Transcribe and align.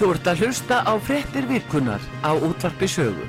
Þú 0.00 0.06
ert 0.14 0.28
að 0.30 0.38
hlusta 0.40 0.76
á 0.80 0.96
frettir 0.96 1.44
virkunar 1.44 2.00
á 2.24 2.32
útvarpi 2.32 2.86
sögu. 2.88 3.26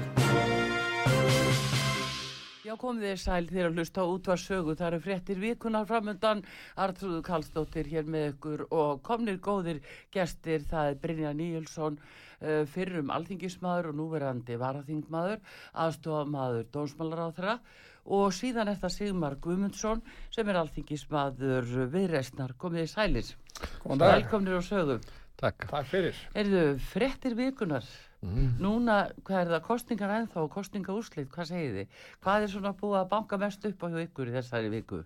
Já, 2.63 2.77
komið 2.79 3.09
þér 3.09 3.19
sæl 3.19 3.49
þér 3.49 3.67
að 3.67 3.75
hlusta 3.75 3.99
á 3.99 4.07
útvarpi 4.07 4.43
sögu. 4.45 4.75
Það 4.79 4.87
eru 4.87 5.01
frettir 5.03 5.41
virkunar 5.43 5.89
framöndan. 5.89 6.45
Artrúðu 6.79 7.19
Kallstóttir 7.27 7.91
hér 7.91 8.07
með 8.07 8.29
ykkur 8.29 8.63
og 8.71 9.03
komnir 9.03 9.41
góðir 9.43 9.83
gestir. 10.15 10.63
Það 10.71 10.93
er 10.93 10.99
Brynja 11.03 11.35
Níelsson, 11.35 11.99
uh, 12.39 12.63
fyrrum 12.71 13.11
alþingismadur 13.11 13.91
og 13.91 13.99
núverandi 13.99 14.55
varaþingmaður, 14.55 15.43
aðstofamadur 15.75 16.71
dónsmálaráþra 16.71 17.59
og 18.05 18.31
síðan 18.31 18.71
er 18.71 18.79
það 18.79 18.95
Sigmar 18.95 19.35
Gumundsson 19.43 19.99
sem 20.31 20.47
er 20.47 20.63
alþingismadur 20.63 21.67
viðreistnar. 21.91 22.55
Komið 22.55 22.85
þér 22.85 22.93
sælir. 22.95 23.35
Góðan 23.83 24.05
dag. 24.05 24.21
Velkomnir 24.21 24.55
á 24.55 24.63
sögu. 24.63 25.03
Takk. 25.41 25.65
Takk 25.71 25.87
fyrir. 25.89 26.17
Erðu 26.37 26.63
frettir 26.91 27.33
vikunar, 27.37 27.85
Mm. 28.21 28.51
núna, 28.61 28.97
hvað 29.25 29.39
er 29.41 29.47
það, 29.55 29.61
kostningar 29.65 30.11
ennþá 30.19 30.43
og 30.43 30.51
kostningaúslit, 30.53 31.29
hvað 31.33 31.47
segir 31.49 31.71
þið? 31.79 31.87
Hvað 32.21 32.43
er 32.45 32.51
svona 32.53 32.73
búið 32.77 32.99
að 32.99 33.09
banka 33.09 33.37
mest 33.41 33.65
upp 33.65 33.81
á 33.81 33.87
hjá 33.89 34.03
ykkur 34.05 34.29
í 34.29 34.35
þessari 34.35 34.69
viku? 34.69 34.99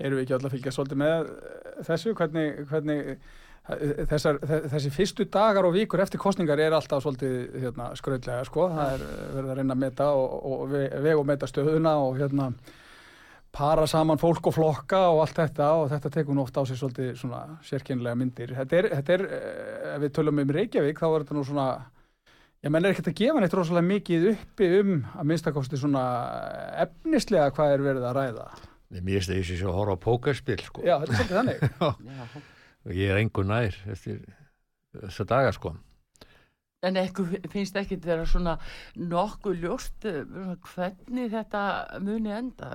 Erum 0.00 0.18
við 0.18 0.24
ekki 0.26 0.34
öll 0.34 0.48
að 0.48 0.54
fylgja 0.56 0.72
svolítið 0.74 0.98
með 1.04 1.28
eh, 1.30 1.82
þessu? 1.86 2.14
Hvernig, 2.18 2.66
hvernig 2.66 3.12
eh, 3.14 4.04
þessar, 4.10 4.40
þe- 4.42 4.64
þessi 4.74 4.90
fyrstu 4.90 5.24
dagar 5.30 5.64
og 5.68 5.74
vikur 5.78 6.02
eftir 6.02 6.18
kostningar 6.18 6.58
er 6.58 6.74
alltaf 6.74 7.04
svolítið 7.06 7.54
hérna, 7.62 7.92
skröldlega, 7.94 8.42
sko. 8.50 8.66
Það 8.74 8.96
er 8.96 9.04
eh, 9.06 9.28
verið 9.36 9.52
að 9.54 9.60
reyna 9.62 9.74
að 9.78 9.82
meta 9.86 10.08
og, 10.18 10.34
og 10.50 10.66
ve- 10.74 10.90
veg 11.06 11.16
og 11.22 11.26
meta 11.30 11.46
stöðuna 11.46 11.94
og 12.02 12.18
hérna 12.18 12.50
para 13.54 13.86
saman 13.86 14.18
fólk 14.18 14.50
og 14.50 14.56
flokka 14.56 15.00
og 15.12 15.22
allt 15.22 15.38
þetta 15.38 15.70
og 15.78 15.88
þetta 15.92 16.10
tekur 16.16 16.36
nú 16.36 16.42
oft 16.42 16.56
á 16.58 16.62
sig 16.66 16.78
svolítið 16.80 17.12
svona 17.20 17.42
sérkynlega 17.62 18.18
myndir. 18.18 18.54
Þetta 18.58 18.78
er, 18.80 18.88
þetta 18.98 19.16
er 19.16 19.26
eh, 19.28 19.90
ef 19.94 20.00
við 20.02 20.14
tölum 20.16 20.42
um 20.42 20.54
Reykjavík, 20.56 20.98
þá 20.98 21.06
er 21.10 21.24
þetta 21.24 21.36
nú 21.38 21.44
svona 21.46 21.68
Já, 22.64 22.70
menn 22.72 22.86
er 22.86 22.94
ekkert 22.94 23.10
að 23.10 23.18
gefa 23.18 23.40
neitt 23.42 23.54
rosalega 23.58 23.84
mikið 23.84 24.22
uppi 24.30 24.66
um 24.78 24.92
að 25.20 25.26
minnstakosti 25.28 25.76
svona 25.76 26.04
efnislega 26.80 27.50
hvað 27.52 27.72
er 27.74 27.82
verið 27.84 28.06
að 28.08 28.14
ræða. 28.16 28.46
Mér 28.94 29.02
finnst 29.04 29.28
það 29.28 29.40
þessi 29.40 29.56
svo 29.60 29.68
að 29.68 29.76
horfa 29.76 29.96
á 30.00 30.04
pókerspil 30.06 30.56
sko. 30.64 30.84
Já, 30.86 30.94
þetta 31.02 31.12
er 31.12 31.18
svolítið 31.18 31.36
þannig. 31.36 31.58
Já. 32.14 32.46
og 32.88 32.96
ég 32.96 33.12
er 33.12 33.20
engur 33.20 33.46
nær 33.50 33.76
eftir 33.92 34.22
þessa 34.96 35.26
daga 35.34 35.52
sko. 35.52 35.74
En 36.88 37.00
ekkur 37.00 37.36
finnst 37.52 37.76
ekki 37.80 38.00
vera 38.00 38.24
svona 38.28 38.56
nokkuð 38.96 39.60
ljóst 39.60 40.08
eh, 40.08 40.22
svona 40.24 40.56
hvernig 40.70 41.30
þetta 41.36 41.66
muni 42.04 42.32
enda? 42.32 42.72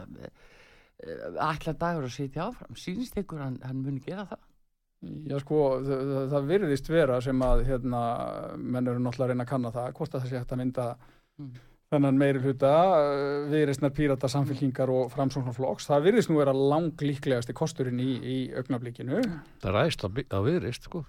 Ætla 1.00 1.74
dagur 1.80 2.04
að 2.10 2.12
sitja 2.16 2.50
áfram, 2.50 2.76
sýnist 2.76 3.16
ykkur 3.22 3.40
hann, 3.40 3.58
hann 3.64 3.84
muni 3.86 4.02
gera 4.04 4.26
það? 4.28 4.42
Já, 5.32 5.38
sko, 5.40 5.60
það, 5.88 6.30
það- 6.34 6.48
virðist 6.50 6.90
vera 6.92 7.22
sem 7.24 7.40
að 7.46 7.62
hérna, 7.70 8.02
menn 8.58 8.88
eru 8.92 9.00
náttúrulega 9.00 9.30
að 9.30 9.32
reyna 9.32 9.46
að 9.46 9.52
kanna 9.54 9.72
það, 9.72 9.94
hvort 9.96 10.12
að 10.18 10.22
það 10.26 10.30
sé 10.34 10.40
hægt 10.42 10.52
að 10.52 10.58
mynda 10.64 10.88
Mm. 11.40 11.54
þennan 11.90 12.18
meiri 12.20 12.40
hluta, 12.44 12.72
viðreistnar 13.50 13.94
pírata 13.96 14.28
samfélkingar 14.28 14.90
og 14.92 15.12
framsóknarflokks. 15.14 15.88
Það 15.88 16.04
virðist 16.04 16.30
nú 16.30 16.38
vera 16.38 16.52
lang 16.54 16.92
líklegasti 17.00 17.54
kosturinn 17.56 18.00
í, 18.04 18.20
í 18.20 18.36
augnablíkinu. 18.60 19.22
Það 19.64 19.72
ræðist 19.78 20.04
á 20.04 20.40
viðrist 20.44 20.84
sko. 20.84 21.06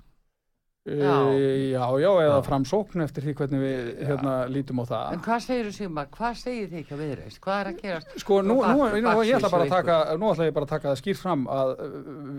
Já. 0.89 1.29
E, 1.37 1.71
já, 1.75 1.83
já, 2.01 2.09
eða 2.25 2.37
framsókn 2.47 3.03
eftir 3.05 3.27
því 3.27 3.33
hvernig 3.37 3.61
við 3.61 3.89
hérna, 4.09 4.35
lítum 4.49 4.79
á 4.81 4.85
það. 4.89 5.09
En 5.13 5.23
hvað 5.27 5.43
segir 5.45 5.67
þú 5.69 5.73
Sigmar, 5.77 6.07
hvað 6.15 6.39
segir 6.41 6.71
þið 6.71 6.79
ekki 6.81 6.95
að 6.95 7.03
viðreist? 7.05 7.41
Hvað 7.45 7.59
er 7.61 7.69
að 7.69 7.81
gerast? 7.83 8.15
Sko, 8.23 8.39
nú, 8.41 8.57
Bak- 8.63 8.73
nú, 8.73 8.87
nú, 9.05 9.13
ég 9.29 9.37
ætla 9.37 9.67
taka, 9.69 9.99
nú 10.17 10.31
ég 10.41 10.55
bara 10.57 10.65
að 10.65 10.73
taka 10.73 10.89
það 10.89 11.03
skýrt 11.03 11.21
fram 11.21 11.43
að 11.53 11.73
uh, 11.75 11.99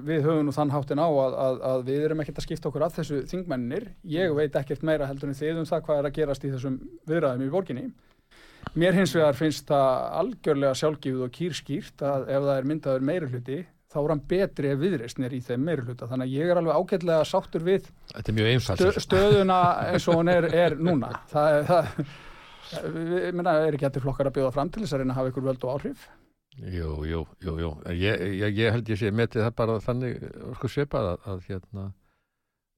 við 0.10 0.26
höfum 0.26 0.48
nú 0.50 0.56
þann 0.58 0.74
háttin 0.74 1.04
á 1.06 1.08
að, 1.08 1.38
að, 1.46 1.60
að 1.70 1.84
við 1.92 2.06
erum 2.08 2.24
ekkert 2.26 2.42
að 2.42 2.48
skipta 2.48 2.72
okkur 2.72 2.86
að 2.88 2.96
þessu 2.98 3.20
þingmennir. 3.30 3.86
Ég 4.10 4.34
veit 4.34 4.58
ekkert 4.58 4.88
meira 4.90 5.10
heldur 5.12 5.30
en 5.30 5.38
þið 5.38 5.62
um 5.62 5.70
það 5.70 5.86
hvað 5.86 6.02
er 6.02 6.10
að 6.10 6.18
gerast 6.18 6.48
í 6.48 6.54
þessum 6.56 6.80
viðræðum 7.12 7.46
í 7.46 7.52
borginni. 7.54 7.86
Mér 8.74 8.98
hins 8.98 9.14
vegar 9.14 9.38
finnst 9.38 9.70
það 9.70 9.88
algjörlega 10.22 10.82
sjálfgífuð 10.82 11.24
og 11.28 11.32
kýrskýrt 11.38 12.04
að 12.08 12.28
ef 12.30 12.44
það 12.46 12.58
er 12.58 12.68
myndaður 12.72 13.06
meiri 13.06 13.30
hluti, 13.30 13.62
þá 13.92 13.98
er 14.02 14.10
hann 14.14 14.24
betri 14.32 14.72
ef 14.72 14.80
viðreistnir 14.82 15.34
í 15.36 15.42
þeim 15.44 15.66
meiri 15.68 15.84
hluta. 15.88 16.08
Þannig 16.08 16.30
að 16.30 16.36
ég 16.38 16.52
er 16.54 16.60
alveg 16.62 16.80
ágætlega 16.80 17.26
sáttur 17.28 17.64
við 17.68 17.90
Þetta 18.14 18.32
er 18.32 18.38
mjög 18.40 18.50
einfalt. 18.56 18.82
stö, 18.82 19.04
stöðuna 19.06 19.60
eins 19.92 20.08
og 20.08 20.16
hún 20.22 20.32
er, 20.32 20.48
er 20.56 20.76
núna. 20.80 21.10
Það, 21.32 21.60
það, 21.68 21.94
við, 22.96 23.30
minna, 23.36 23.56
er 23.68 23.76
ekki 23.78 23.88
hættir 23.90 24.06
flokkar 24.06 24.30
að 24.32 24.38
bjóða 24.40 24.54
fram 24.56 24.70
til 24.72 24.84
þess 24.86 24.96
að 24.96 25.04
reyna 25.04 25.14
að 25.16 25.20
hafa 25.22 25.32
ykkur 25.34 25.48
völd 25.50 25.66
og 25.68 25.74
áhrif? 25.78 26.06
Jú, 26.62 26.90
jú, 27.08 27.22
jú, 27.44 27.54
jú. 27.64 27.72
En 27.88 27.96
Ég, 27.96 28.22
ég, 28.42 28.58
ég 28.60 28.74
held 28.76 28.90
ég 28.92 29.00
sé 29.00 29.12
metið 29.16 29.46
það 29.48 29.54
bara 29.62 29.78
þannig 29.84 30.18
sko 30.60 30.68
svipað 30.72 31.12
að, 31.14 31.28
að 31.32 31.46
hérna 31.48 31.86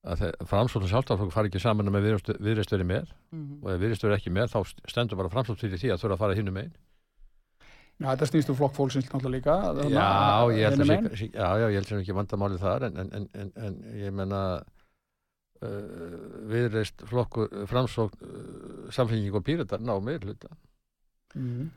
að 0.03 0.23
framsókn 0.49 0.83
og 0.85 0.91
sjálfstaflokk 0.91 1.31
fari 1.31 1.47
ekki 1.49 1.61
saman 1.63 1.87
með 1.93 2.09
viðreistöri 2.43 2.83
með 2.85 3.07
Mhm. 3.33 3.61
og 3.63 3.69
ef 3.71 3.79
viðreistöri 3.81 4.17
ekki 4.17 4.33
með 4.35 4.51
þá 4.51 4.59
stendur 4.91 5.17
bara 5.17 5.31
framsókn 5.31 5.57
fyrir 5.61 5.79
því 5.79 5.93
að 5.93 6.01
þurfa 6.03 6.17
að 6.17 6.21
fara 6.25 6.35
hinn 6.37 6.51
um 6.51 6.57
einn. 6.59 6.73
Já, 8.01 8.07
þetta 8.09 8.27
snýst 8.31 8.49
um 8.51 8.57
flokk 8.57 8.73
fólksins 8.75 9.05
náttúrulega 9.11 9.35
líka. 9.37 9.89
Já, 9.93 10.07
ég 10.57 10.65
held 10.67 10.83
að 10.83 11.17
sé, 11.19 11.27
já, 11.29 11.47
já, 11.61 11.65
ég 11.69 11.77
held 11.77 11.89
sem 11.91 12.01
ekki 12.01 12.15
vandamálið 12.17 12.63
þar 12.65 12.87
en, 12.89 12.97
en, 13.03 13.11
en, 13.19 13.27
en, 13.43 13.51
en 13.67 13.77
ég 14.01 14.15
menna 14.17 14.41
uh, 15.63 15.69
viðreist 16.51 17.05
flokkur 17.09 17.53
framsókn 17.69 18.27
uh, 18.27 18.91
samfélging 18.93 19.37
og 19.37 19.45
píratar 19.47 19.83
ná 19.83 19.95
meir 20.03 20.23
hluta 20.25 20.51
Mhm. 21.33 21.71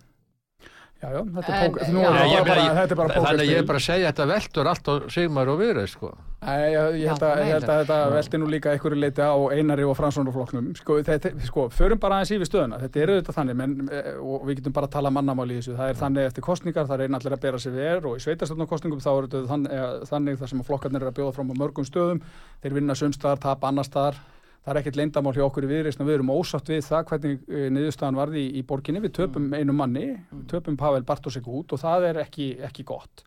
Já, 1.07 1.13
já, 1.13 1.21
þetta 1.37 1.57
er, 1.57 1.69
póker, 1.69 1.83
já. 1.87 2.09
er 2.11 2.93
er 2.93 3.13
þannig 3.15 3.43
að 3.43 3.51
ég 3.51 3.61
er 3.61 3.67
bara 3.67 3.79
að 3.79 3.85
segja 3.85 4.07
að 4.07 4.09
þetta 4.11 4.25
veldur 4.31 4.71
allt 4.71 4.89
á 4.91 4.95
Sigmar 5.15 5.51
og 5.53 5.61
viðreist 5.61 5.95
sko. 5.95 6.09
Nei, 6.47 6.73
ég, 6.73 6.97
ég, 7.01 7.11
held 7.11 7.23
Já, 7.23 7.29
að, 7.29 7.41
ég 7.43 7.53
held 7.55 7.67
að 7.67 7.81
þetta 7.81 7.99
Já. 8.01 8.09
velti 8.17 8.41
nú 8.41 8.49
líka 8.51 8.73
einhverju 8.73 8.99
leiti 8.99 9.23
á 9.23 9.35
einari 9.55 9.87
og 9.87 9.95
fransvonarflokknum. 9.99 10.69
Sko, 10.81 10.99
þetta, 11.07 11.33
sko, 11.47 11.69
förum 11.75 12.01
bara 12.03 12.19
aðeins 12.19 12.35
yfir 12.37 12.51
stöðuna. 12.51 12.81
Þetta 12.83 13.03
er 13.03 13.13
auðvitað 13.15 13.39
þannig, 13.39 13.59
menn, 13.63 13.89
eh, 13.89 14.13
og 14.19 14.47
við 14.49 14.61
getum 14.61 14.77
bara 14.77 14.91
að 14.91 14.95
tala 14.99 15.13
mannamáli 15.15 15.57
í 15.57 15.63
þessu. 15.63 15.77
Það 15.79 15.93
er 15.93 16.01
þannig 16.03 16.31
eftir 16.31 16.47
kostningar, 16.47 16.89
það 16.91 17.03
reyna 17.03 17.21
allir 17.21 17.37
að 17.39 17.45
bera 17.47 17.63
sig 17.63 17.77
ver 17.77 18.07
og 18.07 18.17
í 18.19 18.25
sveitarstofnarkostningum 18.27 19.03
þá 19.03 19.11
er 19.15 19.29
þetta 19.29 19.45
þannig, 19.53 19.77
eh, 19.79 20.07
þannig 20.11 20.41
þar 20.43 20.53
sem 20.53 20.65
flokkarnir 20.71 21.03
eru 21.03 21.13
að 21.13 21.19
bjóða 21.21 21.35
fram 21.39 21.51
á 21.51 21.61
mörgum 21.63 21.89
stöðum. 21.89 22.23
Þeir 22.63 22.79
vinna 22.81 22.99
sumstaðar, 22.99 23.43
tap 23.47 23.65
annar 23.65 23.87
staðar. 23.89 24.23
Það 24.67 24.73
er 24.73 24.79
ekkert 24.81 24.97
leyndamál 24.99 25.33
hjá 25.37 25.45
okkur 25.45 25.63
í 25.63 25.71
viðreysna. 25.71 26.05
Við 26.09 26.17
erum 26.17 26.33
ósátt 26.35 26.71
við 26.73 26.81
það 26.89 27.05
hvernig 27.13 27.37
uh, 27.47 27.67
niðurstaðan 27.71 28.17
varði 28.19 28.41
í, 28.43 28.49
í 28.59 28.63
borginni. 28.67 29.03
Við 29.05 29.13
töpum 29.21 29.45
einu 29.55 29.77
manni, 29.79 30.09
töpum 30.51 30.79
Pavel 30.81 31.05
Bartosek 31.07 31.47
út 31.47 31.71
og 31.77 31.79
það 31.85 32.07
er 32.09 32.19
ekki, 32.25 32.49
ekki 32.67 32.83
gott. 32.89 33.23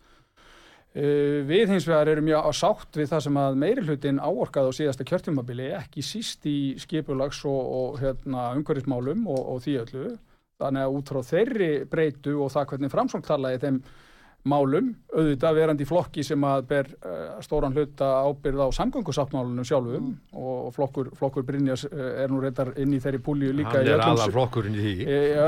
Uh, 0.92 1.40
við 1.48 1.72
hins 1.72 1.88
vegar 1.88 2.12
erum 2.12 2.28
mjög 2.28 2.50
sátt 2.60 3.00
við 3.00 3.08
það 3.14 3.24
sem 3.30 3.40
að 3.40 3.60
meiri 3.64 3.86
hlutin 3.88 4.20
áorkaði 4.20 4.74
á 4.76 4.78
síðasta 4.82 5.08
kjörtjumabili, 5.08 5.70
ekki 5.80 6.04
síst 6.04 6.44
í 6.50 6.58
skipulags 6.84 7.40
og, 7.48 7.62
og 7.80 8.04
hérna, 8.04 8.50
umhverfismálum 8.60 9.24
og, 9.32 9.40
og 9.54 9.64
því 9.64 9.80
öllu. 9.86 10.12
Þannig 10.60 10.84
að 10.90 11.00
út 11.00 11.14
frá 11.14 11.22
þeirri 11.24 11.72
breytu 11.88 12.36
og 12.44 12.52
það 12.52 12.72
hvernig 12.74 12.92
framsókn 12.92 13.28
talaði 13.30 13.64
þeim 13.64 13.82
málum, 14.48 14.94
auðvitað 15.12 15.58
verandi 15.58 15.86
flokki 15.88 16.24
sem 16.24 16.44
að 16.48 16.66
ber 16.70 16.90
uh, 17.04 17.40
stóran 17.44 17.76
hluta 17.76 18.08
ábyrð 18.24 18.62
á 18.64 18.68
samgöngusáttmálunum 18.78 19.68
sjálfum 19.68 20.12
og 20.40 20.70
flokkur, 20.76 21.12
flokkur 21.20 21.46
Brynjas 21.48 21.84
uh, 21.90 22.24
er 22.24 22.32
nú 22.32 22.40
reyndar 22.44 22.72
inn 22.80 22.96
í 22.96 23.02
þeirri 23.04 23.20
púlju 23.26 23.52
líka 23.58 23.84
í 23.84 23.92
öllum, 23.92 24.14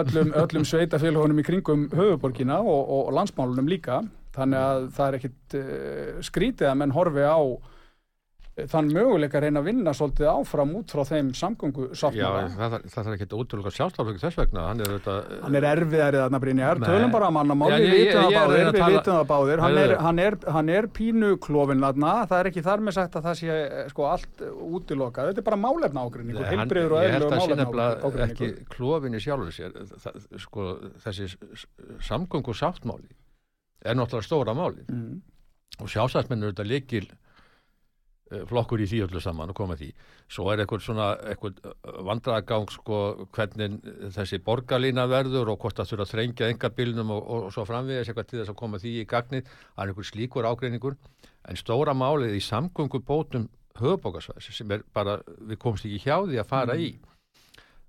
öllum, 0.01 0.33
öllum 0.43 0.67
sveitafélagunum 0.67 1.39
í 1.39 1.47
kringum 1.47 1.87
höfuborgina 1.95 2.59
og, 2.59 2.81
og 2.97 3.13
landsmálunum 3.15 3.71
líka. 3.71 4.01
Þannig 4.35 4.63
að 4.63 4.85
það 4.95 5.07
er 5.07 5.19
ekkit 5.19 5.55
uh, 5.59 6.23
skrítið 6.27 6.71
að 6.71 6.79
menn 6.81 6.95
horfi 6.95 7.23
á 7.27 7.39
eh, 7.39 7.70
þann 8.71 8.89
möguleika 8.93 9.37
að 9.39 9.43
reyna 9.45 9.59
að 9.61 9.67
vinna 9.69 9.91
svolítið 9.97 10.27
áfram 10.31 10.71
út 10.77 10.91
frá 10.93 11.01
þeim 11.07 11.29
samgöngu 11.33 11.85
Já, 11.89 11.95
sáttmála. 12.01 12.41
það, 12.57 12.71
það, 12.71 12.81
það 12.93 13.07
er 13.07 13.15
ekki 13.17 13.27
útlöka 13.41 13.71
sjálfstaflöku 13.77 14.19
þess 14.21 14.37
vegna. 14.41 14.61
Hann 14.67 14.79
er 14.81 14.89
þetta 14.97 15.15
Hann 15.45 15.55
er 15.55 15.67
erfiðarið 15.71 16.21
þarna 16.25 16.39
Brynjar, 16.43 16.79
Nei. 16.81 16.87
tölum 16.89 17.11
bara 17.15 17.25
að 17.27 17.35
mannamáli, 17.37 17.71
Já, 17.71 17.77
við 17.77 17.87
ég- 17.91 17.97
vitum 18.01 18.21
það 18.21 18.25
ég- 18.25 18.31
ég 18.31 18.37
er 18.37 18.41
að 18.41 18.47
báðir, 18.51 18.61
að 18.61 18.71
við 18.71 18.97
vitum 18.97 19.15
það 19.17 19.27
báðir, 19.31 19.59
hann 19.65 19.77
er, 19.77 19.95
hann 20.05 20.19
er, 20.19 20.33
hann 20.57 20.69
er 20.69 20.87
pínu 20.87 21.29
klófin 21.39 21.81
þarna, 21.81 22.13
það 22.27 22.39
er 22.39 22.45
ekki 22.51 22.63
þar 22.67 22.79
með 22.85 22.93
sagt 22.99 23.13
að 23.15 23.23
það 23.29 23.35
sé 23.41 23.47
eh, 23.51 23.87
sko 23.89 24.01
allt 24.11 24.35
útilokað, 24.51 25.31
þetta 25.31 25.41
er 25.41 25.47
bara 25.49 25.61
málefna 25.65 26.05
ágrinningur, 26.05 26.45
heilbriður 26.51 26.91
og 26.91 27.03
ég 27.03 27.11
held 27.11 27.23
eðlur 27.25 27.31
að 27.31 27.41
málefna 27.41 27.85
ágrinningur. 28.03 28.65
klofin 28.69 29.15
í 29.15 29.19
sjálfur 29.21 29.51
flokkur 38.49 38.81
í 38.83 38.87
því 38.89 39.01
öllu 39.07 39.21
saman 39.23 39.51
og 39.51 39.57
koma 39.57 39.77
því. 39.79 39.89
Svo 40.31 40.47
er 40.51 40.63
eitthvað 40.63 40.83
svona 40.85 41.07
eitthvað 41.31 41.59
vandragang 42.07 42.67
sko 42.71 42.99
hvernig 43.35 43.77
þessi 44.15 44.41
borgarlína 44.45 45.07
verður 45.11 45.53
og 45.53 45.61
hvort 45.61 45.79
það 45.79 45.91
þurfa 45.91 46.07
að 46.07 46.13
þrengja 46.15 46.51
engabilnum 46.53 47.13
og, 47.17 47.21
og, 47.21 47.47
og 47.49 47.55
svo 47.55 47.67
framvegis 47.67 48.11
eitthvað 48.11 48.29
til 48.31 48.41
þess 48.41 48.53
að 48.53 48.59
koma 48.63 48.81
því 48.81 48.95
í 49.01 49.07
gagnið. 49.13 49.53
Það 49.75 49.83
er 49.83 49.93
einhver 49.93 50.09
slíkur 50.11 50.49
ágreiningur 50.49 50.99
en 51.49 51.59
stóra 51.59 51.95
málið 51.97 52.37
í 52.37 52.43
samgöngubótum 52.45 53.49
höfubókarsvæðis 53.79 54.51
sem 54.61 54.75
er 54.75 54.83
bara, 54.93 55.19
við 55.39 55.59
komst 55.61 55.87
ekki 55.87 56.03
hjá 56.03 56.19
því 56.27 56.41
að 56.41 56.51
fara 56.51 56.75
í 56.77 56.91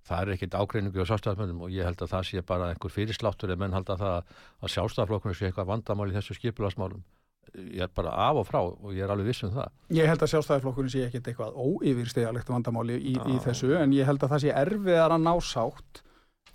það 0.06 0.22
er 0.22 0.34
ekkit 0.34 0.54
ágreiningu 0.58 1.02
á 1.02 1.08
sjálfstæðarmönnum 1.10 1.64
og 1.66 1.74
ég 1.74 1.86
held 1.86 2.02
að 2.02 2.12
það 2.14 2.28
sé 2.28 2.44
bara 2.46 2.70
einhver 2.72 2.92
fyrirsláttur 2.92 3.52
en 3.54 3.60
menn 3.62 3.76
held 3.76 3.90
að 3.92 4.02
það 4.02 4.32
að 4.62 4.72
sjálfstæðarflokkurinn 4.74 5.38
sé 5.38 5.48
eitthvað 5.48 5.70
vandamál 5.70 6.08
í 6.10 6.16
þessu 6.16 6.38
skipilagsmálum 6.38 7.04
ég 7.52 7.82
er 7.84 7.92
bara 7.94 8.14
af 8.28 8.40
og 8.40 8.46
frá 8.48 8.60
og 8.62 8.92
ég 8.94 9.04
er 9.04 9.12
alveg 9.12 9.32
viss 9.32 9.44
um 9.46 9.52
það 9.54 9.96
Ég 9.98 10.08
held 10.08 10.24
að 10.24 10.32
sjálfstæðarflokkurinn 10.32 10.92
sé 10.94 11.04
ekkit 11.06 11.32
eitthvað 11.32 11.56
óyfirstegalegt 11.58 12.52
vandamáli 12.52 12.96
í, 12.96 13.16
í 13.16 13.38
þessu 13.44 13.74
en 13.80 13.94
ég 13.96 14.08
held 14.08 14.22
að 14.22 14.34
það 14.34 14.44
sé 14.44 14.54
erfiðar 14.62 15.16
að 15.16 15.26
ná 15.26 15.34
sátt 15.44 16.02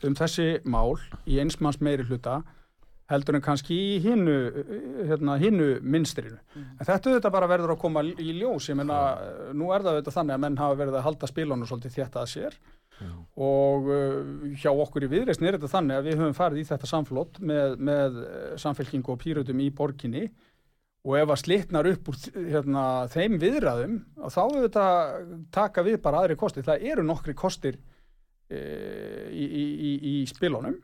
um 0.07 0.16
þessi 0.18 0.48
mál 0.66 0.98
í 1.25 1.39
einsmanns 1.42 1.81
meiri 1.81 2.06
hluta 2.07 2.42
heldur 3.12 3.38
en 3.38 3.44
kannski 3.44 3.75
í 3.75 4.00
hinnu 4.04 4.34
hérna, 5.07 5.38
hinnu 5.39 5.68
minstrinu. 5.80 6.39
Mm. 6.51 6.66
En 6.75 6.88
þetta 6.90 7.12
auðvitað 7.12 7.36
bara 7.38 7.48
verður 7.48 7.75
að 7.75 7.83
koma 7.86 8.04
í 8.04 8.33
ljós, 8.36 8.68
ég 8.68 8.75
menna, 8.80 8.98
nú 9.56 9.69
er 9.72 9.86
það 9.86 9.94
auðvitað 10.00 10.18
þannig 10.18 10.36
að 10.36 10.42
menn 10.44 10.57
hafa 10.60 10.80
verið 10.81 10.98
að 11.00 11.06
halda 11.06 11.30
spílónu 11.31 11.69
svolítið 11.69 11.95
þetta 12.01 12.24
að 12.24 12.33
sér 12.33 12.57
Já. 12.98 13.12
og 13.45 13.88
uh, 13.94 14.19
hjá 14.57 14.72
okkur 14.74 15.06
í 15.06 15.12
viðreysni 15.12 15.48
er 15.48 15.60
þetta 15.60 15.69
þannig 15.69 16.00
að 16.00 16.07
við 16.10 16.16
höfum 16.18 16.38
farið 16.38 16.62
í 16.63 16.68
þetta 16.68 16.90
samflott 16.90 17.40
með, 17.45 17.75
með 17.78 18.19
uh, 18.24 18.30
samfélkingu 18.60 19.13
og 19.13 19.19
pýrötum 19.22 19.62
í 19.62 19.68
borginni 19.78 20.24
og 21.07 21.15
ef 21.15 21.31
að 21.31 21.39
slitnar 21.39 21.88
upp 21.88 22.09
úr 22.12 22.18
hérna, 22.36 22.83
þeim 23.13 23.38
viðræðum 23.39 24.00
þá 24.27 24.42
við 24.51 24.65
þetta 24.65 24.88
taka 25.56 25.86
við 25.88 26.01
bara 26.04 26.24
aðri 26.24 26.36
kostir, 26.39 26.68
það 26.68 26.83
eru 26.92 27.06
nokkri 27.07 27.36
kostir 27.38 27.77
e, 28.51 28.59
í, 29.31 29.45
í, 29.48 29.63
í, 29.71 29.94
í 30.12 30.15
spilónum 30.27 30.75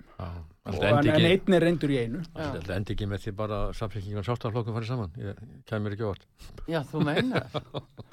en, 0.64 1.08
en 1.12 1.26
einn 1.28 1.56
er 1.58 1.64
reyndur 1.66 1.92
í 1.92 1.98
einu. 2.00 2.22
Það 2.38 2.70
endi 2.78 2.94
ekki 2.96 3.08
með 3.12 3.26
því 3.26 3.34
bara 3.36 3.58
samfélkingan 3.76 4.22
og 4.22 4.28
sáttaflokkum 4.30 4.78
farið 4.78 4.92
saman, 4.94 5.16
ég 5.20 5.42
kemur 5.68 5.96
ekki 5.96 6.06
orð 6.08 6.24
Já, 6.72 6.80
þú 6.88 7.02
meina 7.04 7.42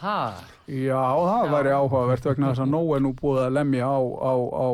Já, 0.88 0.98
það 0.98 1.52
væri 1.54 1.74
áhugavert 1.76 2.26
vegna 2.30 2.50
þess 2.50 2.64
að 2.64 2.72
nóg 2.72 2.94
er 2.96 3.04
nú 3.04 3.12
búið 3.20 3.44
að 3.44 3.54
lemja 3.60 3.86
á, 3.86 4.00
á, 4.02 4.32
á 4.34 4.68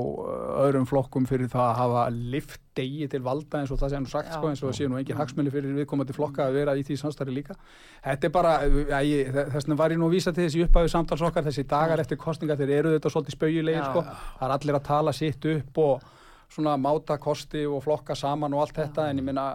öðrum 0.64 0.88
flokkum 0.88 1.28
fyrir 1.28 1.52
það 1.52 1.66
að 1.66 1.76
hafa 1.82 2.06
lift 2.16 2.62
degi 2.76 3.08
til 3.12 3.22
valda 3.24 3.60
eins 3.60 3.72
og 3.72 3.80
það 3.80 3.92
sé 3.92 4.00
nú 4.00 4.10
sagt 4.12 4.32
sko, 4.32 4.50
eins 4.50 4.64
og 4.64 4.70
það 4.70 4.78
sé 4.78 4.88
nú 4.88 4.98
engin 5.00 5.20
hagsmjöli 5.20 5.52
fyrir 5.52 5.76
viðkomandi 5.80 6.16
flokka 6.16 6.48
að 6.48 6.58
vera 6.60 6.74
í 6.76 6.82
því 6.84 6.98
samstarri 7.00 7.32
líka. 7.32 7.56
Þetta 8.04 8.28
er 8.28 8.34
bara, 8.34 8.56
þess 8.66 9.56
vegna 9.62 9.78
var 9.80 9.94
ég 9.94 10.00
nú 10.00 10.10
að 10.10 10.16
vísa 10.18 10.32
til 10.36 10.44
þessi 10.44 10.66
upphafi 10.66 10.92
samtalsokkar 10.92 11.46
þessi 11.48 11.64
dagar 11.70 12.02
eftir 12.04 12.20
kostninga 12.20 12.58
þeir 12.60 12.74
eru 12.80 12.92
þetta 12.96 13.12
svolítið 13.14 13.38
spaujulegir 13.38 13.88
sko, 13.88 14.04
það 14.36 14.46
er 14.48 14.56
allir 14.58 14.78
að 14.80 14.86
tala 14.90 15.16
sitt 15.16 15.48
upp 15.54 15.80
og 15.86 16.12
svona 16.48 16.76
máta 16.80 17.18
kosti 17.18 17.66
og 17.66 17.82
flokka 17.84 18.16
saman 18.18 18.54
og 18.54 18.66
allt 18.66 18.80
þetta 18.80 19.10
en 19.10 19.22
ég 19.22 19.26
minna 19.26 19.48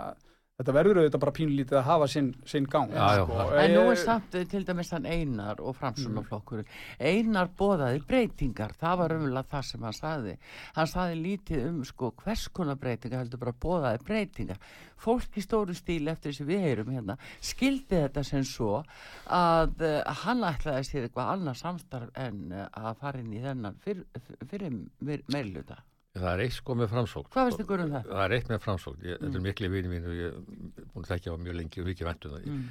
þetta 0.61 0.75
verður 0.75 0.99
auðvitað 1.01 1.23
bara 1.23 1.33
pínlítið 1.35 1.77
að 1.79 1.87
hafa 1.87 2.07
sinn, 2.11 2.29
sinn 2.49 2.67
gang. 2.69 2.91
Já, 2.93 3.05
já, 3.17 3.23
sko. 3.25 3.45
En 3.61 3.73
nú 3.73 3.83
er 3.89 3.99
samt 3.99 4.37
til 4.51 4.61
dæmis 4.67 4.91
þann 4.91 5.07
Einar 5.09 5.61
og 5.63 5.75
Framsunaflokkur 5.79 6.61
mm. 6.61 6.69
Einar 7.01 7.49
bóðaði 7.57 8.03
breytingar 8.07 8.75
það 8.79 9.01
var 9.01 9.15
umvel 9.17 9.41
að 9.41 9.49
það 9.55 9.67
sem 9.71 9.87
hann 9.87 9.97
saði 9.97 10.37
hann 10.77 10.91
saði 10.91 11.19
lítið 11.23 11.65
um 11.69 11.81
sko 11.87 12.11
hvers 12.21 12.47
konar 12.53 12.79
breytingar 12.81 13.23
heldur 13.23 13.41
bara 13.41 13.57
bóðaði 13.65 14.05
breytingar. 14.07 14.61
Fólk 15.01 15.37
í 15.39 15.45
stóru 15.45 15.73
stíl 15.77 16.03
eftir 16.11 16.29
þess 16.29 16.45
að 16.45 16.51
við 16.53 16.65
heyrum 16.67 16.91
hérna 16.93 17.17
skildi 17.41 18.03
þetta 18.03 18.25
sem 18.27 18.45
svo 18.45 18.83
að 19.25 19.81
uh, 19.81 20.01
hann 20.25 20.45
ætlaði 20.45 20.85
sér 20.85 21.07
eitthvað 21.07 21.37
annað 21.37 21.61
samstarf 21.63 22.13
en 22.21 22.51
uh, 22.53 22.67
að 22.69 22.99
fara 23.01 23.23
inn 23.23 23.33
í 23.33 23.41
þennan 23.41 23.81
fyr, 23.81 24.03
fyrir 24.45 24.77
meirluta 25.01 25.81
Það 26.11 26.31
er 26.33 26.41
eitt 26.43 26.55
sko 26.57 26.75
með 26.75 26.89
framsókn. 26.91 27.31
Hvað 27.31 27.45
veist 27.47 27.61
ykkur 27.63 27.81
um 27.85 27.91
það? 27.93 28.07
Það 28.11 28.23
er 28.25 28.33
eitt 28.35 28.49
með 28.51 28.63
framsókn. 28.65 29.03
Ég, 29.07 29.13
mm. 29.15 29.21
Þetta 29.25 29.39
er 29.39 29.43
miklu 29.45 29.69
vini 29.71 29.91
mín 29.91 30.07
og 30.09 30.17
ég 30.17 30.33
er 30.33 30.87
búin 30.91 31.05
að 31.05 31.11
þekkja 31.13 31.35
á 31.35 31.43
mjög 31.45 31.57
lengi 31.59 31.83
og 31.83 31.87
mikið 31.87 32.09
ventum 32.09 32.33
það. 32.33 32.49
Mm. 32.51 32.65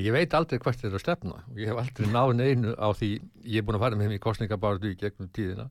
Ég 0.00 0.14
veit 0.14 0.34
aldrei 0.38 0.58
hvert 0.62 0.78
þetta 0.80 0.90
er 0.90 0.96
að 0.98 1.04
stefna 1.04 1.36
og 1.50 1.60
ég 1.60 1.70
hef 1.70 1.78
aldrei 1.82 2.10
náð 2.10 2.32
neinu 2.38 2.74
á 2.78 2.88
því 2.94 3.10
ég 3.42 3.60
er 3.60 3.66
búin 3.66 3.78
að 3.78 3.84
fara 3.84 3.98
með 3.98 4.06
þeim 4.06 4.16
í 4.16 4.22
kostningabáratu 4.26 4.90
í 4.90 4.98
gegnum 4.98 5.30
tíðina 5.34 5.66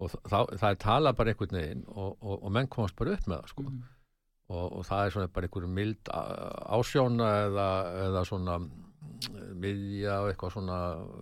og 0.00 0.10
það, 0.12 0.50
það 0.60 0.66
er 0.68 0.80
talað 0.84 1.16
bara 1.20 1.32
einhvern 1.32 1.56
veginn 1.56 1.84
og, 1.88 2.10
og, 2.20 2.34
og 2.36 2.52
menn 2.52 2.68
komast 2.72 2.96
bara 2.98 3.14
upp 3.16 3.28
með 3.28 3.38
það 3.38 3.52
sko. 3.54 3.64
Mm. 3.68 3.78
Og, 4.52 4.66
og 4.66 4.84
það 4.88 5.04
er 5.04 5.14
svona 5.14 5.32
bara 5.32 5.48
einhverju 5.48 5.70
mild 5.72 6.12
ásjóna 6.12 7.30
eða, 7.46 7.68
eða 8.08 8.24
svona 8.28 8.58
miðja 9.64 10.18
og 10.20 10.30
eitthvað 10.30 10.54
svona 10.58 10.78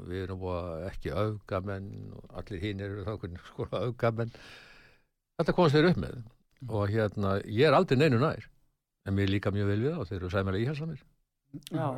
við 0.09 0.25
erum 0.25 0.45
ekki 0.89 1.15
auðgamenn 1.15 1.89
og 2.19 2.37
allir 2.41 2.63
hinn 2.63 2.83
eru 2.83 3.07
þá 3.07 3.15
sko 3.47 3.69
auðgamenn 3.71 4.35
þetta 5.43 5.59
komast 5.59 5.77
þeir 5.77 5.91
upp 5.93 6.03
með. 6.07 6.17
Og 6.71 6.91
hérna, 6.91 7.37
ég 7.51 7.67
er 7.67 7.75
aldrei 7.75 7.99
neinu 7.99 8.23
nær 8.23 8.49
en 9.07 9.17
mér 9.17 9.31
líka 9.31 9.53
mjög 9.55 9.71
vel 9.73 9.81
við 9.81 9.95
það 9.95 10.03
og 10.03 10.11
þeir 10.11 10.21
eru 10.21 10.31
sæmilega 10.33 10.67
íhalsamir 10.67 11.01
Já, 11.75 11.89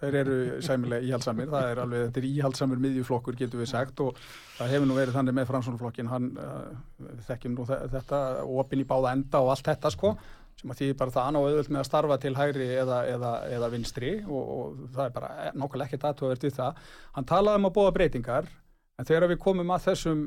þeir 0.00 0.16
eru 0.22 0.38
sæmilega 0.64 1.08
íhalsamir 1.08 1.52
það 1.52 1.68
er 1.68 1.82
alveg, 1.84 2.02
þetta 2.08 2.20
er 2.20 2.28
íhalsamir 2.30 2.82
miðjuflokkur 2.84 3.38
getur 3.38 3.62
við 3.62 3.70
sagt 3.70 4.02
og 4.04 4.18
það 4.56 4.74
hefur 4.74 4.90
nú 4.90 4.98
verið 4.98 5.18
þannig 5.18 5.38
með 5.38 5.48
framsónuflokkin, 5.52 6.10
hann 6.10 6.28
uh, 6.42 7.14
þekkjum 7.28 7.54
nú 7.54 7.68
þetta, 7.68 8.22
opin 8.58 8.82
í 8.82 8.88
báða 8.88 9.14
enda 9.16 9.42
og 9.44 9.54
allt 9.54 9.70
þetta 9.70 9.94
sko, 9.94 10.14
sem 10.58 10.74
að 10.74 10.80
því 10.82 10.92
bara 10.98 11.14
það 11.14 11.38
og 11.38 11.48
auðvöld 11.48 11.72
með 11.72 11.82
að 11.84 11.90
starfa 11.92 12.20
til 12.24 12.34
hægri 12.36 12.70
eða, 12.82 13.02
eða, 13.14 13.34
eða 13.56 13.72
vinstri 13.74 14.14
og, 14.26 14.54
og 14.58 14.80
það 14.96 15.04
er 15.04 15.18
bara 15.20 15.52
nokkulega 15.54 15.92
ekkert 15.92 16.08
aðtöðverð 16.10 16.48
við 16.48 16.56
það, 16.58 16.88
hann 17.14 17.28
talaði 17.34 17.62
um 17.62 17.70
að 17.70 17.76
bóða 17.78 17.94
breytingar 18.00 18.50
En 18.98 19.06
þegar 19.06 19.30
við 19.30 19.38
komum 19.42 19.68
að 19.70 19.84
þessum 19.92 20.22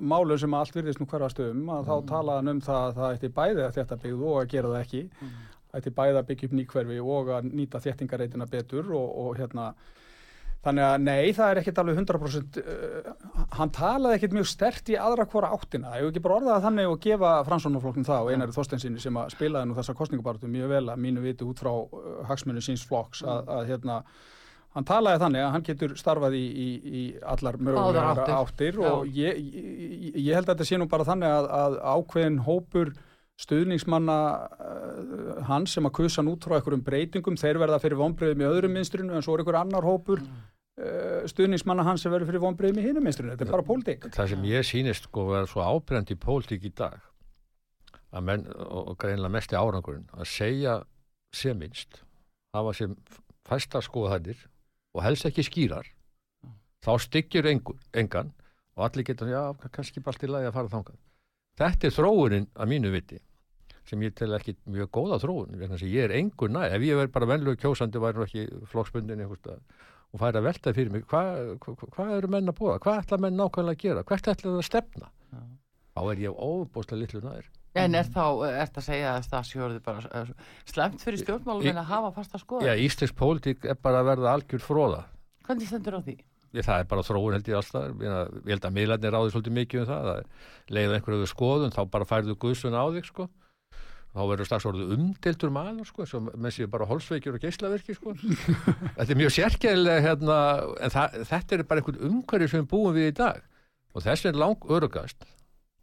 málum 0.00 0.38
sem 0.40 0.54
allt 0.56 0.76
virðist 0.76 1.00
nú 1.00 1.06
hverja 1.10 1.28
stöðum 1.28 1.66
að 1.68 1.82
mm. 1.82 1.88
þá 1.88 2.08
talaðan 2.08 2.52
um 2.54 2.62
það 2.64 2.84
að 2.84 2.94
það 3.00 3.16
ætti 3.16 3.32
bæði 3.36 3.64
að 3.66 3.74
þetta 3.78 3.98
byggðu 4.04 4.30
og 4.30 4.38
að 4.40 4.54
gera 4.54 4.70
það 4.72 4.84
ekki. 4.86 5.02
Mm. 5.18 5.34
Ætti 5.74 5.92
bæði 5.98 6.20
að 6.20 6.30
byggja 6.30 6.48
upp 6.48 6.54
nýkverfi 6.60 6.96
og 7.02 7.28
að 7.36 7.50
nýta 7.50 7.82
þéttingareitina 7.84 8.48
betur 8.48 8.88
og, 8.96 9.12
og 9.24 9.36
hérna 9.42 9.66
þannig 10.64 10.86
að 10.86 11.02
nei, 11.04 11.32
það 11.36 11.50
er 11.50 11.60
ekkit 11.60 11.80
alveg 11.82 11.98
100% 12.00 12.58
uh, 12.62 13.10
hann 13.58 13.72
talaði 13.76 14.16
ekkit 14.16 14.36
mjög 14.38 14.48
stert 14.48 14.88
í 14.88 14.96
aðra 14.96 15.26
hvora 15.28 15.50
áttina. 15.52 15.92
Það 15.92 16.00
er 16.00 16.08
ekki 16.08 16.22
bara 16.24 16.38
orðað 16.38 16.64
þannig 16.64 16.92
og 16.94 17.02
gefa 17.04 17.32
Franssonarflokknum 17.50 18.06
það 18.08 18.24
og 18.24 18.32
einari 18.32 18.56
Þorstensinni 18.56 19.04
sem 19.04 19.18
að 19.20 19.34
spilaði 19.36 19.68
nú 19.68 19.76
þessa 19.76 19.96
kostningabartu 19.98 20.48
mjög 20.48 20.72
vel 20.72 20.86
að 20.94 21.04
mínu 21.04 21.26
viti 21.26 21.44
út 21.44 21.60
frá 21.60 21.74
uh, 21.74 22.08
hagsmunni 22.30 22.64
síns 22.64 22.86
flokks 22.88 23.20
að, 23.28 23.52
að 23.58 23.68
hérna 23.74 24.00
hann 24.74 24.86
talaði 24.88 25.22
þannig 25.22 25.44
að 25.44 25.52
hann 25.54 25.66
getur 25.68 25.96
starfað 25.98 26.36
í, 26.38 26.44
í, 26.44 26.68
í 26.84 27.02
allar 27.34 27.58
mögulega 27.60 28.06
áttir, 28.10 28.34
áttir 28.36 28.78
og 28.82 29.10
ég, 29.14 29.38
ég, 29.38 30.16
ég 30.18 30.32
held 30.34 30.48
að 30.48 30.54
þetta 30.54 30.68
sé 30.70 30.78
nú 30.80 30.88
bara 30.90 31.06
þannig 31.06 31.30
að, 31.30 31.50
að 31.58 31.76
ákveðin 31.94 32.40
hópur 32.46 32.94
stuðningsmanna 33.40 34.16
uh, 34.54 35.38
hans 35.48 35.74
sem 35.74 35.86
að 35.88 35.96
kusa 35.98 36.22
hann 36.22 36.30
út 36.30 36.44
frá 36.46 36.58
einhverjum 36.58 36.84
breytingum, 36.86 37.38
þeir 37.38 37.58
verða 37.62 37.80
fyrir 37.82 37.98
vonbreiðum 37.98 38.44
í 38.44 38.50
öðrum 38.50 38.76
minstrinu 38.78 39.16
en 39.16 39.24
svo 39.26 39.34
er 39.34 39.42
einhver 39.42 39.58
annar 39.58 39.86
hópur 39.86 40.22
mm. 40.22 40.44
uh, 40.78 41.24
stuðningsmanna 41.30 41.86
hans 41.86 42.04
sem 42.04 42.14
verður 42.14 42.30
fyrir 42.30 42.44
vonbreiðum 42.44 42.78
í 42.78 42.86
hinnum 42.86 43.06
minstrinu, 43.06 43.34
þetta 43.34 43.48
er 43.48 43.56
bara 43.56 43.66
pólitík. 43.66 44.06
Það 44.14 44.30
sem 44.34 44.46
ég 44.52 44.68
sýnist 44.68 45.10
sko 45.10 45.26
verður 45.32 45.50
svo 45.50 45.66
ábrend 45.66 46.14
í 46.14 46.18
pólitík 46.20 46.70
í 46.70 46.72
dag 46.78 47.02
menn, 48.22 48.46
og, 48.54 48.92
og 48.92 48.98
greinlega 49.02 49.34
mest 49.34 49.54
í 49.54 49.58
árangurinn 49.58 50.06
að 50.14 50.30
segja 50.30 50.78
sem 51.34 51.58
minnst 51.58 52.04
hafa 52.54 52.74
sem 52.78 52.94
fæsta 53.48 53.82
skoðanir 53.82 54.38
og 54.94 55.04
helst 55.04 55.26
ekki 55.28 55.44
skýrar 55.46 55.88
þá 56.84 56.92
styggir 57.02 57.48
engan 57.50 58.32
og 58.74 58.88
allir 58.88 59.06
geta, 59.06 59.26
já, 59.30 59.42
kannski 59.72 60.02
bara 60.02 60.14
allt 60.14 60.26
í 60.26 60.30
lagi 60.30 60.48
að 60.50 60.56
fara 60.56 60.72
þangað. 60.72 60.98
Þetta 61.60 61.86
er 61.86 61.94
þróunin 61.94 62.46
að 62.58 62.70
mínu 62.72 62.90
viti, 62.90 63.20
sem 63.86 64.02
ég 64.02 64.14
tel 64.18 64.34
ekki 64.34 64.56
mjög 64.74 64.90
góða 64.96 65.20
þróun, 65.22 65.58
ég 65.86 65.98
er 66.02 66.14
engur 66.18 66.50
næ, 66.50 66.64
ef 66.74 66.82
ég 66.82 66.98
verð 66.98 67.14
bara 67.14 67.30
venlu 67.30 67.54
kjósandi 67.60 68.02
væri 68.02 68.26
ekki 68.26 68.46
flokksbundin 68.72 69.22
og 69.24 70.20
færi 70.20 70.38
að 70.38 70.46
velta 70.46 70.74
fyrir 70.74 70.92
mig, 70.94 71.06
hvað 71.10 71.54
hva, 71.62 71.76
hva 71.94 72.08
eru 72.18 72.30
menn 72.30 72.50
að 72.50 72.58
búa, 72.58 72.78
hvað 72.82 73.00
ætla 73.02 73.20
menn 73.22 73.38
nákvæmlega 73.38 73.78
að 73.78 73.82
gera, 73.82 74.04
hvert 74.06 74.28
ætla 74.30 74.50
það 74.50 74.60
að 74.60 74.68
stefna? 74.68 75.10
Já. 75.34 75.40
Þá 75.94 76.02
er 76.10 76.22
ég 76.24 76.42
óbúslega 76.42 77.00
litlu 77.00 77.22
næður. 77.22 77.48
En 77.74 77.96
er 77.98 78.06
þá, 78.06 78.26
er 78.46 78.60
þetta 78.60 78.80
að 78.80 78.86
segja 78.86 79.14
að 79.16 79.24
það 79.32 79.48
sjóður 79.48 79.80
bara 79.82 80.10
uh, 80.20 80.28
slemt 80.70 81.02
fyrir 81.02 81.20
stjórnmálum 81.24 81.80
að 81.80 81.88
hafa 81.88 82.12
fasta 82.14 82.38
skoða? 82.38 82.68
Já, 82.68 82.82
Íslands 82.84 83.14
pólitík 83.18 83.66
er 83.66 83.78
bara 83.82 84.02
að 84.04 84.10
verða 84.12 84.34
algjör 84.36 84.62
fróða. 84.62 85.00
Hvernig 85.48 85.70
stendur 85.70 85.98
á 85.98 86.00
því? 86.06 86.14
Ég, 86.54 86.62
það 86.62 86.84
er 86.84 86.90
bara 86.92 87.02
þróun 87.02 87.34
held 87.34 87.48
ég 87.50 87.58
alltaf. 87.58 87.88
Ég 87.98 88.52
held 88.52 88.68
að 88.68 88.76
miðlarnir 88.76 89.14
ráði 89.16 89.32
svolítið 89.34 89.56
mikið 89.56 89.80
um 89.80 89.88
það. 89.88 90.10
það 90.10 90.76
Leðið 90.76 90.94
einhverjuðu 90.98 91.30
skoðun, 91.32 91.74
þá 91.74 91.80
bara 91.96 92.06
færðu 92.12 92.36
guðsun 92.44 92.78
á 92.78 92.84
þig 92.94 93.10
sko. 93.10 93.26
Þá 94.14 94.20
verður 94.30 94.46
strax 94.46 94.68
orðið 94.70 94.94
umdeltur 94.94 95.50
maður 95.50 95.88
sko, 95.88 96.06
sem 96.06 96.30
menn 96.30 96.54
séu 96.54 96.70
bara 96.70 96.86
holsveikjur 96.86 97.40
og 97.40 97.42
geyslaverki 97.42 97.96
sko. 97.98 98.14
þetta 98.94 99.08
er 99.08 99.18
mjög 99.18 99.34
sérkjæðilega 99.34 100.04
hérna, 100.04 100.38
en 100.78 100.94
það, 100.94 101.18
þetta 101.32 101.58
er 101.58 101.66
bara 101.66 101.82
einhvern 101.82 102.06
umhverju 102.12 102.52
sem 102.52 102.62
við 102.62 102.70
búum 102.70 102.94
við 102.94 103.10
í 103.10 103.16
dag. 103.18 103.42
Og 103.98 104.06
þess 104.06 104.30
er 104.30 104.38
lang 104.38 104.70
örugast 104.70 105.26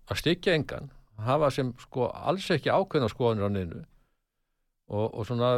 að 0.07 0.24
styggja 0.24 0.55
engan 0.55 0.88
hafa 1.27 1.49
sem 1.55 1.73
sko 1.85 2.09
alls 2.11 2.49
ekki 2.55 2.69
ákveðna 2.73 3.09
skoðanir 3.11 3.47
á 3.47 3.51
neinu 3.53 3.81
og, 4.91 5.05
og 5.15 5.23
svona 5.23 5.49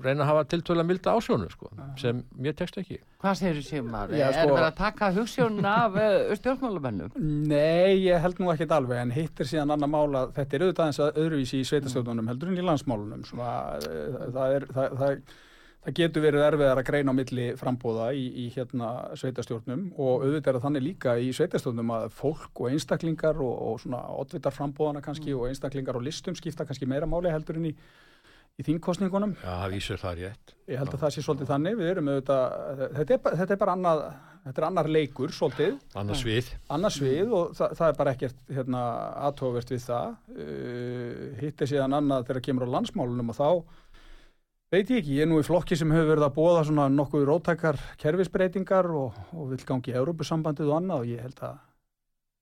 reyna 0.00 0.22
að 0.24 0.28
hafa 0.30 0.44
tiltölu 0.48 0.80
að 0.80 0.86
milda 0.88 1.12
ásjónu 1.18 1.48
sko, 1.52 1.68
sem 2.00 2.22
mér 2.40 2.54
tekst 2.56 2.78
ekki 2.80 2.96
Hvað 3.20 3.34
segir 3.40 3.58
þú 3.58 3.64
Sigmar? 3.66 4.12
Já, 4.16 4.28
Er 4.30 4.36
sko- 4.38 4.54
verið 4.54 4.68
að 4.70 4.76
taka 4.78 5.10
hugssjónuna 5.16 5.72
af 5.84 5.98
uh, 5.98 6.30
stjórnmálamennum? 6.38 7.10
Nei, 7.50 7.98
ég 8.06 8.22
held 8.24 8.38
nú 8.40 8.48
ekkit 8.54 8.72
alveg 8.78 9.02
en 9.02 9.12
hitt 9.16 9.42
er 9.44 9.50
síðan 9.50 9.74
annar 9.74 9.90
mála, 9.92 10.22
þetta 10.38 10.56
er 10.56 10.64
auðvitað 10.68 10.86
eins 10.92 11.02
að 11.04 11.20
öðruvísi 11.24 11.60
í 11.60 11.66
sveitastjóðunum 11.68 12.30
heldur 12.32 12.52
en 12.54 12.62
í 12.62 12.64
landsmálunum 12.70 13.26
svona, 13.28 13.50
eh, 13.82 14.16
það, 14.38 14.56
er, 14.60 14.66
það, 14.72 14.96
það, 15.02 15.02
það 15.02 15.36
getur 15.94 16.24
verið 16.24 16.44
erfiðar 16.44 16.80
að 16.80 16.88
greina 16.88 17.12
á 17.14 17.18
milli 17.18 17.46
frambóða 17.58 18.08
í, 18.16 18.24
í 18.44 18.46
hérna 18.54 18.90
sveitastjórnum 19.18 19.86
og 19.96 20.24
auðvitað 20.24 20.50
er 20.50 20.58
það 20.58 20.66
þannig 20.66 20.84
líka 20.84 21.14
í 21.22 21.30
sveitastjórnum 21.36 21.94
að 21.94 22.08
fólk 22.18 22.62
og 22.64 22.72
einstaklingar 22.72 23.40
og, 23.44 23.54
og 23.70 23.80
svona 23.84 24.02
oddvitar 24.18 24.56
frambóðana 24.56 25.04
kannski 25.04 25.36
og 25.36 25.48
einstaklingar 25.48 25.98
og 25.98 26.04
listum 26.04 26.36
skipta 26.38 26.66
kannski 26.68 26.88
meira 26.90 27.08
máli 27.08 27.32
heldur 27.32 27.60
en 27.60 27.70
í, 27.70 27.74
í 28.58 28.66
þingkostningunum 28.66 29.36
Já, 29.38 29.52
það 29.54 29.76
vísur 29.76 30.02
það 30.02 30.22
rétt. 30.24 30.56
Ég 30.68 30.82
held 30.82 30.92
að 30.92 31.04
það 31.06 31.14
sé 31.14 31.24
svolítið 31.24 31.52
þannig, 31.54 31.78
við 31.78 31.92
erum 31.94 32.12
auðvitað, 32.12 32.84
þetta 32.98 33.16
er, 33.16 33.40
þetta 33.40 33.54
er 33.54 33.62
bara 33.62 33.76
annað, 33.78 34.04
þetta 34.44 34.60
er 34.60 34.68
annar 34.68 34.92
leikur 34.98 35.34
svolítið, 35.38 35.76
annars 36.02 36.24
við 36.26 36.54
annars 36.76 37.02
við 37.06 37.36
og 37.38 37.56
það, 37.56 37.76
það 37.80 37.92
er 37.92 38.00
bara 38.02 38.16
ekkert 38.16 38.56
hérna, 38.58 38.86
aðtóvert 39.28 39.72
við 39.72 39.84
það. 39.86 40.16
Uh, 40.34 41.28
hitt 41.40 41.62
er 41.62 41.70
síðan 41.70 42.00
annað 42.02 42.28
þegar 42.28 42.48
kemur 42.50 42.68
á 42.68 42.74
landsmálunum 42.76 43.32
og 43.32 43.38
þá 43.38 43.48
veit 44.72 44.90
ég 44.90 45.00
ekki, 45.00 45.16
ég 45.16 45.24
er 45.24 45.30
nú 45.30 45.40
í 45.40 45.46
flokki 45.46 45.78
sem 45.78 45.92
hefur 45.94 46.12
verið 46.12 46.26
að 46.28 46.36
bóða 46.36 46.66
svona 46.68 46.88
nokkuð 46.92 47.24
rótækar 47.28 47.80
kerfisbreytingar 48.00 48.90
og, 48.92 49.16
og 49.32 49.52
vil 49.52 49.62
gangi 49.68 49.94
í 49.94 49.98
Európusambandið 50.00 50.72
og 50.72 50.80
annað 50.82 51.04
og 51.04 51.14
ég 51.14 51.24
held 51.24 51.42
að 51.48 51.56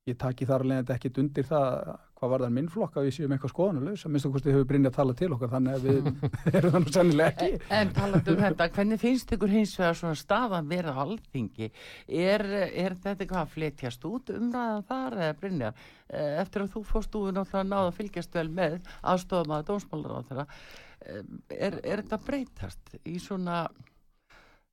ég 0.06 0.18
taki 0.18 0.46
þar 0.46 0.66
alveg 0.66 0.92
ekkit 0.94 1.22
undir 1.22 1.46
það 1.46 1.96
hvað 2.16 2.30
var 2.32 2.42
það 2.46 2.52
minn 2.56 2.68
flokk 2.72 2.94
að 2.96 3.06
við 3.06 3.14
séum 3.16 3.32
eitthvað 3.34 3.52
skoðanulegs 3.52 4.04
að 4.06 4.12
minnst 4.14 4.28
okkur 4.28 4.46
hefur 4.48 4.68
Brynja 4.70 4.90
að 4.92 4.96
tala 4.96 5.16
til 5.18 5.28
okkar 5.36 5.50
þannig 5.52 5.74
að 5.76 5.82
við 5.86 6.06
erum 6.60 6.72
það 6.72 6.84
nú 6.84 6.94
sannilega 6.94 7.32
ekki. 7.32 7.58
En 7.76 7.90
talandi 7.96 8.32
um 8.32 8.40
þetta, 8.40 8.68
hvernig 8.78 9.02
finnst 9.02 9.34
ykkur 9.36 9.52
hins 9.52 9.74
vegar 9.76 9.98
svona 10.00 10.20
staðan 10.20 10.70
verið 10.70 10.96
á 10.96 11.02
alþingi? 11.04 11.68
Er, 12.08 12.46
er 12.70 12.96
þetta 12.96 13.26
eitthvað 13.26 13.42
að 13.42 13.52
fletjast 13.56 14.08
út 14.08 14.32
umræðan 14.32 14.88
þar 14.88 15.18
eða 15.18 15.36
Brynja? 15.42 15.72
Eh, 16.08 16.32
Eftir 16.40 16.64
að 16.64 16.72
þú 16.76 16.84
fórst 16.88 17.12
þú 17.12 17.26
náttúrulega 17.36 17.68
náða 17.68 17.90
að 17.90 18.00
fylgjast 18.00 18.40
vel 18.40 18.48
með 18.62 18.80
aðstofum 19.02 19.56
að 19.58 19.68
dómsmálar 19.72 20.16
á 20.16 20.20
þeirra, 20.30 20.48
er, 21.06 21.78
er 21.82 22.02
þetta 22.02 22.18
að 22.18 22.26
breytast 22.26 22.96
í 23.06 23.18
svona 23.22 23.62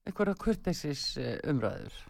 eitthvað 0.03 0.35
kurteisis 0.41 1.13
umræður? 1.47 2.01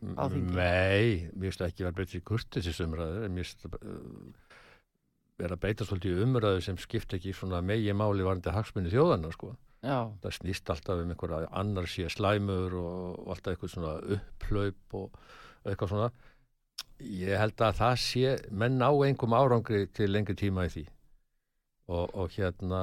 á 0.00 0.24
þingi? 0.30 0.54
Nei, 0.56 1.28
mér 1.34 1.50
finnst 1.50 1.64
ekki 1.66 1.84
vera 1.84 1.96
breytið 1.96 2.20
í 2.20 2.26
kurtisisumræður 2.30 3.26
en 3.26 3.34
mér 3.36 3.48
finnst 3.48 3.66
uh, 3.68 4.54
vera 5.40 5.56
að 5.56 5.64
beita 5.64 5.86
svolítið 5.88 6.16
í 6.16 6.24
umræðu 6.26 6.64
sem 6.64 6.80
skipt 6.80 7.16
ekki 7.16 7.34
svona 7.36 7.60
megi 7.64 7.92
máli 7.96 8.24
varandi 8.26 8.54
hagsmunni 8.54 8.92
þjóðana 8.92 9.32
sko. 9.34 9.54
Já, 9.80 10.12
það 10.20 10.36
snýst 10.36 10.72
alltaf 10.72 11.00
um 11.00 11.12
einhverja 11.14 11.52
annar 11.56 11.86
sé 11.88 12.08
slæmur 12.12 12.74
og, 12.76 13.20
og 13.22 13.30
alltaf 13.34 13.54
eitthvað 13.54 13.74
svona 13.74 13.94
upplaup 14.16 14.96
og 14.98 15.22
eitthvað 15.64 15.92
svona 15.94 16.10
ég 17.00 17.40
held 17.40 17.64
að 17.64 17.78
það 17.78 17.94
sé 18.02 18.34
menn 18.52 18.84
á 18.84 18.92
einhverjum 18.92 19.36
árangri 19.38 19.86
til 19.96 20.10
lengri 20.12 20.36
tíma 20.36 20.66
í 20.68 20.74
því 20.74 20.84
og, 21.88 22.12
og 22.12 22.36
hérna 22.36 22.82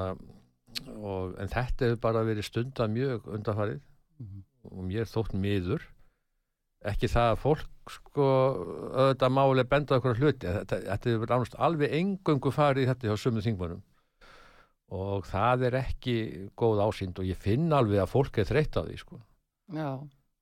og, 0.96 1.36
en 1.42 1.52
þetta 1.52 1.88
hefur 1.88 2.02
bara 2.04 2.26
verið 2.28 2.48
stunda 2.50 2.88
mjög 2.92 3.30
undanfarið. 3.38 3.82
Mhm. 4.20 4.44
og 4.68 4.84
mér 4.84 5.06
þótt 5.08 5.34
miður. 5.38 5.84
Ekki 6.84 7.08
það 7.08 7.30
að 7.32 7.38
fólk 7.40 7.92
sko 7.92 8.26
auðvitað 8.98 9.32
máli 9.32 9.64
benda 9.64 9.96
okkur 9.96 10.18
hluti. 10.20 10.48
Þetta, 10.48 10.80
þetta 10.90 11.10
hefur 11.14 11.34
ánast 11.36 11.56
alveg 11.56 11.94
engöngu 11.96 12.52
farið 12.52 12.90
þetta 12.92 13.08
hjá 13.08 13.16
sumum 13.22 13.46
þingmannum 13.46 13.84
og 14.88 15.26
það 15.28 15.66
er 15.68 15.80
ekki 15.82 16.18
góð 16.56 16.84
ásýnd 16.86 17.20
og 17.20 17.28
ég 17.28 17.40
finn 17.40 17.74
alveg 17.76 18.00
að 18.04 18.12
fólk 18.14 18.40
er 18.40 18.48
þreytt 18.48 18.78
á 18.80 18.82
því 18.88 19.00
sko. 19.02 19.20
Já, 19.76 19.90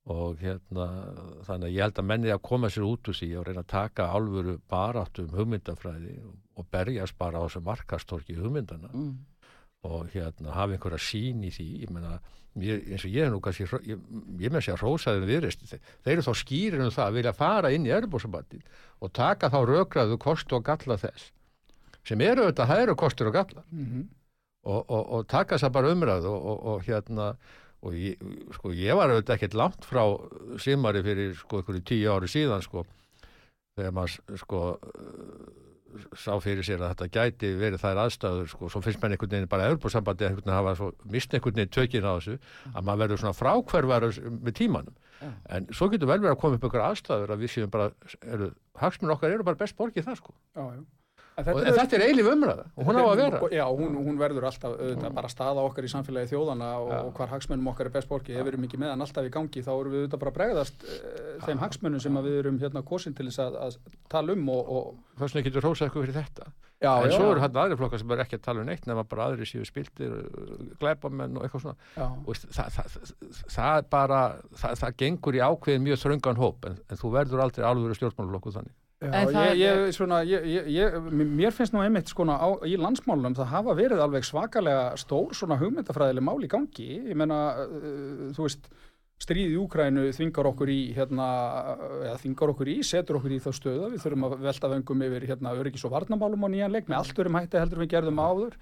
og 0.06 0.42
hérna 0.42 0.88
þannig 1.48 1.70
að 1.70 1.74
ég 1.74 1.82
held 1.82 2.00
að 2.02 2.10
menni 2.12 2.34
að 2.34 2.44
koma 2.46 2.70
sér 2.70 2.86
út 2.86 3.10
úr 3.10 3.18
því 3.18 3.30
og 3.40 3.48
reyna 3.48 3.64
að 3.64 3.72
taka 3.74 4.10
alvöru 4.14 4.60
baráttu 4.70 5.26
um 5.26 5.34
hugmyndafræði 5.34 6.20
og 6.56 6.68
berjast 6.72 7.18
bara 7.18 7.42
á 7.42 7.46
þessu 7.48 7.64
markastorki 7.66 8.38
hugmyndana 8.38 8.92
mm. 8.94 9.16
Og 9.86 10.10
hérna 10.14 10.56
hafa 10.56 10.76
einhverja 10.76 11.02
sín 11.02 11.46
í 11.46 11.54
því 11.54 11.68
ég 11.84 11.94
meina, 11.94 12.18
mér, 12.58 12.82
eins 12.96 13.06
og 13.06 13.14
ég 13.14 13.28
er 13.28 13.32
nú 13.34 13.40
kannski 13.44 13.68
ég, 13.68 14.04
ég 14.42 14.54
með 14.54 14.72
að 14.74 14.84
rósaður 14.84 15.30
viðreist 15.30 15.64
þeir, 15.70 15.82
þeir 16.04 16.14
eru 16.18 16.28
þá 16.28 16.34
skýrir 16.42 16.84
um 16.86 16.92
það 16.98 17.08
að 17.08 17.18
vilja 17.20 17.38
fara 17.38 17.74
inn 17.76 17.88
í 17.88 17.96
erbúrsambandi 17.96 18.62
og 19.00 19.14
taka 19.16 19.52
þá 19.54 19.60
rökraðu 19.70 20.20
kostu 20.22 20.60
og 20.60 20.68
galla 20.68 21.00
þess 21.00 21.32
sem 22.06 22.22
eru 22.22 22.46
auðvitað, 22.46 22.70
það 22.70 22.82
eru 22.84 22.96
kostur 23.02 23.32
og 23.32 23.34
gallar. 23.34 23.66
Mm 23.74 24.06
og, 24.66 24.82
og, 24.90 25.04
og 25.14 25.28
taka 25.30 25.56
þess 25.56 25.68
að 25.68 25.76
bara 25.78 25.94
umræðu 25.94 26.32
og, 26.32 26.46
og, 26.52 26.66
og 26.74 26.88
hérna 26.88 27.30
og 27.86 27.98
ég, 28.00 28.22
sko, 28.58 28.74
ég 28.74 28.98
var 28.98 29.14
auðvitað 29.14 29.38
ekkert 29.38 29.58
langt 29.60 29.86
frá 29.86 30.04
Simari 30.62 31.04
fyrir 31.06 31.36
sko 31.38 31.62
tíu 31.86 32.14
ári 32.14 32.30
síðan 32.32 32.66
sko 32.66 32.86
þegar 33.78 33.96
maður 33.96 34.40
sko 34.42 34.62
sá 36.18 36.34
fyrir 36.44 36.66
sér 36.66 36.84
að 36.84 36.94
þetta 36.94 37.08
gæti 37.16 37.52
verið 37.60 37.82
þær 37.84 38.02
aðstæður 38.06 38.52
sko, 38.52 38.70
svo 38.74 38.82
finnst 38.84 39.02
mann 39.02 39.16
einhvern 39.16 39.34
veginn 39.36 39.52
bara 39.52 39.70
Evropasambandi 39.72 40.28
einhvern 40.28 40.44
veginn 40.44 40.58
hafa 40.58 40.76
svo 40.80 40.92
mist 41.14 41.34
einhvern 41.34 41.60
veginn 41.60 41.74
tökin 41.78 42.08
á 42.08 42.14
þessu 42.18 42.38
að 42.74 42.86
maður 42.88 43.02
verður 43.04 43.24
svona 43.24 43.40
frákverfar 43.40 44.08
með 44.36 44.58
tímanum 44.60 44.98
Já. 45.22 45.32
en 45.58 45.70
svo 45.72 45.88
getur 45.94 46.12
vel 46.12 46.20
verið 46.20 46.34
að 46.34 46.42
koma 46.44 46.60
upp 46.60 46.68
einhver 46.68 46.86
aðstæður 46.90 47.34
að 47.36 47.46
við 47.46 47.54
séum 47.56 47.72
bara, 47.72 47.90
eru, 48.26 48.52
hagsmun 48.82 49.16
okkar 49.16 49.36
eru 49.36 49.48
bara 49.48 49.62
best 49.64 49.78
borgið 49.80 50.10
það 50.10 50.22
sko 50.22 50.36
Já, 50.36 50.64
já. 50.76 50.84
En 51.36 51.44
þetta 51.44 51.64
en 51.68 51.76
þetta 51.76 51.98
er 51.98 52.04
eilif 52.06 52.28
umræða 52.32 52.64
og 52.72 52.88
hún 52.88 52.96
á 52.96 53.04
að 53.04 53.18
vera. 53.20 53.40
Já, 53.52 53.64
hún, 53.68 53.96
hún 54.06 54.20
verður 54.20 54.46
alltaf 54.48 54.76
auðvitað 54.78 55.16
bara 55.18 55.32
staða 55.32 55.66
okkar 55.68 55.88
í 55.88 55.90
samfélagi 55.92 56.30
þjóðana 56.32 56.70
og, 56.80 56.92
Já. 56.94 57.00
og 57.02 57.10
hvar 57.18 57.34
hagsmennum 57.34 57.72
okkar 57.74 57.90
er 57.90 57.96
best 57.98 58.08
borgið. 58.12 58.38
Ef 58.40 58.48
við 58.48 58.54
erum 58.54 58.68
ekki 58.70 58.80
með 58.80 58.94
hann 58.94 59.04
alltaf 59.04 59.28
í 59.28 59.34
gangi 59.34 59.64
þá 59.66 59.72
erum 59.74 59.96
við 59.96 60.06
auðvitað 60.06 60.22
bara 60.22 60.32
að 60.32 60.38
bregðast 60.38 60.86
uh, 60.88 61.26
þeim 61.44 61.64
hagsmennum 61.66 62.04
sem 62.06 62.20
við 62.22 62.38
erum 62.40 62.60
hérna 62.62 62.86
kosin 62.88 63.18
til 63.18 63.28
þess 63.28 63.42
að, 63.44 63.58
að 63.66 63.98
tala 64.16 64.38
um 64.38 64.54
og, 64.56 64.72
og 64.78 65.20
þess 65.20 65.36
vegna 65.36 65.50
getur 65.50 65.68
rósað 65.68 65.90
eitthvað 65.90 66.08
fyrir 66.08 66.18
þetta. 66.22 66.48
Já, 66.86 66.92
en 66.92 67.10
já, 67.10 67.16
svo 67.16 67.28
eru 67.34 67.44
hann 67.44 67.60
aðri 67.60 67.80
flokkar 67.80 68.00
sem 68.00 68.16
er 68.16 68.24
ekki 68.24 68.40
að 68.40 68.46
tala 68.48 68.64
um 68.64 68.68
neitt 68.70 68.88
nema 68.88 69.04
bara 69.08 69.28
aðri 69.30 69.48
séu 69.48 69.68
spiltir 69.68 70.16
glæbamenn 70.80 71.36
og 71.40 71.46
eitthvað 71.48 71.64
svona. 71.64 71.92
Já, 71.96 72.08
og 72.16 72.42
það, 72.44 72.80
það, 72.80 73.14
það, 73.58 73.86
bara 73.96 74.24
það, 74.60 74.82
það 74.84 74.98
gengur 75.04 75.38
í 75.40 75.44
ákveðin 75.44 75.86
mjög 75.88 76.02
þröngan 76.04 76.42
hóp 76.42 76.68
en, 76.70 76.82
en 76.92 77.00
þú 77.00 77.14
verður 77.16 77.46
aldrei 77.48 77.68
alvöru 77.68 77.96
stjórnmáluflokku 77.96 78.56
þannig 78.58 78.76
ég, 79.06 79.60
ég, 79.60 79.92
svona, 79.96 80.22
ég, 80.26 80.98
mér 81.12 81.54
finnst 81.56 81.76
nú 81.76 81.84
einmitt 81.84 82.10
skona 82.12 82.38
á, 82.40 82.48
í 82.68 82.78
landsmálunum 82.80 83.36
það 83.38 83.52
hafa 83.52 83.76
verið 83.78 84.04
alveg 84.06 84.26
svakalega 84.28 84.88
stór 85.02 85.36
svona 85.38 85.60
hugmyndafræðileg 85.62 86.26
mál 86.26 86.42
í 86.44 86.50
gangi. 86.52 86.90
Ég 87.12 87.18
meina, 87.20 87.40
uh, 87.66 88.32
þú 88.36 88.48
veist, 88.48 88.70
stríðið 89.22 89.54
í 89.56 89.60
Úkrænu 89.64 90.08
þvingar 90.16 90.50
okkur 90.52 90.72
í 90.74 90.80
hérna, 90.96 91.28
eða 92.02 92.16
þvingar 92.24 92.56
okkur 92.56 92.72
í, 92.74 92.80
setur 92.84 93.20
okkur 93.20 93.36
í 93.36 93.44
þá 93.44 93.52
stöðu 93.56 93.92
við 93.94 94.02
þurfum 94.04 94.28
að 94.28 94.36
velta 94.44 94.72
vengum 94.74 95.06
yfir 95.08 95.28
hérna, 95.30 95.54
öryggis 95.56 95.86
og 95.88 95.94
varnamálum 95.96 96.44
á 96.44 96.50
nýjan 96.52 96.76
leik 96.76 96.90
með 96.90 97.00
allt 97.00 97.22
örum 97.24 97.40
hætti 97.40 97.62
heldur 97.62 97.84
við 97.84 97.94
gerðum 97.96 98.20
áður. 98.20 98.58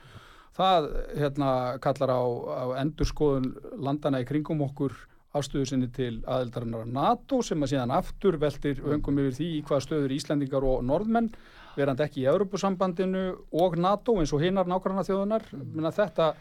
Það 0.54 0.92
hérna 1.18 1.50
kallar 1.82 2.14
á, 2.14 2.22
á 2.22 2.66
endurskoðun 2.84 3.50
landana 3.82 4.22
í 4.22 4.30
kringum 4.30 4.62
okkur 4.68 4.94
afstöðu 5.34 5.68
sinni 5.70 5.90
til 5.94 6.20
aðeldarinnar 6.30 6.90
NATO 6.90 7.42
sem 7.46 7.62
að 7.64 7.74
síðan 7.74 7.94
aftur 7.96 8.38
veltir 8.42 8.82
vöngum 8.84 9.22
yfir 9.24 9.38
því 9.40 9.48
í 9.58 9.62
hvaða 9.66 9.86
stöður 9.88 10.16
Íslendingar 10.18 10.68
og 10.70 10.84
norðmenn 10.86 11.32
verandi 11.78 12.06
ekki 12.06 12.22
í 12.22 12.28
Europasambandinu 12.30 13.24
og 13.64 13.78
NATO 13.82 14.20
eins 14.22 14.34
og 14.36 14.44
hinnar 14.46 14.70
nákvæmna 14.70 15.06
þjóðunar 15.08 15.48
Menna, 15.56 15.94
þetta, 15.96 16.34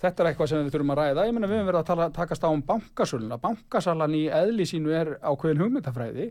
þetta 0.00 0.24
er 0.24 0.30
eitthvað 0.30 0.52
sem 0.52 0.64
við 0.64 0.76
þurfum 0.76 0.94
að 0.94 1.02
ræða. 1.02 1.26
Ég 1.28 1.36
meina 1.36 1.50
við 1.50 1.60
höfum 1.60 1.70
verið 1.72 1.82
að 1.82 1.90
tala, 1.90 2.08
takast 2.16 2.46
á 2.46 2.48
um 2.48 2.64
bankasöluna. 2.72 3.40
Bankasalan 3.42 4.16
í 4.16 4.24
eðli 4.32 4.68
sínu 4.68 4.96
er 4.96 5.12
ákveðin 5.20 5.66
hugmyndafræði 5.66 6.30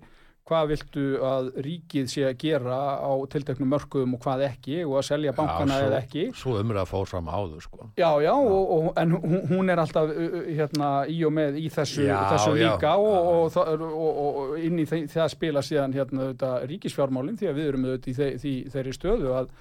hvað 0.49 0.71
viltu 0.71 1.03
að 1.23 1.49
ríkið 1.63 2.07
sé 2.11 2.23
að 2.27 2.37
gera 2.41 2.77
á 2.97 3.11
tilteknum 3.31 3.69
mörkuðum 3.71 4.15
og 4.17 4.23
hvað 4.23 4.45
ekki 4.47 4.79
og 4.83 4.95
að 4.99 5.05
selja 5.07 5.33
bankana 5.37 5.77
Já, 5.77 5.81
svo, 5.81 5.89
eða 5.89 5.99
ekki 6.01 6.23
svo 6.41 6.55
umræða 6.59 6.85
fór 6.89 7.09
fram 7.11 7.29
áður 7.31 7.65
sko. 7.65 7.89
Já, 7.99 8.09
já, 8.25 8.31
og, 8.33 8.71
og, 8.77 8.87
en 9.01 9.15
hún, 9.15 9.37
hún 9.51 9.73
er 9.73 9.83
alltaf 9.83 10.11
hérna, 10.11 10.89
í 11.11 11.19
og 11.27 11.35
með 11.37 11.59
í 11.61 11.67
þessu, 11.73 12.07
Já, 12.07 12.17
þessu 12.33 12.55
já. 12.57 12.63
líka 12.65 12.95
og, 12.97 13.59
og, 13.59 14.55
inn 14.61 14.81
í 14.81 14.87
þe 14.89 15.03
það 15.13 15.29
spila 15.35 15.65
síðan 15.65 15.95
hérna, 15.95 16.31
þetta, 16.31 16.51
ríkisfjármálinn 16.73 17.37
því 17.39 17.51
að 17.51 17.61
við 17.61 17.71
erum 17.71 17.87
auðvitað 17.91 18.49
í 18.49 18.55
þeirri 18.73 18.97
stöðu 18.97 19.35
að 19.37 19.53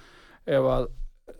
ef 0.49 0.71
að 0.75 0.89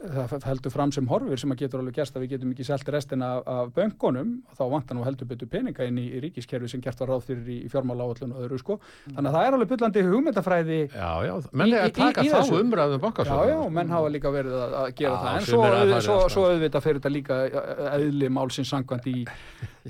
það 0.01 0.45
heldur 0.49 0.73
fram 0.73 0.91
sem 0.95 1.07
horfir 1.09 1.39
sem 1.41 1.51
að 1.53 1.61
getur 1.63 1.81
alveg 1.81 1.95
gerst 1.99 2.15
að 2.17 2.23
við 2.25 2.31
getum 2.35 2.51
ekki 2.53 2.65
selt 2.67 2.89
restina 2.93 3.29
af, 3.37 3.47
af 3.51 3.71
böngunum 3.75 4.31
þá 4.57 4.63
vantar 4.71 4.97
nú 4.97 5.03
heldur 5.05 5.29
betur 5.29 5.49
peninga 5.51 5.87
inn 5.87 5.99
í, 6.01 6.05
í 6.17 6.21
ríkiskerfi 6.25 6.69
sem 6.71 6.81
gert 6.83 6.99
var 7.03 7.11
ráð 7.13 7.25
fyrir 7.29 7.49
í, 7.51 7.57
í 7.65 7.71
fjármála 7.71 8.07
áallun 8.07 8.35
og 8.35 8.43
öðru 8.45 8.59
sko. 8.61 8.77
Þannig 9.07 9.29
að 9.31 9.37
það 9.37 9.47
er 9.47 9.57
alveg 9.57 9.71
byllandi 9.73 10.03
hugmyndafræði 10.07 10.79
Já, 10.95 11.11
já, 11.27 11.33
menn 11.61 11.75
er 11.75 11.85
að 11.87 11.95
taka 11.99 12.25
í- 12.25 12.31
þá 12.31 12.37
þessu. 12.39 12.61
umræðu 12.65 12.99
um 12.99 13.07
Já, 13.21 13.39
já, 13.51 13.57
menn 13.79 13.95
hafa 13.95 14.13
líka 14.15 14.33
verið 14.33 14.57
að, 14.59 14.75
að 14.81 14.93
gera 15.01 15.13
Já, 15.13 15.21
það. 15.21 15.39
En 15.41 15.47
svo, 15.49 15.61
fara 15.65 16.01
svo, 16.07 16.17
svo 16.35 16.45
auðvitað 16.49 16.85
fyrir 16.87 17.01
þetta 17.01 17.13
líka 17.15 17.39
eðli 17.97 18.31
málsins 18.31 18.71
sangvænt 18.73 19.09
í 19.11 19.25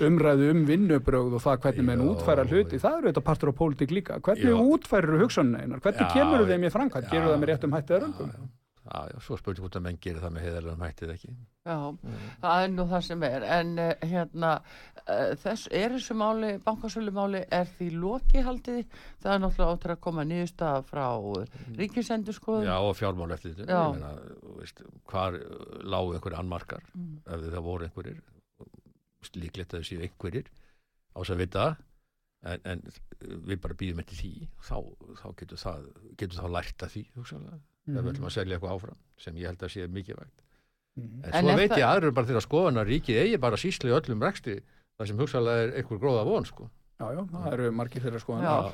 umræðu 0.02 0.52
um 0.54 0.64
vinnubrögð 0.70 1.36
og 1.38 1.44
það 1.44 1.62
hvernig 1.66 1.88
menn 1.90 2.06
útfæra 2.06 2.48
hluti, 2.48 2.80
það 2.82 2.98
eru 3.02 3.12
þetta 3.12 3.26
partur 3.28 3.52
á 3.52 3.54
pólitík 3.60 3.92
líka. 3.92 4.22
Hvernig 4.24 4.64
útfærir 4.78 5.20
hugsanina, 5.26 5.82
hvernig 5.84 6.16
kemur 6.16 6.48
þeim 6.48 6.68
í 6.68 6.74
framkvæmt, 6.74 7.12
gerur 7.12 7.34
það 7.34 7.42
með 7.44 7.54
réttum 7.54 7.76
hætti 7.78 7.98
eða 7.98 8.04
röngum 8.08 8.52
Já, 8.92 9.20
svo 9.24 9.38
spurning 9.40 9.64
hvort 9.64 9.76
að 9.80 9.84
menn 9.86 9.98
gerir 10.04 10.20
það 10.20 10.34
með 10.36 10.44
heiðarlega 10.46 10.80
mættið 10.82 11.12
ekki. 11.14 11.30
Já, 11.64 11.76
það 12.42 12.64
er 12.66 12.72
nú 12.74 12.86
það 12.90 13.04
sem 13.08 13.22
er. 13.28 13.46
En 13.56 13.70
uh, 13.80 13.92
hérna 14.12 14.50
uh, 14.58 15.30
þess 15.40 15.70
er 15.80 15.94
þessu 15.96 16.18
máli, 16.20 16.50
bankasölu 16.66 17.14
máli 17.16 17.44
er 17.56 17.70
því 17.78 17.88
loki 18.02 18.44
haldið 18.44 18.82
það 19.22 19.32
er 19.36 19.44
náttúrulega 19.46 19.78
áttur 19.78 19.94
að 19.96 20.02
koma 20.08 20.26
nýðustaf 20.28 20.90
frá 20.92 21.06
uh, 21.16 21.56
ríkisendur 21.80 22.36
skoðum 22.36 22.68
Já, 22.68 22.76
og 22.84 22.98
fjármál 23.00 23.32
eftir 23.38 23.56
þetta. 23.62 23.80
Ég 23.80 23.96
meina, 23.96 24.12
veist, 24.60 24.84
hvar 25.14 25.40
lágu 25.96 26.18
einhverju 26.18 26.42
annmarkar, 26.44 26.84
Mm. 26.92 27.22
ef 27.32 27.48
það 27.48 27.64
voru 27.70 27.88
einhverjir, 27.88 28.20
líklegt 29.40 29.72
að 29.74 29.80
það 29.80 29.88
séu 29.88 30.04
einhverjir 30.04 30.52
á 31.16 31.18
þess 31.22 31.34
að 31.38 31.42
vita, 31.46 31.66
en, 32.44 32.62
en 32.66 32.82
við 33.48 33.60
bara 33.64 33.78
býðum 33.80 34.02
eftir 34.04 34.18
því, 34.20 34.32
þá, 34.66 34.78
þá 35.22 35.28
getur 35.40 35.62
það, 35.62 35.86
getur 36.18 36.40
það 36.42 36.56
lært 36.58 36.86
að 36.88 36.96
því, 36.98 37.04
hugsanlega, 37.92 38.00
ef 38.00 38.06
við 38.06 38.14
ætlum 38.16 38.30
að 38.30 38.36
selja 38.36 38.58
eitthvað 38.58 38.76
áfram, 38.76 39.00
sem 39.18 39.36
ég 39.42 39.52
held 39.52 39.66
að 39.66 39.74
sé 39.74 39.88
mikið 39.88 40.20
vægt. 40.22 40.38
Mhm. 40.98 41.24
En, 41.24 41.34
En 41.34 41.46
svo 41.46 41.58
veit 41.58 41.72
ég 41.78 41.88
aðrir 41.88 42.14
bara 42.14 42.28
þegar 42.28 42.46
skoðan 42.46 42.82
að 42.82 42.88
ríkið 42.92 43.20
eigi 43.24 43.38
bara 43.40 43.58
sísli 43.58 43.92
öllum 43.96 44.24
reksti, 44.24 44.62
það 45.00 45.08
sem 45.08 45.18
hugsanlega 45.18 45.68
er 45.68 45.76
einhver 45.82 46.00
gróða 46.00 46.26
von, 46.26 46.46
sko. 46.46 46.70
Já, 47.00 47.06
já, 47.16 47.22
það 47.32 47.54
eru 47.54 47.72
margir 47.72 48.02
þeirra 48.04 48.20
skoðan. 48.22 48.44
Já. 48.44 48.74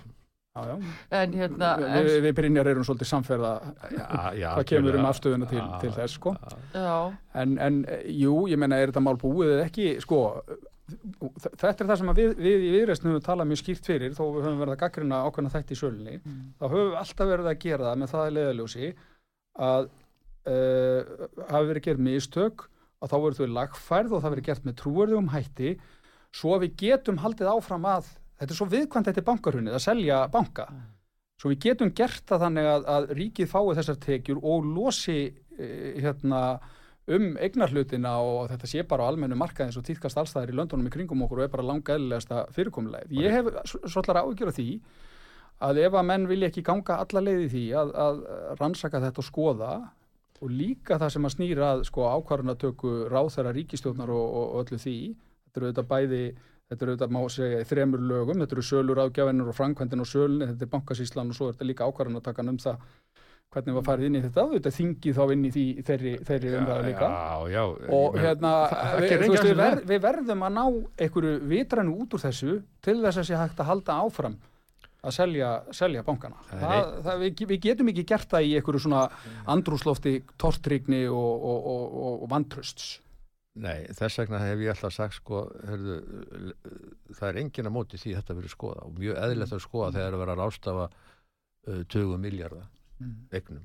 já, 0.57 0.61
já. 0.67 0.93
en 1.21 1.33
hérna 1.33 1.67
en, 1.77 2.05
Við, 2.07 2.21
við 2.25 2.33
Brynjar 2.35 2.67
erum 2.67 2.83
svolítið 2.83 3.07
samferða 3.11 3.51
Já, 3.93 4.33
já, 4.33 4.49
hvað 4.57 4.65
kemur 4.71 4.97
um 4.97 5.05
afstöðuna 5.05 5.47
til, 5.47 5.61
til 5.83 5.91
þess, 5.93 6.17
sko. 6.17 6.33
En, 7.33 7.57
en 7.61 7.85
jú, 8.09 8.47
ég 8.49 8.57
meina, 8.57 8.79
er 8.81 8.89
þetta 8.91 9.05
mál 9.05 9.15
búið 9.21 9.53
eða 9.53 9.67
ekki, 9.69 10.01
sko, 10.01 10.23
þetta 10.87 11.73
er 11.73 11.89
það 11.89 11.99
sem 11.99 12.11
við, 12.15 12.33
við 12.39 12.63
í 12.63 12.71
viðreistinu 12.75 13.13
höfum 13.13 13.25
talað 13.25 13.49
mjög 13.49 13.61
skýrt 13.61 13.89
fyrir, 13.89 14.15
þó 14.15 14.23
við 14.23 14.45
höfum 14.45 14.61
verið 14.61 14.73
að 14.75 14.81
gaggrina 14.83 15.21
ákveðna 15.27 15.53
þætti 15.53 15.75
í 15.75 15.79
sölunni, 15.81 16.17
þá 16.59 16.65
höfum 16.67 16.91
við 16.91 16.99
alltaf 17.01 17.31
verið 17.31 17.49
að 17.51 17.61
gera 17.63 17.87
það 17.89 18.01
með 18.01 18.13
það 18.13 18.23
að 18.23 18.35
leiðaljósi 18.37 18.91
að 19.67 19.89
uh, 20.47 21.27
hafi 21.51 21.71
verið 21.71 21.87
gerð 21.87 22.03
mistök 22.07 22.67
að 22.97 23.11
þá 23.11 23.17
verður 23.17 23.37
þau 23.39 23.57
lagfærð 23.57 24.15
og 24.15 24.23
það 24.23 24.33
verið 24.35 24.47
gert 24.47 24.67
með 24.67 24.77
trúverðum 24.81 25.31
hætti. 25.33 25.73
Svo 26.37 26.57
við 26.61 26.77
getum 26.81 27.19
haldið 27.21 27.51
áfram 27.51 27.85
að 27.89 28.07
þetta 28.39 28.53
er 28.53 28.59
svo 28.59 28.69
viðkvæmt 28.71 29.09
þetta 29.09 29.25
bankarhunnið 29.27 29.77
að 29.77 29.85
selja 29.85 30.21
banka. 30.33 30.65
Svo 31.37 31.51
við 31.51 31.61
getum 31.67 31.93
gert 31.97 32.25
það 32.29 32.43
þannig 32.47 32.71
að, 32.71 32.87
að 32.95 33.11
ríkið 33.19 33.51
fái 33.51 33.61
þessar 33.77 33.99
tekjur 34.07 34.41
og 34.41 34.65
losi 34.65 35.19
uh, 35.27 35.93
hérna 36.01 36.41
um 37.07 37.27
eignarhlutina 37.39 38.13
og 38.19 38.49
þetta 38.51 38.69
sé 38.69 38.83
bara 38.87 39.07
á 39.07 39.09
almennu 39.11 39.37
markaði 39.39 39.69
eins 39.69 39.79
og 39.79 39.85
týðkast 39.87 40.19
allstæðir 40.19 40.51
í 40.51 40.57
löndunum 40.59 40.89
í 40.89 40.93
kringum 40.93 41.21
okkur 41.23 41.41
og 41.41 41.45
er 41.47 41.53
bara 41.53 41.67
langaðilegasta 41.69 42.47
fyrirkomulegð. 42.55 43.13
Ég 43.15 43.35
hef 43.37 43.51
svolítið 43.85 44.19
áhyggjur 44.21 44.51
af 44.51 44.57
því 44.57 44.67
að 45.67 45.79
ef 45.85 45.95
að 45.97 46.09
menn 46.09 46.27
vilja 46.29 46.49
ekki 46.51 46.65
ganga 46.67 46.99
alla 47.03 47.23
leið 47.23 47.45
í 47.45 47.53
því 47.53 47.63
að, 47.79 47.93
að 48.03 48.19
rannsaka 48.59 49.01
þetta 49.07 49.23
og 49.23 49.29
skoða 49.29 49.71
og 50.37 50.51
líka 50.53 50.99
það 51.01 51.13
sem 51.15 51.25
að 51.29 51.33
snýra 51.33 51.71
að 51.71 51.87
sko, 51.87 52.03
ákvarðanatöku 52.11 52.91
ráþæra 53.09 53.55
ríkistjórnar 53.55 54.11
og, 54.13 54.27
og, 54.27 54.45
og 54.51 54.59
öllu 54.65 54.81
því 54.83 54.97
þetta 55.15 55.59
eru 55.59 55.69
auðvitað 55.69 55.89
bæði 55.93 56.21
þetta 56.67 56.83
eru 56.83 56.93
auðvitað 56.93 57.15
má 57.15 57.21
segja 57.33 57.63
í 57.63 57.67
þremur 57.71 58.03
lögum 58.11 58.43
þetta 58.43 58.57
eru 58.57 58.65
sölur 58.67 59.01
ágjafinur 59.01 59.49
og 59.49 59.57
framkvæmdin 59.57 60.03
og 60.03 60.09
sölun 60.11 60.45
þetta 60.51 60.67
er 60.67 60.71
bankasíslan 60.75 61.31
og 61.31 61.39
svo 61.39 61.47
er 61.47 61.55
þetta 61.55 61.69
líka 61.71 61.87
ákvarðanatakan 61.87 62.53
um 62.53 62.59
það 62.61 62.83
hvernig 63.55 63.77
var 63.77 63.85
farið 63.87 64.09
inn 64.09 64.17
í 64.19 64.23
þetta 64.25 64.43
auðvitað 64.43 64.75
þingið 64.75 65.17
þá 65.17 65.33
inn 65.33 65.45
í 65.47 65.51
því, 65.53 65.63
þeirri, 65.87 66.11
þeirri 66.27 66.51
umræðu 66.59 66.89
líka. 66.89 67.07
Já, 67.07 67.53
já. 67.53 67.63
og 67.97 68.19
hérna 68.19 68.51
við, 68.99 69.15
veist, 69.23 69.47
við, 69.47 69.55
ver, 69.61 69.81
við 69.87 70.03
verðum 70.03 70.45
að 70.47 70.53
ná 70.57 70.63
einhverju 71.05 71.33
vitrænu 71.53 71.95
út 72.03 72.17
úr 72.17 72.23
þessu 72.27 72.59
til 72.83 72.99
þess 73.05 73.23
að 73.23 73.27
sé 73.29 73.39
hægt 73.39 73.63
að 73.63 73.71
halda 73.71 73.97
áfram 74.03 74.37
að 75.07 75.15
selja, 75.15 75.49
selja 75.77 76.03
bankana. 76.03 76.39
Það 76.49 76.75
er 76.75 76.87
það, 77.05 77.19
við, 77.23 77.43
við 77.51 77.59
getum 77.63 77.91
ekki 77.93 78.07
gert 78.11 78.31
það 78.31 78.47
í 78.47 78.55
einhverju 78.59 78.83
svona 78.83 79.03
andrúslofti 79.53 80.15
tortrygni 80.41 81.03
og, 81.07 81.35
og, 81.51 81.67
og, 81.73 81.99
og, 82.07 82.23
vantrösts 82.31 82.97
Nei, 83.57 83.87
þess 83.97 84.19
vegna 84.21 84.39
hef 84.43 84.59
ég 84.61 84.69
alltaf 84.69 84.93
sagt 84.93 85.15
sko, 85.17 85.39
hörðu, 85.65 85.95
það 87.17 87.29
er 87.31 87.39
enginn 87.41 87.69
að 87.69 87.73
móti 87.73 87.97
því 87.97 88.11
þetta 88.19 88.35
verið 88.37 88.53
skoða 88.53 88.83
og 88.85 88.99
mjög 88.99 89.21
eðlilegt 89.23 89.55
að 89.57 89.63
skoða 89.63 89.87
þegar 89.95 90.03
það 90.03 90.09
er 90.11 90.17
að 90.17 90.21
vera 90.21 90.35
rástafa 90.37 90.83
uh, 90.91 91.79
20 91.95 92.21
miljardar 92.21 92.67
eignum. 93.31 93.63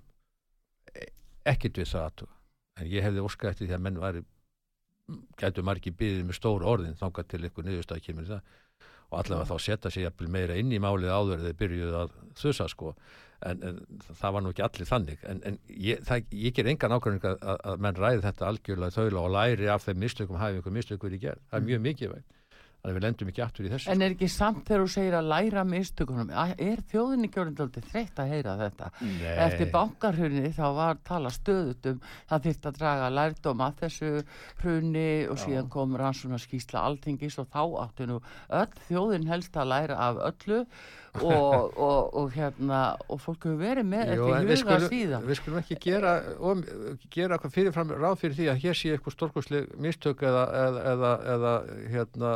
E- 0.94 1.10
ekkert 1.52 1.78
við 1.78 1.90
það 1.92 2.06
aðtuga 2.08 2.38
en 2.80 2.90
ég 2.92 3.04
hefði 3.04 3.24
óskað 3.26 3.52
eftir 3.52 3.68
því 3.68 3.76
að 3.76 3.84
menn 3.86 4.00
væri 4.02 4.24
gætu 5.40 5.64
margir 5.66 5.96
byggðið 5.98 6.28
með 6.28 6.38
stór 6.38 6.64
orðin 6.64 6.98
þangað 7.00 7.28
til 7.32 7.42
ykkur 7.48 7.66
niðurstað 7.66 8.04
kemur 8.06 8.28
það. 8.28 8.52
Og 9.12 9.18
allavega 9.18 9.48
þá 9.50 9.64
setja 9.66 9.90
sig 9.92 10.06
jafnvel 10.06 10.30
meira 10.32 10.56
inn 10.56 10.72
í 10.72 10.80
málið 10.80 11.12
áður 11.12 11.42
þeir 11.44 11.58
byrjuðu 11.60 11.96
að 12.00 12.14
þusa 12.40 12.68
sko. 12.72 12.94
En, 13.42 13.58
en 13.66 13.80
það 14.06 14.34
var 14.36 14.44
nú 14.44 14.52
ekki 14.54 14.64
allir 14.64 14.88
þannig. 14.88 15.24
En, 15.28 15.42
en 15.44 15.58
ég, 15.68 16.00
það, 16.06 16.30
ég 16.38 16.54
ger 16.56 16.70
engan 16.70 16.94
ákvæmning 16.94 17.26
að, 17.28 17.42
að, 17.50 17.82
menn 17.82 17.98
ræði 17.98 18.22
þetta 18.24 18.46
algjörlega 18.48 18.96
þaula 18.96 19.24
og 19.26 19.34
læri 19.34 19.68
af 19.68 19.84
þeim 19.84 20.00
mistökum 20.00 20.38
hafi 20.40 20.60
einhver 20.60 20.76
mistökur 20.78 21.12
í 21.12 21.20
gerð, 21.20 21.42
það 21.50 21.58
er 21.58 21.66
mjög 21.68 21.84
mikilvægt. 21.88 22.28
þannig 22.30 22.41
að 22.82 22.96
við 22.96 23.04
lendum 23.04 23.28
ekki 23.30 23.42
aftur 23.44 23.66
í 23.66 23.70
þessu 23.70 23.90
en 23.92 24.02
er 24.02 24.14
ekki 24.16 24.28
samt 24.32 24.64
þegar 24.66 24.82
þú 24.82 24.92
segir 24.94 25.14
að 25.14 25.28
læra 25.30 25.62
mistökunum 25.68 26.32
er 26.34 26.80
þjóðinni 26.90 27.28
gjörðindaldi 27.30 27.82
þreytt 27.92 28.18
að 28.18 28.32
heyra 28.34 28.54
þetta? 28.58 28.88
Nei. 29.06 29.28
eftir 29.44 29.70
bankarhrunni 29.76 30.50
þá 30.56 30.64
var 30.78 30.98
tala 31.06 31.30
stöðut 31.34 31.90
um 31.92 32.00
það 32.32 32.48
þyrft 32.48 32.66
að 32.70 32.80
draga 32.80 33.12
lærdóm 33.14 33.62
að 33.62 33.78
þessu 33.84 34.10
hrunni 34.64 35.06
og 35.30 35.38
síðan 35.44 35.70
kom 35.76 35.94
rannsóna 36.00 36.40
skýsla 36.42 36.82
alþingis 36.88 37.38
og 37.38 37.52
þá 37.54 37.62
áttu 37.84 38.08
nú 38.10 38.18
öll 38.50 38.82
þjóðin 38.88 39.30
helst 39.30 39.62
að 39.62 39.72
læra 39.76 40.00
af 40.08 40.18
öllu 40.32 40.64
og, 41.20 41.74
og, 41.76 42.14
og 42.16 42.30
hérna 42.32 42.78
og 43.12 43.20
fólk 43.20 43.44
hefur 43.44 43.58
verið 43.60 43.84
með 43.90 44.14
Jú, 44.16 44.28
þetta 44.30 44.54
í 44.54 44.62
huga 44.62 44.78
síðan. 44.86 45.26
við 45.28 45.38
skulum 45.42 45.58
ekki 45.60 45.76
gera, 45.84 46.14
um, 46.40 46.62
gera 47.12 47.38
fyrirfram 47.42 47.92
ráð 48.00 48.16
fyrir 48.22 48.38
því 48.38 48.48
að 48.52 48.62
hér 48.64 48.78
sé 48.78 48.94
eitthvað 48.94 49.16
stórkosleg 49.18 49.68
mistök 49.84 50.24
eða, 50.24 50.46
eða, 50.62 50.82
eða, 50.94 51.12
eða 51.34 51.52
hérna, 51.92 52.32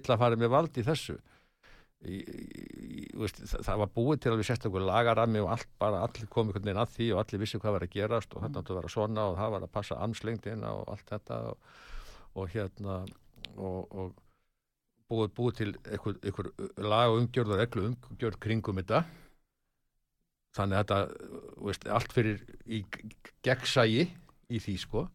illa 0.00 0.20
farið 0.20 0.44
með 0.44 0.54
vald 0.58 0.76
í 0.76 0.86
þessu. 0.90 1.16
Í, 1.98 2.20
í, 2.20 3.06
veist, 3.18 3.40
það, 3.42 3.64
það 3.66 3.80
var 3.80 3.88
búið 3.96 4.20
til 4.22 4.30
að 4.30 4.38
við 4.38 4.48
sérstaklega 4.52 4.90
lagarami 4.92 5.40
og 5.42 5.48
allt 5.56 5.72
bara 5.82 6.04
allir 6.06 6.28
komið 6.30 6.52
einhvern 6.52 6.68
veginn 6.68 6.84
að 6.84 6.92
því 6.94 7.08
og 7.14 7.22
allir 7.24 7.42
vissi 7.42 7.58
hvað 7.58 7.74
var 7.74 7.86
að 7.88 7.96
gerast 7.96 8.36
og 8.36 8.44
þetta 8.44 8.60
átti 8.60 8.74
að 8.74 8.78
vera 8.78 8.92
svona 8.92 9.24
og 9.32 9.40
það 9.40 9.54
var 9.56 9.64
að 9.66 9.72
passa 9.74 9.98
amslengdina 10.04 10.76
og 10.78 10.92
allt 10.92 11.10
þetta 11.10 11.40
og, 11.48 11.74
og 12.38 12.52
hérna 12.52 13.00
og, 13.56 13.80
og 13.88 14.12
búið, 15.08 15.30
búið 15.36 15.58
til 15.58 15.70
einhver, 15.88 16.16
einhver 16.22 16.50
lag 16.84 17.12
og 17.12 17.22
umgjörð 17.22 17.54
og 17.54 17.60
reglu 17.62 17.84
umgjörð 17.88 18.40
kringum 18.44 18.80
þetta. 18.80 19.04
Þannig 20.56 20.78
að 20.78 20.82
þetta 20.82 20.98
veist, 21.68 21.86
allt 21.98 22.16
fyrir 22.16 22.42
í 22.66 22.82
gegnsægi 23.46 24.08
í 24.08 24.60
því 24.64 24.74
sko. 24.82 25.06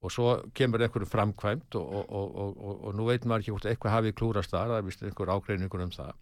Og 0.00 0.14
svo 0.14 0.32
kemur 0.56 0.80
einhverju 0.80 1.10
framkvæmt 1.10 1.76
og, 1.76 1.92
og, 2.00 2.32
og, 2.40 2.64
og, 2.72 2.94
nú 2.96 3.06
veit 3.10 3.26
maður 3.28 3.44
ekki 3.44 3.54
hvort 3.54 3.68
eitthvað 3.68 3.96
hafi 3.98 4.14
klúrast 4.16 4.54
þar, 4.54 4.72
það 4.72 4.78
er 4.78 4.86
vist 4.86 5.04
einhver 5.04 5.32
ágreiningur 5.34 5.84
um 5.84 5.92
það. 5.92 6.14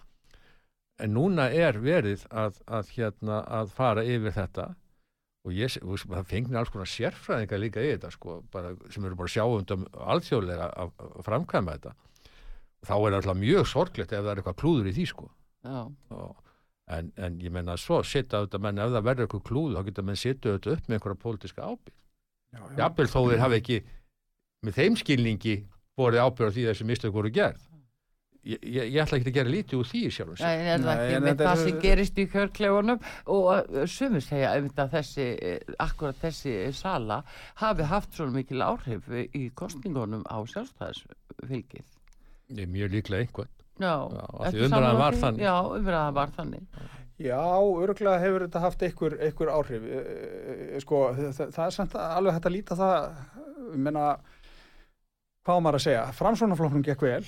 En 0.98 1.14
núna 1.14 1.46
er 1.54 1.78
verið 1.78 2.24
að, 2.34 2.58
að, 2.66 2.90
hérna, 2.96 3.38
að 3.54 3.70
fara 3.76 4.02
yfir 4.02 4.34
þetta. 4.34 4.66
Og 5.46 5.54
ég, 5.54 5.76
það 5.78 6.26
fengnir 6.26 6.58
alls 6.58 6.72
konar 6.74 6.90
sérfræðingar 6.90 7.62
líka 7.62 7.84
í 7.84 7.92
þetta 7.92 8.10
sko, 8.10 8.40
bara, 8.50 8.74
sem 8.90 9.06
eru 9.06 9.16
bara 9.16 9.30
sjáundum 9.30 9.86
alþjóðlega 9.94 10.66
að, 10.82 10.90
framkvæma 11.24 11.76
þetta 11.78 11.94
þá 12.86 12.94
er 12.94 13.08
það 13.08 13.18
alltaf 13.20 13.40
mjög 13.42 13.70
sorglegt 13.72 14.12
ef 14.12 14.22
það 14.22 14.30
er 14.32 14.42
eitthvað 14.42 14.60
klúður 14.62 14.90
í 14.90 14.94
því 14.96 15.06
sko 15.12 15.30
Já. 15.66 15.78
og, 16.14 16.36
en, 16.98 17.12
en 17.16 17.38
ég 17.42 17.54
menna 17.54 17.76
svo 17.80 18.02
setja 18.06 18.42
auðvitað 18.42 18.64
menn 18.66 18.82
ef 18.82 18.92
það 18.94 19.08
verður 19.08 19.26
eitthvað 19.26 19.46
klúð 19.50 19.78
þá 19.78 19.88
geta 19.88 20.06
menn 20.06 20.20
setja 20.20 20.52
auðvitað 20.52 20.76
upp 20.76 20.88
með 20.88 20.98
einhverja 20.98 21.22
pólitíska 21.24 21.66
ábyrgð 21.66 21.96
já, 21.96 22.60
já. 22.60 22.76
jafnvel 22.82 23.08
þó 23.14 23.20
þeir 23.30 23.44
hafi 23.44 23.60
ekki 23.62 23.80
með 24.66 24.78
þeim 24.78 25.00
skilningi 25.02 25.56
borðið 25.98 26.24
ábyrgð 26.24 26.48
á 26.48 26.54
því 26.54 26.66
að 26.66 26.72
þessi 26.72 26.88
mistök 26.92 27.18
voru 27.18 27.34
gerð 27.34 27.68
ég, 28.48 28.62
ég, 28.62 28.88
ég 28.94 29.02
ætla 29.02 29.18
ekki 29.18 29.32
að 29.32 29.38
gera 29.38 29.52
lítið 29.52 29.80
úr 29.80 29.88
því 29.88 30.02
sjálfum 30.14 30.38
sér. 30.38 30.46
Nei, 30.46 30.70
er 30.72 30.82
það 30.84 31.02
ekki 31.02 31.16
en 31.16 31.24
með 31.24 31.30
þetta 31.32 31.48
það 31.48 31.62
sem 31.62 31.80
gerist 31.84 32.18
í 32.18 32.26
kjörklefunum 32.32 33.02
og 33.34 33.78
sumir 33.92 34.24
segja 34.24 34.54
einmitt 34.54 34.82
að 34.82 34.96
þessi, 34.96 35.28
akkurat 35.84 36.20
þessi 36.22 36.56
sala 36.78 37.20
hafi 37.62 37.88
haft 37.92 38.16
svona 38.16 38.36
mikil 38.38 38.64
áhrif 38.64 39.08
í 39.18 39.48
kostningunum 39.58 40.24
á 40.28 40.38
sjálfstæðisfylgið. 40.54 41.88
Ég 42.48 42.64
er 42.64 42.70
mjög 42.72 42.94
líklega 42.96 43.24
einhvern 43.26 43.54
Já, 43.78 43.92
því 44.50 44.62
umræðan 44.66 44.96
var 44.98 45.14
þannig. 45.20 45.42
Já, 45.44 45.54
umræðan 45.78 46.14
var 46.16 46.30
þannig. 46.34 46.62
Já, 47.22 47.38
örgulega 47.82 48.18
hefur 48.22 48.44
þetta 48.46 48.62
haft 48.64 48.80
einhver, 48.82 49.14
einhver 49.26 49.50
áhrif. 49.54 49.84
Sko, 50.82 51.02
það, 51.14 51.52
það 51.54 51.62
er 51.68 51.74
samt 51.76 51.94
alveg 51.94 52.34
hægt 52.34 52.48
að 52.50 52.54
líta 52.56 52.78
það, 52.78 53.06
ég 53.68 53.76
meina, 53.86 54.06
hvað 55.46 55.62
maður 55.62 55.78
að 55.78 55.84
segja? 55.86 56.02
Framsvonarflokknum 56.18 56.82
gekk 56.88 57.04
vel. 57.06 57.20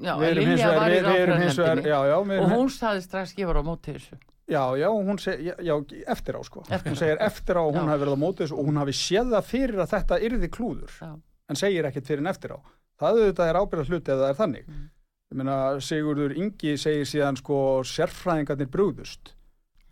Já, 0.00 0.14
Við 0.20 0.26
erum 0.30 0.50
hins 0.50 0.64
vegar- 0.64 0.90
við- 0.90 1.08
við 1.08 1.20
erum 1.24 1.40
hins 1.44 1.58
vegar- 1.60 1.82
Já, 1.84 1.98
já, 2.08 2.16
við 2.28 2.40
og 2.44 2.52
hún 2.54 2.68
saði 2.72 3.02
strax 3.04 3.34
var 3.46 3.56
á 3.60 3.62
móti 3.64 3.94
þessu. 3.96 4.18
Já, 4.50 4.62
já, 4.80 4.88
hún 4.90 5.18
seg, 5.20 5.40
já, 5.46 5.54
já, 5.62 5.74
eftir 6.10 6.34
á 6.36 6.42
sko. 6.44 6.60
Eftir. 6.68 6.92
Hún 6.92 6.96
segir 6.98 7.18
eftir 7.20 7.54
á 7.56 7.62
hún 7.64 7.88
hafi 7.88 8.02
verið 8.04 8.16
á 8.16 8.20
móti 8.20 8.44
þessu 8.44 8.58
og 8.58 8.66
hún 8.66 8.76
hafi 8.80 8.92
séð 8.96 9.32
það 9.32 9.44
fyrir 9.48 9.78
að 9.84 9.90
þetta 9.94 10.20
yrði 10.28 10.48
klúður, 10.50 10.92
Já. 11.00 11.12
en 11.48 11.56
segir 11.56 11.84
ekkert 11.86 12.06
fyrir 12.06 12.18
en 12.18 12.26
eftir 12.26 12.50
á. 12.56 12.58
Það 13.00 13.20
auðvitað 13.20 13.50
er 13.50 13.58
ábyrðað 13.60 13.92
hluti 13.92 14.12
ef 14.12 14.20
það 14.20 14.30
er 14.30 14.38
þannig. 14.40 14.64
Mm. 14.68 14.88
Ég 15.30 15.38
meina, 15.38 15.56
Sigurður 15.86 16.32
Ingi 16.36 16.72
segir 16.80 17.06
síðan 17.06 17.38
sko 17.38 17.58
sérfræðingarnir 17.86 18.70
brúðust 18.70 19.32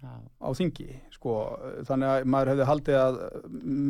Já. 0.02 0.10
á 0.18 0.48
þingi, 0.58 0.88
sko, 1.18 1.32
þannig 1.88 2.08
að 2.12 2.26
maður 2.30 2.48
hefði 2.52 2.66
haldið 2.68 2.96
að 2.98 3.16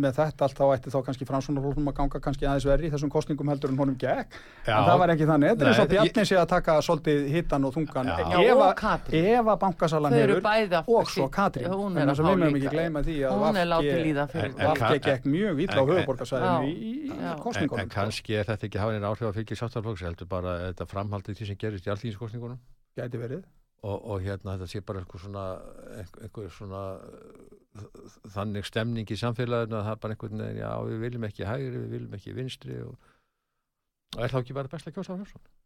með 0.01 0.15
þetta 0.17 0.47
allt 0.47 0.57
þá 0.59 0.65
ætti 0.75 0.93
þá 0.95 0.99
kannski 1.09 1.27
framsvonarflóknum 1.29 1.91
að 1.91 1.97
ganga 1.99 2.21
kannski 2.25 2.47
aðeins 2.49 2.67
verri 2.69 2.89
í 2.89 2.93
þessum 2.95 3.11
kostningum 3.13 3.51
heldur 3.53 3.73
en 3.75 3.81
honum 3.83 3.99
gekk. 4.01 4.39
Já. 4.65 4.73
en 4.79 4.87
það 4.89 4.99
var 5.03 5.13
ekki 5.13 5.27
þannig, 5.29 5.51
þetta 5.53 5.67
er 5.67 5.69
eins 5.69 5.83
og 5.83 5.89
Nei, 5.89 5.93
Bjarni 5.99 6.25
sé 6.31 6.39
að 6.41 6.47
taka 6.55 6.77
svolítið 6.87 7.27
hittan 7.35 7.67
og 7.69 7.75
þungan. 7.77 8.09
Ef, 8.17 8.63
að- 8.65 8.75
bankasalan 9.61 10.17
hefur 10.17 10.43
og 10.89 11.13
svo 11.13 11.29
Katrín. 11.29 11.69
Hún 11.69 12.01
er 12.01 12.09
er 13.61 13.71
látið 13.75 14.01
líða 14.09 14.27
fyrir 14.33 14.57
Ka- 14.57 14.91
gekk 15.09 15.29
mjög 15.29 15.55
vill 15.61 15.69
á 15.69 15.83
höfuborgarsæðinu 15.85 16.73
í, 16.73 17.13
kostningunum 17.45 17.85
en 17.85 17.89
kannski 17.93 18.41
er 18.41 18.45
þetta 18.49 18.69
ekki 18.71 18.81
hafinn 18.81 19.05
áhrif 19.05 19.29
að 19.29 19.37
fylgja 19.43 19.61
sáttarflokks, 19.61 20.01
heldur 20.09 20.29
bara 20.33 20.57
að 20.57 20.67
þetta 20.73 20.89
framhaldið 20.97 21.37
því 21.43 21.47
sem 21.53 21.57
gerist 21.61 21.87
í 21.87 21.93
allþýðinskostningunum 21.93 22.57
sko. 22.59 23.03
gæti 23.03 23.21
verið 23.21 23.45
og, 23.87 23.97
og 23.97 24.25
hérna 24.25 24.57
þetta 24.57 24.71
sé 24.73 24.83
bara 24.87 25.03
einhver 25.03 25.23
svona, 25.23 25.45
einhver, 26.23 26.49
svona 26.55 26.83
uh, 26.99 28.17
þannig 28.35 28.67
stemning 28.67 29.11
í 29.11 29.19
samfélaginu 29.19 29.79
að 29.79 29.87
það 29.87 29.95
er 29.95 30.03
bara 30.03 30.17
einhvern 30.17 30.43
veginn, 30.43 30.61
já 30.63 30.73
við 30.89 31.05
viljum 31.05 31.29
ekki 31.29 31.47
hægri, 31.47 31.85
við 31.85 31.95
viljum 31.97 32.19
ekki 32.19 32.37
vinstri 32.37 32.81
og, 32.87 33.11
og 34.17 34.25
er 34.25 34.35
þá 34.35 34.41
ekki 34.43 34.59
bara 34.59 34.73
best 34.73 34.91
að 34.91 34.99
kjósa 34.99 35.15
á 35.15 35.21
þessu? 35.23 35.43
Já, 35.43 35.58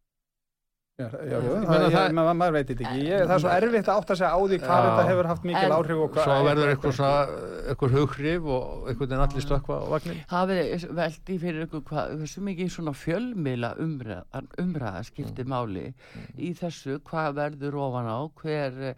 já, 0.93 1.05
Já. 1.09 1.19
já, 1.25 1.37
Ég 1.41 1.63
það, 1.65 1.85
það- 1.93 2.13
ma 2.13 2.23
maður 2.37 2.53
veit 2.53 2.67
þetta 2.69 2.83
ekki 2.85 3.05
ég, 3.07 3.21
það 3.25 3.31
er 3.33 3.39
svo 3.41 3.49
erfitt 3.53 3.87
að 3.89 3.97
átta 4.01 4.15
sig 4.19 4.27
á 4.29 4.37
því 4.37 4.57
hvað 4.61 4.83
þetta 4.85 5.05
hefur 5.09 5.29
haft 5.31 5.43
mikil 5.49 5.63
En- 5.63 5.73
áhrif 5.77 6.01
og 6.03 6.11
hvað 6.13 6.23
Svo 6.27 6.35
verður 6.45 6.71
einhver 6.73 7.93
hughrif 7.95 8.43
og 8.45 8.87
einhvern 8.91 9.09
veginn 9.09 9.23
allir 9.25 9.45
stökkva 9.47 9.73
á 9.81 9.85
vagnin. 9.89 10.19
hafið 10.29 10.85
veldi 10.99 11.37
fyrir 11.41 11.65
ykkur 11.65 11.81
hvað, 11.89 12.13
hversu 12.21 12.43
mikið 12.45 12.69
svona 12.75 12.93
fjölmiðla 12.93 13.71
umræða, 13.81 14.43
umræða 14.61 15.03
skiptir 15.09 15.45
máli 15.49 15.93
í 16.37 16.53
þessu 16.53 16.99
hvað 17.01 17.33
verður 17.41 17.79
ofan 17.87 18.05
á 18.13 18.19
hver 18.43 18.77
eh, 18.91 18.93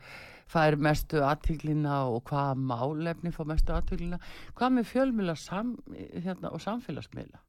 fær 0.51 0.75
mestu 0.77 1.23
aðtiklina 1.23 2.01
og 2.11 2.25
hvað 2.27 2.59
málefni 2.59 3.31
fá 3.31 3.45
mestu 3.47 3.71
aðtiklina 3.71 4.19
hvað 4.53 4.75
með 4.81 4.91
fjölmiðla 4.91 5.37
sam, 5.39 5.77
hérna, 5.95 6.51
og 6.51 6.59
samfélagsmiðla 6.59 7.39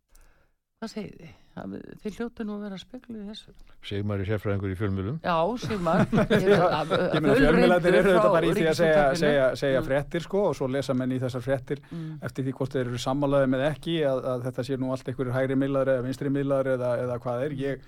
hvað 0.79 0.95
segið 0.95 1.19
þið? 1.27 1.35
Þið 1.57 2.17
hljótu 2.19 2.45
nú 2.45 2.55
að 2.59 2.65
vera 2.67 2.77
að 2.77 2.83
spekla 2.83 3.17
í 3.17 3.27
þessu. 3.31 3.53
Sigmar 3.87 4.21
er 4.21 4.29
sérfræðingur 4.29 4.73
í 4.75 4.77
fjölmjölum. 4.77 5.17
já, 5.25 5.37
Sigmar. 5.63 6.03
Ég 6.37 7.21
meina 7.25 7.37
fjölmiðlandir 7.41 7.97
eru 8.01 8.13
þetta 8.13 8.33
bara 8.35 8.51
í 8.51 8.55
því 8.59 8.67
að 8.69 8.77
segja, 8.81 9.05
segja, 9.17 9.47
segja 9.57 9.81
Mm. 9.81 9.87
fréttir 9.89 10.25
sko 10.27 10.43
og 10.51 10.57
svo 10.59 10.69
lesa 10.69 10.95
menn 10.95 11.15
í 11.17 11.21
þessar 11.23 11.45
fréttir 11.47 11.81
mm. 11.91 12.19
eftir 12.29 12.45
því 12.45 12.55
hvort 12.59 12.77
þeir 12.77 12.91
eru 12.91 13.01
sammálaði 13.01 13.51
með 13.55 13.65
ekki 13.71 13.97
að, 14.05 14.21
að 14.35 14.45
þetta 14.51 14.67
sé 14.69 14.77
nú 14.83 14.91
allt 14.93 15.09
einhverjir 15.09 15.37
hægri 15.39 15.57
miðlar 15.63 15.93
eða 15.95 16.05
vinstri 16.05 16.33
miðlar 16.35 16.71
eða, 16.77 16.91
eða 17.07 17.19
hvað 17.25 17.45
er. 17.47 17.57
Ég, 17.63 17.87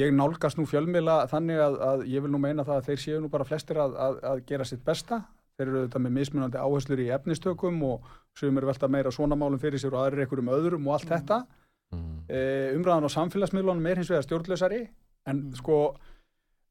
ég 0.00 0.14
nálgast 0.16 0.58
nú 0.58 0.64
fjölmiðla 0.70 1.18
þannig 1.32 1.60
að, 1.66 1.76
að 1.90 2.06
ég 2.14 2.24
vil 2.24 2.32
nú 2.32 2.40
meina 2.42 2.64
það 2.64 2.80
að 2.80 2.88
þeir 2.88 3.02
séu 3.04 3.20
nú 3.20 3.28
bara 3.32 3.44
flestir 3.48 3.82
að, 3.84 3.98
að, 4.06 4.20
að 4.32 4.44
gera 4.48 4.64
sitt 4.68 4.84
besta. 4.86 5.20
Þeir 5.58 5.68
eru 5.68 5.82
þetta 5.84 6.00
með 6.02 6.16
mismunandi 6.16 6.58
áherslur 6.58 7.04
í 7.04 7.10
efnistökum 7.14 7.76
og 7.86 8.08
sem 8.34 8.56
eru 8.58 8.66
velta 8.72 8.88
meira 8.90 9.12
svona 9.14 9.36
málum 9.38 9.60
fyrir 9.62 9.78
sér 9.78 9.94
og 9.94 10.00
aðrir 10.06 10.24
einhverjum 10.24 10.50
öðrum 10.56 10.88
og 10.88 10.96
allt 10.96 11.12
þetta 11.12 11.44
Mm. 11.94 12.18
e, 12.28 12.40
umræðan 12.76 13.06
á 13.06 13.16
samfélagsmiðlunum 13.16 13.86
er 13.90 13.96
hins 14.02 14.10
vegar 14.10 14.26
stjórnlausari 14.26 14.82
en 15.26 15.36
Mm. 15.42 15.54
sko 15.56 15.78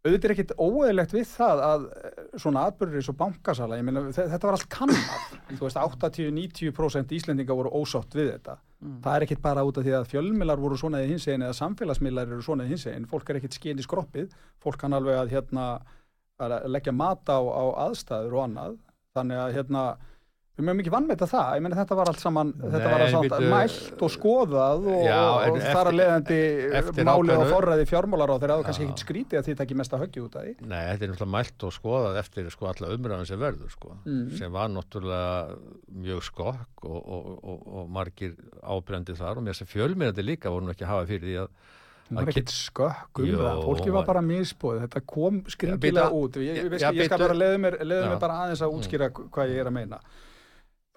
auðvitað 0.04 0.26
er 0.28 0.32
ekkit 0.36 0.52
óeðlegt 0.60 1.14
við 1.16 1.28
það 1.32 1.60
að 1.64 1.84
eh, 1.96 2.38
svona 2.44 2.66
atbyrður 2.68 2.98
eins 3.00 3.08
og 3.10 3.16
bankasala 3.18 3.78
ég 3.80 3.86
meina 3.88 4.02
þe- 4.12 4.26
þetta 4.34 4.48
var 4.50 4.58
allt 4.58 4.70
kannad 4.70 4.98
þú 5.56 5.64
veist 5.64 5.78
80-90% 5.80 7.14
Íslendinga 7.16 7.56
voru 7.56 7.72
ósátt 7.72 8.14
við 8.18 8.34
þetta 8.36 8.58
Mm. 8.84 8.98
það 9.00 9.16
er 9.16 9.24
ekkit 9.24 9.42
bara 9.42 9.64
út 9.64 9.78
af 9.80 9.86
því 9.86 9.94
að 9.96 10.10
fjölmiðlar 10.12 10.60
voru 10.60 10.76
svona 10.76 11.00
í 11.00 11.08
hins 11.08 11.24
eginn 11.28 11.46
eða 11.48 11.56
samfélagsmiðlar 11.56 12.28
eru 12.34 12.42
svona 12.44 12.66
í 12.66 12.72
hins 12.74 12.84
eginn 12.86 13.06
fólk 13.08 13.30
er 13.32 13.38
ekkit 13.40 13.54
skinn 13.56 13.80
í 13.80 13.86
skroppið 13.86 14.34
fólk 14.60 14.78
kann 14.82 14.92
alveg 14.98 15.16
að 15.22 15.32
hérna 15.32 15.68
að 16.44 16.68
leggja 16.68 16.92
mat 16.92 17.24
á, 17.32 17.40
á 17.40 17.64
aðstæður 17.88 18.34
og 18.36 18.44
annað 18.50 18.76
þannig 19.16 19.40
að 19.40 19.54
hérna 19.56 19.84
við 20.54 20.66
mögum 20.68 20.82
ekki 20.84 20.92
vannmeta 20.94 21.26
það, 21.26 21.48
ég 21.58 21.62
meina 21.66 21.78
þetta 21.80 21.96
var 21.98 22.10
allt 22.12 22.20
saman 22.22 22.50
þetta 22.62 22.90
var 22.92 23.02
Nei, 23.02 23.06
allt 23.08 23.24
bíddu- 23.26 23.48
mælt 23.50 24.02
og 24.06 24.12
skoðað 24.14 24.84
og, 24.94 25.00
Já, 25.08 25.22
og 25.50 25.56
þar 25.58 25.72
að 25.74 25.88
eftir- 25.88 25.98
leiðandi 25.98 26.38
eftir 26.80 27.08
málið 27.10 27.40
og 27.42 27.48
forræði 27.50 27.88
fjármálar 27.90 28.30
á 28.30 28.38
þeirra 28.44 28.58
og 28.60 28.66
kannski 28.68 28.84
Já. 28.86 28.90
ekkit 28.92 29.04
skrítið 29.06 29.40
að 29.40 29.48
því 29.48 29.56
takki 29.64 29.78
mest 29.80 29.96
að 29.98 30.04
höggja 30.04 30.24
út 30.28 30.36
af 30.38 30.44
því. 30.46 30.54
Nei, 30.70 30.84
þetta 30.92 31.04
er 31.08 31.10
náttúrulega 31.14 31.34
mælt 31.34 31.64
og 31.66 31.74
skoðað 31.74 32.20
eftir 32.22 32.50
sko 32.54 32.70
alla 32.70 32.92
umræðan 32.98 33.26
sem 33.32 33.40
verður 33.42 33.72
sko, 33.74 33.98
Mm. 34.06 34.38
sem 34.38 34.52
var 34.54 34.68
náttúrulega 34.70 35.58
mjög 36.06 36.22
skokk 36.30 36.86
og, 36.86 37.02
og, 37.02 37.40
og, 37.44 37.60
og 37.74 37.90
margir 37.90 38.36
ábrendi 38.62 39.16
þar 39.18 39.38
og 39.38 39.44
mér 39.48 39.56
sem 39.58 39.66
fjölmyrandi 39.68 40.22
líka 40.22 40.50
voru 40.54 40.66
nú 40.68 40.72
ekki 40.76 40.86
að 40.86 40.94
hafa 40.94 41.08
fyrir 41.10 41.26
því 41.26 41.38
að 41.42 41.50
það 42.14 42.20
var 42.20 42.30
ekkit 42.30 42.52
skökk 42.54 43.20
um 43.24 43.26
það, 43.42 43.64
fólki 43.66 43.90
var 43.96 44.06
bara 44.06 44.22
misbúið 44.22 44.82
þetta 44.86 45.02
kom 45.08 45.42
skringilega 45.50 46.12
út. 46.14 46.36
Ég, 46.38 46.62
ég, 46.62 46.70
ég, 46.78 46.94
ég 47.00 47.06
skal 47.10 47.18
bara 47.18 47.34
leiða 47.34 47.58
mér, 47.58 47.80
leiða 47.82 48.04
Já. 48.06 48.10
mér 48.14 48.20
bara 48.22 48.38
aðeins 48.46 48.62
að 48.62 48.76
útskýra 48.78 49.10
hvað 49.10 49.50
ég 49.50 49.58
er 49.64 49.72
að 49.72 49.74
meina 49.80 50.00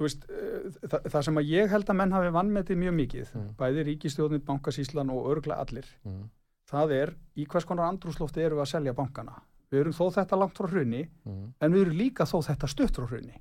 veist, 0.04 0.24
eh, 0.28 0.88
það, 0.88 1.06
það 1.12 1.22
sem 1.24 1.38
að 1.40 1.48
ég 1.48 1.70
held 1.72 1.86
að 1.88 1.96
menn 1.96 2.12
hafi 2.12 2.32
vannmetið 2.34 2.76
mjög 2.82 2.94
mikið 3.00 3.30
Mm. 3.34 3.48
bæði 3.56 3.84
ríkistjóðnir, 3.88 4.42
bankasíslan 4.44 5.10
og 5.10 5.30
örgla 5.32 5.56
allir 5.62 5.86
mm, 6.04 6.24
það 6.70 6.92
er 6.92 7.14
í 7.36 7.46
hvers 7.46 7.64
konar 7.64 7.88
andrúslofti 7.92 8.42
eru 8.44 8.56
við 8.56 8.64
að 8.66 8.72
selja 8.74 8.92
bankana 8.94 9.38
við 9.72 9.80
erum 9.80 9.92
þó 9.96 10.10
þetta 10.14 10.36
langt 10.38 10.54
frá 10.58 10.68
hrunni 10.68 11.08
mm, 11.24 11.52
en 11.60 11.72
við 11.72 11.80
erum 11.86 11.96
líka 11.98 12.24
þó 12.28 12.38
þetta 12.44 12.68
stutt 12.68 12.94
frá 12.96 13.06
hrunni 13.08 13.40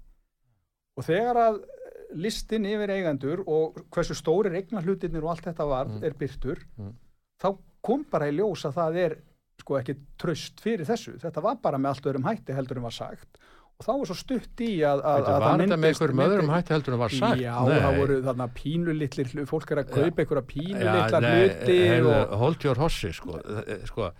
og 0.98 1.04
þegar 1.04 1.36
að 1.44 1.60
listin 2.16 2.66
yfir 2.70 2.90
eigendur 2.96 3.42
og 3.52 3.82
hversu 3.92 4.16
stórir 4.16 4.56
eignar 4.56 4.86
hlutirnir 4.86 5.24
og 5.26 5.34
allt 5.36 5.44
þetta 5.50 5.66
var 5.68 5.86
Mm. 5.90 6.04
er 6.04 6.14
byrtur 6.14 6.60
Mm. 6.80 6.94
þá 7.42 7.58
kom 7.84 8.06
bara 8.10 8.30
í 8.32 8.36
ljós 8.38 8.64
að 8.66 8.74
það 8.80 8.96
er 9.06 9.18
sko 9.60 9.78
ekki 9.80 9.96
tröst 10.18 10.60
fyrir 10.62 10.86
þessu 10.88 11.18
þetta 11.20 11.42
var 11.44 11.56
bara 11.62 11.78
með 11.78 11.88
allt 11.90 12.06
öðrum 12.06 12.24
hætti 12.30 12.54
heldur 12.56 12.78
en 12.78 12.84
var 12.84 12.92
sagt 12.96 13.38
og 13.76 13.84
þá 13.84 13.92
var 13.92 14.08
svo 14.08 14.16
stutt 14.16 14.62
í 14.64 14.70
að, 14.88 15.02
að, 15.04 15.26
að 15.28 15.42
var 15.44 15.62
þetta 15.64 15.78
með 15.82 15.90
einhverjum 15.90 16.22
öðrum 16.26 16.52
hætti 16.54 16.74
heldur 16.76 16.96
en 16.96 17.02
var 17.02 17.16
sagt? 17.16 17.42
Já, 17.44 17.56
Nei. 17.68 17.80
það 17.84 17.98
voru 18.00 18.20
þarna 18.30 18.48
pínulitlir 18.60 19.34
fólk 19.50 19.74
er 19.76 19.82
að 19.82 19.90
kaupa 19.92 20.24
einhverja 20.24 20.46
pínulitlar 20.54 21.28
hluti 21.32 21.82
og 22.14 22.38
Hold 22.46 22.64
your 22.70 22.80
hossi 22.80 23.12
sko, 23.18 23.42
eh, 23.44 23.84
sko. 23.90 24.12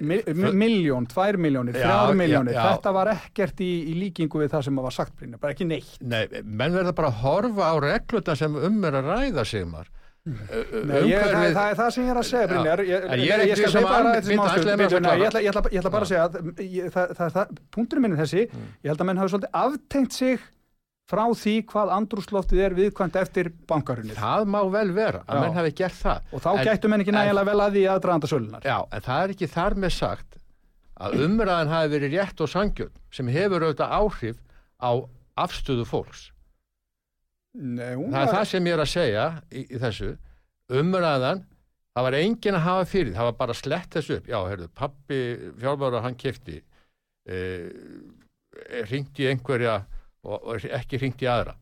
Mi- 0.00 0.20
mi- 0.36 0.52
miljón, 0.52 1.06
tvær 1.08 1.38
miljónir, 1.40 1.76
Já, 1.76 1.84
þrjár 1.86 2.10
já, 2.12 2.16
miljónir 2.20 2.56
þetta 2.56 2.90
var 2.92 3.08
ekkert 3.14 3.60
í, 3.64 3.70
í 3.92 3.94
líkingu 3.96 4.42
við 4.42 4.50
það 4.52 4.64
sem 4.66 4.80
var 4.84 4.92
sagt 4.92 5.22
bara 5.40 5.52
ekki 5.54 5.68
neitt. 5.68 5.94
Nei, 6.00 6.26
menn 6.44 6.74
verða 6.76 6.92
bara 6.96 7.08
að 7.08 7.20
horfa 7.22 7.70
á 7.72 7.74
regluna 7.80 8.36
sem 8.36 8.56
um 8.56 8.84
er 8.84 8.98
að 9.00 9.08
ræða 9.12 9.44
Sigmar 9.48 9.88
Nei, 10.26 10.96
ég, 11.06 11.22
það, 11.22 11.44
það 11.54 11.68
er 11.70 11.76
það 11.78 11.90
sem 11.94 12.02
ég 12.06 12.10
er 12.10 12.18
að 12.18 12.26
segja 12.26 12.46
Brynjar. 12.50 12.80
Ég, 12.82 13.04
ég 13.22 13.42
ekki 13.44 13.56
skal 13.60 13.72
hleypa 13.76 13.90
bara 13.92 14.14
ég 15.14 15.28
ætla- 15.28 15.42
ég 15.46 15.76
ég 15.76 15.90
bara 15.92 16.02
að 16.02 16.10
segja 16.10 16.24
að 16.26 16.62
ég- 16.66 16.90
það- 16.96 17.12
það- 17.18 17.32
það- 17.36 17.52
punkturinn 17.76 18.02
minn 18.02 18.16
er 18.16 18.22
þessi. 18.24 18.42
Ég 18.50 18.90
held 18.90 18.98
að 19.04 19.06
menn 19.06 19.20
hafi 19.22 19.32
svolítið 19.36 19.54
aftengt 19.62 20.12
sig 20.12 20.40
frá 21.06 21.22
því 21.30 21.54
hvað 21.70 21.92
andrúsloftið 21.94 22.62
er 22.66 22.74
viðkvæmt 22.74 23.16
eftir 23.22 23.52
bankarunnið 23.70 24.18
Það 24.18 24.46
má 24.50 24.60
vel 24.74 24.90
vera 24.92 25.20
að 25.28 25.34
Já. 25.36 25.40
menn 25.46 25.54
hafi 25.60 25.72
gert 25.78 26.00
það. 26.02 26.20
Og 26.32 26.42
þá 26.42 26.50
En- 26.58 26.66
gættu 26.66 26.88
menn 26.90 27.00
ekki 27.04 27.14
nægilega 27.14 27.46
vel 27.46 27.60
að 27.62 27.72
því 27.76 27.84
aðdraðanda 27.94 28.30
sölunar 28.32 28.62
Já, 28.66 28.78
en 28.90 29.00
það 29.06 29.22
er 29.22 29.28
ekki 29.36 29.48
þar 29.54 29.74
með 29.78 29.92
sagt 29.94 30.38
að 30.98 31.12
umræðan 31.22 31.68
hafi 31.70 31.88
verið 31.94 32.18
rétt 32.18 32.40
og 32.40 32.48
sangjörn 32.50 32.90
sem 33.12 33.26
hefur 33.28 33.60
auðvitað 33.62 33.94
áhrif 33.94 34.36
á 34.82 34.90
afstöðu 35.38 35.86
fólks. 35.86 36.30
Nei, 37.56 37.92
Það 37.96 38.22
er 38.22 38.32
það 38.34 38.48
sem 38.50 38.66
ég 38.68 38.76
er 38.76 38.82
að 38.82 38.90
segja 38.92 39.26
í, 39.50 39.62
í 39.64 39.78
þessu. 39.80 40.10
Umræðan, 40.76 41.44
það 41.96 42.06
var 42.06 42.16
enginn 42.18 42.58
að 42.58 42.66
hafa 42.66 42.88
fyrir, 42.90 43.14
það 43.16 43.28
var 43.30 43.38
bara 43.38 43.56
slett 43.56 43.96
þessu 43.96 44.18
upp. 44.18 44.26
Já, 44.28 44.36
heyrðu, 44.50 44.66
pappi 44.76 45.20
fjármára 45.62 46.02
hann 46.04 46.18
kefti, 46.20 46.58
e, 47.24 47.38
ringdi 48.90 49.30
einhverja 49.30 49.78
og, 50.26 50.36
og 50.36 50.68
ekki 50.80 51.00
ringdi 51.00 51.30
aðra. 51.30 51.56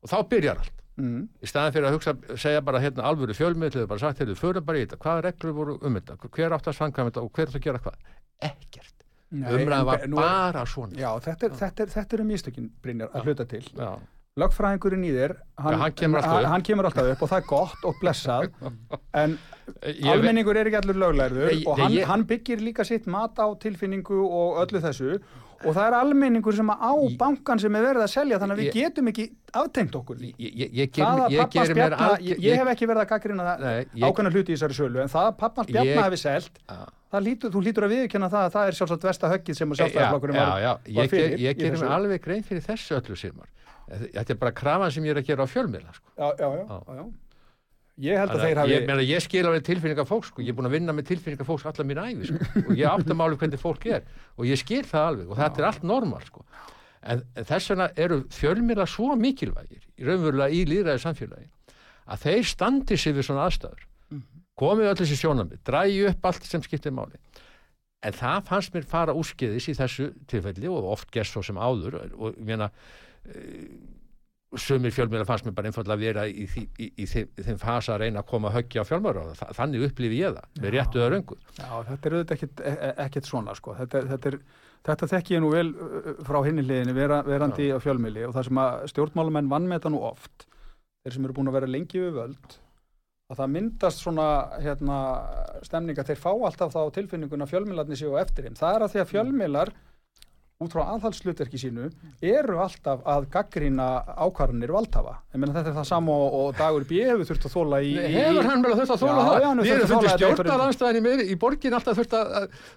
Og 0.00 0.12
þá 0.12 0.18
byrjar 0.28 0.60
allt. 0.60 0.76
Mm. 1.00 1.24
Í 1.40 1.48
staðan 1.48 1.72
fyrir 1.72 1.88
að 1.88 1.96
hugsa, 1.96 2.14
segja 2.36 2.60
bara 2.64 2.80
hérna 2.82 3.06
alvöru 3.08 3.32
fjölmiðlið, 3.36 3.86
bara 3.88 4.02
sagt, 4.02 4.20
heyrðu, 4.20 4.36
förum 4.36 4.66
bara 4.66 4.80
í 4.80 4.84
þetta, 4.84 5.00
hvaða 5.00 5.24
reglur 5.30 5.56
voru 5.56 5.76
um 5.80 5.96
þetta, 5.96 6.18
hver 6.26 6.56
átt 6.56 6.68
að 6.68 6.76
sanga 6.76 7.06
þetta 7.08 7.24
og 7.24 7.30
hver 7.32 7.48
átt 7.48 7.56
að 7.56 7.68
gera 7.68 7.80
hvað? 7.86 8.16
Ekkert. 8.50 8.96
Umræðan 9.30 9.86
var 9.86 10.02
er- 10.04 10.14
bara 10.18 10.64
svona. 10.66 10.98
Já, 10.98 11.10
þetta 11.22 11.46
er, 11.46 11.52
þetta 11.60 11.84
er, 11.84 11.92
þetta 11.94 12.16
er 12.16 12.22
um 12.24 12.32
místökin 12.34 12.70
Brynjar 12.82 13.12
að 13.14 13.28
hluta 13.30 13.46
til 13.48 13.62
Já. 13.62 13.92
Lögfræðingurinn 14.42 15.04
í 15.06 15.12
þér 15.16 15.34
hann, 15.58 15.74
Já, 15.74 15.78
hann 15.84 15.92
kemur 16.00 16.28
hann 16.52 16.62
kemur 16.66 16.88
alltaf 16.90 17.10
upp 17.14 17.22
og 17.26 17.30
það 17.32 17.42
er 17.42 17.48
gott 17.50 17.84
og 17.90 18.00
blessað. 18.02 18.50
En 19.14 19.38
Ég, 19.86 20.02
almenningur 20.10 20.56
er 20.58 20.66
ekki 20.66 20.80
allur 20.80 20.98
löglærður 20.98 21.52
Ég- 21.54 21.66
og 21.70 21.78
hann, 21.78 21.92
ég- 21.94 22.08
hann 22.10 22.24
byggir 22.26 22.58
líka 22.64 22.84
sitt 22.84 23.06
mat 23.06 23.38
á 23.38 23.46
tilfinningu 23.62 24.18
og 24.26 24.58
öllu 24.64 24.80
þessu. 24.82 25.20
Og 25.60 25.74
það 25.76 25.86
er 25.90 25.94
almenningur 26.00 26.54
sem 26.56 26.70
á 26.72 26.90
Ég- 26.96 27.16
bankan 27.20 27.60
sem 27.60 27.74
er 27.76 27.84
verið 27.84 28.02
að 28.06 28.10
selja 28.14 28.38
þannig 28.40 28.56
að 28.56 28.60
við 28.62 28.68
Ég- 28.70 28.78
getum 28.80 29.08
ekki 29.12 29.26
aftengt 29.52 29.94
okkur 29.98 30.16
ég, 30.16 30.34
ég, 30.40 30.70
ég, 30.72 30.90
það 30.90 31.20
að 31.26 31.30
ég 31.30 31.38
pappa 31.42 31.52
gerir 31.52 31.74
mér 31.74 31.74
spjalla, 31.76 31.96
algjör- 32.08 32.22
ég, 32.30 32.38
ég 32.48 32.56
hef 32.56 32.68
ekki 32.72 32.86
verið 32.88 33.02
að 33.04 33.08
gaggrina 33.12 33.44
ég- 33.60 34.08
ákveðna 34.08 34.30
hluti 34.32 34.52
í 34.52 34.56
þessari 34.56 34.76
sölu 34.80 35.02
en 35.04 35.08
það 35.12 35.28
að 35.30 35.36
pappa 35.38 35.64
spjalla 35.68 35.90
Ég- 35.90 36.02
hefði 36.06 36.20
Já. 36.70 36.78
það 37.12 37.24
lítur, 37.28 37.50
þú 37.50 37.60
lítur 37.66 37.84
að 37.84 37.92
viðkjanna 37.94 38.28
það 38.30 38.44
að 38.46 38.52
það 38.56 38.66
er 38.70 38.74
sjálfsagt 38.80 39.02
versta 39.10 39.30
höggið 39.34 39.56
sem 39.60 39.68
já, 39.70 39.74
sjálfstæðarflokkurinn 39.82 40.36
já, 40.40 40.46
var, 40.48 40.60
já, 40.64 40.72
var 40.94 41.04
ég, 41.04 41.10
fyrir 41.10 41.28
ger, 41.30 41.38
ég 41.38 41.50
í 41.50 41.58
gerir 41.60 41.76
þessu. 41.76 41.84
mér 41.84 41.96
alveg 41.98 42.20
grein 42.24 42.42
fyrir 42.42 42.62
þessu 42.64 42.96
öllu 43.00 43.16
simar 43.18 43.48
þetta 43.90 44.34
er 44.34 44.38
bara 44.40 44.54
krafan 44.56 44.92
sem 44.94 45.04
ég 45.08 45.14
er 45.16 45.20
að 45.22 45.28
gera 45.30 45.46
á 45.46 45.52
fjölmiðla 45.52 45.92
sko. 45.96 46.08
já, 46.16 46.28
já, 46.38 46.48
já, 46.56 46.64
Já. 46.70 46.78
já, 47.00 47.04
ég 48.00 48.16
held 48.20 48.30
að 48.30 48.36
Þannig 48.36 48.46
þeir 48.46 48.56
að 48.56 48.62
hafi 48.64 48.74
ég, 48.74 48.86
meina, 48.88 49.06
ég 49.10 49.24
skil 49.26 49.44
alveg 49.46 49.64
tilfinningar 49.66 50.08
fólks 50.08 50.30
sko. 50.32 50.42
ég 50.44 50.52
er 50.52 50.58
búin 50.60 50.70
að 50.70 50.76
vinna 50.78 50.94
með 50.96 51.08
tilfinningar 51.10 51.48
fólks 51.48 51.66
allar 51.68 51.88
mín 51.90 52.00
æfi 52.04 52.30
sko. 52.30 52.50
og 52.70 52.72
ég 52.78 52.86
átta 52.88 53.16
máli 53.18 53.36
hvernig 53.40 53.60
fólk 53.60 53.86
er 53.90 54.06
og 54.36 54.46
ég 54.48 54.60
skil 54.62 54.84
það 54.88 55.08
alveg 55.10 55.30
og 55.34 55.40
þetta 55.42 55.60
er 55.62 55.68
allt 55.70 55.82
normal 55.90 56.24
sko. 56.26 56.44
en, 57.02 57.22
en 57.34 57.48
þess 57.50 57.70
vegna 57.74 57.90
eru 57.96 58.22
fjölmila 58.32 58.86
svo 58.88 59.14
mikilvægir 59.20 59.84
í 59.98 60.06
raunverulega 60.08 60.54
í 60.54 60.64
líðræði 60.70 61.04
samfélagi 61.04 61.48
að 62.10 62.24
þeir 62.26 62.48
standi 62.54 62.96
sér 62.98 63.16
við 63.18 63.28
svona 63.28 63.46
aðstæður 63.50 63.86
komið 64.60 64.90
öll 64.90 64.98
þessi 64.98 65.16
sjónamið, 65.16 65.60
drægi 65.64 66.00
upp 66.10 66.26
allt 66.28 66.44
sem 66.44 66.60
skiptir 66.64 66.92
máli 66.92 67.16
en 68.04 68.16
það 68.16 68.42
fannst 68.48 68.74
mér 68.74 68.84
fara 68.88 69.12
úrskeiðis 69.16 69.68
í 69.72 69.76
þessu 69.76 70.10
tilfelli 70.28 70.68
og 70.72 70.88
oft 70.92 71.08
gerst 71.12 71.32
svo 71.36 71.40
sem 71.44 71.56
áður 71.60 71.96
og 72.16 72.34
ég 72.36 72.44
meina 72.48 72.68
uh, 72.68 72.74
sumir 74.58 74.90
fjölmjöla 74.90 75.26
fannst 75.28 75.46
mér 75.46 75.54
bara 75.54 75.70
einfallega 75.70 75.94
að 75.94 76.02
vera 76.02 76.24
í, 76.26 76.46
því, 76.50 76.62
í, 76.82 76.86
í, 76.98 77.06
þeim, 77.06 77.28
í 77.38 77.44
þeim 77.46 77.58
fasa 77.60 77.94
að 77.94 78.02
reyna 78.04 78.22
að 78.22 78.30
koma 78.32 78.50
að 78.50 78.56
höggja 78.58 78.82
á 78.82 78.88
fjölmjöla 78.88 79.50
þannig 79.54 79.84
upplifi 79.86 80.18
ég 80.18 80.34
það, 80.34 80.48
með 80.62 80.74
réttu 80.74 81.00
eða 81.00 81.12
röngu. 81.14 81.38
Já, 81.54 81.68
þetta 81.90 82.08
er 82.08 82.16
auðvitað 82.16 82.34
ekkit, 82.36 82.64
e- 82.66 83.20
e- 83.22 83.28
svona 83.28 83.54
sko. 83.54 83.76
þetta, 83.78 84.02
þetta, 84.10 84.32
er, 84.32 84.38
þetta 84.88 85.10
þekki 85.12 85.36
ég 85.36 85.44
nú 85.44 85.52
vel 85.54 85.68
frá 86.26 86.40
hinni 86.48 86.64
hliðinni 86.66 86.96
vera, 86.96 87.20
verandi 87.26 87.70
á 87.70 87.78
fjölmjöli 87.78 88.26
og 88.26 88.34
það 88.34 88.48
sem 88.48 88.62
að 88.64 88.88
stjórnmálumenn 88.94 89.52
vann 89.52 89.70
með 89.70 89.78
þetta 89.78 89.94
nú 89.94 90.02
oft 90.10 90.48
þeir 91.04 91.14
sem 91.14 91.28
eru 91.28 91.38
búin 91.38 91.52
að 91.52 91.58
vera 91.60 91.70
lengi 91.70 92.02
við 92.02 92.18
völd 92.18 92.58
að 93.30 93.38
það 93.38 93.52
myndast 93.54 94.02
svona 94.02 94.26
hérna, 94.58 94.96
stemning 95.62 95.98
að 96.00 96.10
þeir 96.10 96.18
fá 96.24 96.30
alltaf 96.32 96.74
þá 96.74 96.80
tilfinninguna 96.96 97.46
fjölmjölarnir 97.46 97.98
séu 98.00 98.16
eftir 98.18 98.48
þeim. 98.48 98.56
Það 98.58 98.74
er 98.74 98.84
að 98.84 98.94
því 98.94 99.02
að 99.02 99.10
fjölmjölar 99.12 99.70
út 100.60 100.74
frá 100.76 100.82
aðhalslutverki 100.92 101.56
sínu 101.56 101.86
eru 102.20 102.58
alltaf 102.60 103.00
að 103.08 103.24
gaggrína 103.32 103.84
ákvarðanir 104.20 104.68
valdhafa. 104.74 105.14
Ég 105.32 105.40
meina 105.40 105.54
þetta 105.56 105.70
er 105.72 105.76
það 105.78 105.86
sama 105.88 106.12
og, 106.12 106.34
og 106.36 106.50
dagur 106.58 106.84
B 106.84 106.98
hefur 107.00 107.24
þurft 107.30 107.46
að 107.48 107.54
þóla 107.54 107.78
í... 107.80 107.94
Hefur 108.12 108.44
hann 108.50 108.60
vel 108.66 108.74
þurft 108.76 108.92
að 108.92 109.00
þóla 109.00 109.14
Já, 109.16 109.24
það? 109.24 109.40
já, 109.40 109.46
hann 109.48 109.62
hefur 109.64 109.80
þurft 109.80 109.96
að 109.96 110.04
þetta 110.04 110.18
stjórnaranstæðinni 110.20 111.02
með 111.06 111.22
í 111.24 111.34
borgin 111.40 111.76
alltaf 111.78 111.96
þurft 111.96 112.12
að 112.18 112.26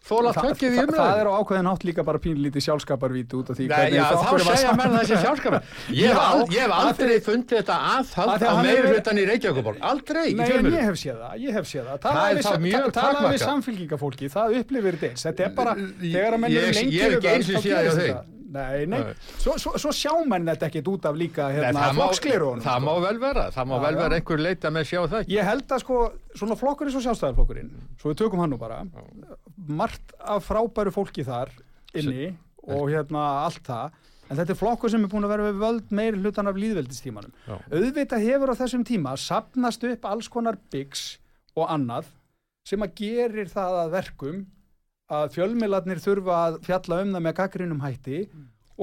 þóla 0.07 0.31
Það- 0.37 0.47
tökkið 0.47 0.71
í 0.71 0.79
það- 0.79 0.95
Það 1.03 1.19
er 1.19 1.27
á 1.27 1.33
ákveðin 1.43 1.67
átt 1.73 1.83
líka 1.89 2.01
bara 2.07 2.19
pínlítið 2.23 2.63
sjálfskaparvíti 2.69 3.33
út 3.41 3.51
af 3.51 3.55
því 3.59 3.65
já, 3.67 3.75
þá 3.75 4.15
flokkurinn 4.15 4.47
var 4.47 4.55
segja 4.55 4.71
saman- 4.71 4.79
menn 4.79 4.95
þessi 5.03 5.15
sjálfskapar. 5.25 5.61
Ég 5.91 6.07
hef 6.07 6.15
Já, 6.15 6.23
al- 6.23 6.47
ég 6.47 6.61
hef 6.63 6.71
aldrei 6.79 7.17
fundið 7.27 7.55
þetta 7.59 7.75
að 7.75 7.83
aðhald 7.99 8.39
á 8.47 8.55
meiri 8.63 8.87
hlutan 8.95 9.19
í 9.19 9.27
Reykjavíkuborg. 9.27 9.77
Aldrei 17.79 18.05
í 18.05 18.07
þetta. 18.13 18.29
Nei, 18.53 18.83
nei, 18.85 18.99
svo, 19.41 19.55
svo, 19.57 19.71
svo 19.81 19.89
sjá 19.97 20.11
menn 20.29 20.45
þetta 20.45 20.67
ekkit 20.67 20.89
út 20.91 21.05
af 21.09 21.15
líka 21.17 21.47
hérna, 21.49 21.87
það 21.87 21.95
flokksklerónum. 21.97 22.61
Það 22.61 22.83
má 22.85 22.91
vel 23.01 23.17
vera, 23.23 23.45
það 23.55 23.65
má 23.71 23.73
Já, 23.73 23.81
vel 23.81 23.95
já. 23.95 23.99
vera 24.03 24.19
einhver 24.19 24.43
leita 24.45 24.71
með 24.75 24.85
sjá 24.91 24.99
það 25.07 25.15
ekki. 25.23 25.33
Ég 25.33 25.47
held 25.49 25.73
að 25.73 25.81
sko, 25.81 25.97
svona 26.37 26.57
flokkur 26.59 26.91
eins 26.91 26.97
og 26.99 27.05
sjálfstæðarflokkurinn, 27.07 27.71
svo 27.97 28.11
við 28.13 28.19
tökum 28.21 28.43
hann 28.43 28.53
nú 28.53 28.59
bara, 28.61 28.77
margt 29.81 30.13
af 30.21 30.45
frábæru 30.45 30.93
fólki 30.93 31.25
þar 31.25 31.49
inni 31.97 32.29
og 32.69 32.85
hérna 32.93 33.25
allt 33.47 33.65
það, 33.65 33.97
en 34.29 34.37
þetta 34.43 34.53
er 34.53 34.61
flokkur 34.61 34.93
sem 34.93 35.03
er 35.07 35.11
búin 35.15 35.25
að 35.25 35.33
vera 35.33 35.49
við 35.49 35.61
völd 35.65 35.97
meiri 36.03 36.21
hlutan 36.21 36.53
af 36.53 36.61
líðveldistímanum. 36.61 37.33
Já. 37.49 37.57
Auðvitað 37.73 38.27
hefur 38.29 38.53
á 38.53 38.55
þessum 38.61 38.85
tíma 38.85 39.17
sapnast 39.17 39.89
upp 39.89 40.05
alls 40.13 40.29
konar 40.29 40.61
byggs 40.69 41.07
og 41.57 41.73
annað 41.73 42.13
sem 42.69 42.85
að 42.85 42.93
gerir 43.01 43.49
það 43.49 43.81
að 43.81 43.95
verkum 43.97 44.43
að 45.11 45.31
fjölmiðlarnir 45.35 45.99
þurfa 46.03 46.35
að 46.47 46.57
fjalla 46.67 47.01
um 47.03 47.13
það 47.15 47.23
með 47.27 47.35
gaggrinum 47.39 47.81
hætti 47.83 48.19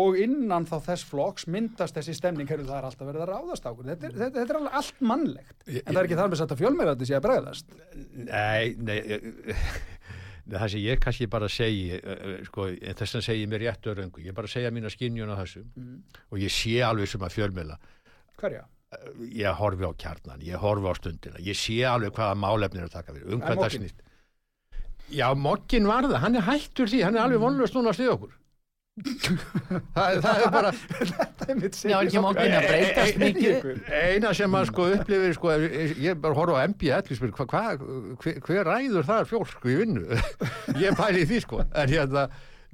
og 0.00 0.18
innan 0.22 0.66
þá 0.68 0.76
þess 0.86 1.06
flokks 1.10 1.46
myndast 1.50 1.96
þessi 1.96 2.14
stemning, 2.14 2.46
heyrðu 2.48 2.68
það 2.68 2.76
er 2.78 2.88
alltaf 2.90 3.08
verið 3.08 3.24
að 3.24 3.30
ráðast 3.32 3.64
á. 3.66 3.70
Þetta 3.74 4.10
þetta, 4.10 4.28
þetta 4.36 4.44
er 4.54 4.58
alveg 4.60 4.76
allt 4.80 5.00
mannlegt. 5.02 5.56
Ég- 5.66 5.82
En 5.86 5.94
það 5.94 6.00
er 6.00 6.06
ekki 6.08 6.18
þar 6.20 6.30
með 6.30 6.40
satt 6.42 6.52
að 6.54 6.60
fjölmiðlarnir 6.62 7.08
sé 7.10 7.16
að 7.18 7.24
bregðast. 7.26 7.66
Nei, 8.14 8.74
nei, 8.78 8.98
ég- 9.00 9.26
það 10.50 10.68
sem 10.70 10.80
ég 10.84 11.00
kannski 11.02 11.26
bara 11.30 11.48
segi, 11.48 11.82
eh, 11.98 12.00
eh, 12.04 12.44
sko, 12.46 12.68
þess 13.00 13.16
að 13.18 13.26
segi 13.26 13.46
mér 13.50 13.64
réttu 13.66 13.90
og 13.90 13.96
röngu, 13.98 14.22
ég 14.24 14.34
bara 14.34 14.46
segja 14.46 14.70
mína 14.70 14.90
skinjun 14.90 15.30
á 15.34 15.36
þessu 15.42 15.64
og 16.30 16.38
ég 16.38 16.50
sé 16.54 16.78
alveg 16.86 17.08
sem 17.08 17.20
að 17.26 17.34
fjölmiðla, 17.34 17.76
Hverja? 18.38 18.64
ég 19.26 19.54
horfi 19.58 19.84
á 19.86 19.92
kjarnan, 19.94 20.40
ég 20.42 20.54
horfi 20.58 20.86
á 20.86 20.94
stundina, 20.94 21.38
ég 21.42 21.54
sé 21.58 21.82
alveg 21.86 22.12
hvaða 22.14 22.38
málefnir 22.38 22.86
að 22.86 22.90
taka 22.94 23.12
við, 23.12 23.26
um 23.32 23.40
hvað 23.40 23.56
það 23.58 23.74
Mogginn? 23.74 23.90
Já, 25.10 25.26
mokkin 25.34 25.88
var 25.90 26.06
það, 26.06 26.18
hann 26.24 26.36
er 26.38 26.46
hættur 26.46 26.90
því, 26.90 27.00
hann 27.06 27.16
er 27.18 27.24
alveg 27.26 27.42
vonlust 27.42 27.74
núna 27.76 27.90
að 27.92 27.98
stiða 27.98 28.14
okkur. 28.18 28.36
það, 29.94 30.18
það 30.20 30.42
er 30.44 30.50
bara, 30.52 30.70
Það 31.40 31.52
er 31.54 31.58
mitt 31.60 31.76
Já, 31.88 31.94
ekki 32.02 32.20
Mogginn 32.20 32.56
að 32.58 32.66
breytast 32.68 33.20
mikið. 33.22 33.68
eina 33.88 34.32
sem 34.36 34.50
maður 34.52 34.70
sko 34.72 34.86
upplifir 34.96 35.36
sko, 35.36 35.52
ég 36.04 36.18
bara 36.20 36.36
horfa 36.36 36.58
á 36.60 36.66
MBL 36.68 37.16
spyr, 37.16 37.32
hva, 37.38 37.46
hva, 37.48 37.62
hver, 38.20 38.40
hver 38.44 38.68
ræður 38.68 39.06
það 39.08 39.28
fjólk 39.30 39.68
í 39.70 39.76
vinnu? 39.80 40.18
Ég 40.84 40.98
pæli 40.98 41.24
því 41.30 41.40
sko. 41.46 41.62
En 41.70 41.92
hérna, 41.94 42.26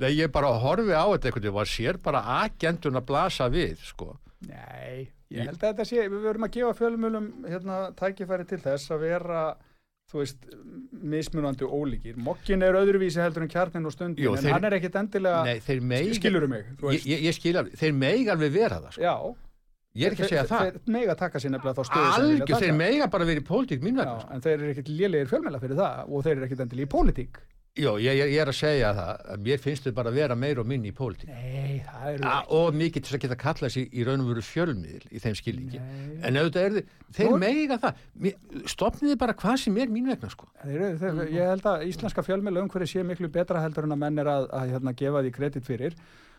nei, 0.03 0.11
ég 0.19 0.33
bara 0.35 0.51
horfi 0.65 0.97
á 0.97 1.05
þetta 1.15 1.35
veginn 1.37 1.61
og 1.63 1.71
sér 1.71 2.01
bara 2.03 2.25
agendun 2.41 2.99
að 2.99 3.07
blasa 3.13 3.47
við 3.53 3.77
sko. 3.87 4.15
Nei, 4.49 5.07
ég 5.33 5.47
held 5.47 5.61
að 5.61 5.69
þetta 5.69 5.87
sé, 5.89 6.09
við 6.11 6.27
verum 6.27 6.49
að 6.49 6.57
gefa 6.59 6.75
fjölmjölum 6.81 7.31
hérna, 7.47 7.79
tækifæri 8.01 8.49
til 8.51 8.61
þess 8.65 8.93
að 8.97 9.07
vera, 9.07 9.45
þú 10.07 10.21
veist, 10.23 10.45
mismunandi 11.03 11.67
og 11.67 11.73
ólíkir. 11.81 12.19
Mokkin 12.23 12.63
er 12.63 12.77
öðruvísi 12.79 13.19
heldur 13.23 13.43
en 13.47 13.51
kjarnin 13.51 13.89
og 13.89 13.95
stundin, 13.95 14.23
Jú, 14.25 14.37
en 14.37 14.45
þeir- 14.45 14.53
hann 14.55 14.65
er 14.69 14.77
ekkit 14.79 15.01
endilega, 15.01 15.41
nei, 15.45 15.81
meig 15.83 16.15
skilurum 16.15 16.51
mig, 16.51 16.65
þú 16.79 16.93
ég, 16.95 17.25
ég, 17.27 17.35
skil 17.35 17.57
alveg, 17.57 17.75
þeir 17.81 17.93
meig 17.95 18.29
alveg 18.29 18.53
vera 18.53 18.79
það 18.85 18.93
sko. 18.93 19.03
Ég 19.97 20.07
er 20.07 20.13
ekki 20.13 20.25
að 20.27 20.29
segja 20.29 20.45
það 20.45 20.65
Þeir 20.67 20.93
mega 20.93 21.15
taka 21.17 21.41
sér 21.41 21.51
nefnilega 21.55 21.77
þá 21.79 21.85
stöðu 21.89 22.09
algjör, 22.21 22.61
þeir 22.61 22.75
meiga 22.77 23.07
bara 23.09 23.25
verið 23.25 23.41
í 23.41 23.47
pólitík 23.49 23.81
mín 23.81 23.97
vegna 23.97 24.21
sko. 24.21 24.29
en 24.35 24.41
þeir 24.45 24.57
eru 24.61 24.73
ekkit 24.75 24.91
lélegir 24.93 25.31
fjölmjöla 25.31 25.61
fyrir 25.63 25.79
það 25.81 26.11
og 26.13 26.25
þeir 26.27 26.37
eru 26.37 26.45
ekkit 26.47 26.61
endilega 26.61 26.87
í 26.87 26.93
pólitík. 26.93 27.39
Jó, 27.77 27.91
ég, 28.01 28.17
ég, 28.17 28.31
er 28.41 28.49
að 28.49 28.57
segja 28.57 28.91
það 28.97 29.19
að 29.35 29.41
mér 29.45 29.59
finnst 29.61 29.85
þau 29.85 29.93
bara 29.99 30.09
að 30.09 30.15
vera 30.17 30.37
meir 30.41 30.61
og 30.63 30.69
minni 30.71 30.89
í 30.89 30.95
pólitík. 30.97 31.29
Nei, 31.29 31.83
það 31.85 32.07
eru 32.15 32.29
A- 32.31 32.47
og 32.57 32.77
mikið 32.81 33.05
til 33.05 33.17
að 33.19 33.23
geta 33.27 33.37
kallað 33.43 33.73
sér 33.75 33.91
í 33.93 34.05
raun 34.07 34.23
og 34.25 34.31
veru 34.31 34.45
fjölmiðl 34.47 35.11
í 35.13 35.21
þeim 35.21 35.35
skilningi. 35.37 35.81
En 36.25 36.39
auðvitað 36.41 36.65
er 36.71 36.77
þið, 36.79 36.95
þeir 37.19 37.29
Nú- 37.35 37.41
meiga 37.43 37.77
það. 37.83 37.99
Stofniði 38.73 39.17
bara 39.21 39.35
hvað 39.43 39.59
sem 39.67 39.77
er 39.85 39.93
mín 39.93 40.09
vegna 40.09 40.31
sko. 40.33 40.49
Þeir, 40.63 40.85
þeir, 41.03 41.21
ég 41.37 41.51
held 41.53 41.69
að 41.69 41.85
íslenska 41.91 42.25
fjölmjöla 42.25 42.63
umhverju 42.65 42.89
sé 42.95 43.05
miklu 43.05 43.29
betra 43.29 43.61
heldur 43.61 43.85
en 43.85 43.93
að 43.93 44.01
menn 44.07 44.19
er 44.25 44.31
að, 44.33 44.47
að 44.57 44.73
hérna, 44.73 44.95
gefa 44.97 45.23
því 45.27 45.33
kredit 45.37 45.69
fyrir. 45.69 45.99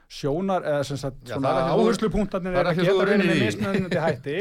Sjónar, 0.10 0.64
eða 0.66 0.86
sem 0.88 0.98
sagt 0.98 1.30
er 1.30 1.38
ekki 1.38 1.76
áherslupunktarnir 1.78 2.56
er 2.58 2.72
að 2.72 2.80
ekki 2.80 2.88
geta 2.88 3.18
í. 3.20 3.40
mismunandi 3.46 4.02
hætti. 4.08 4.38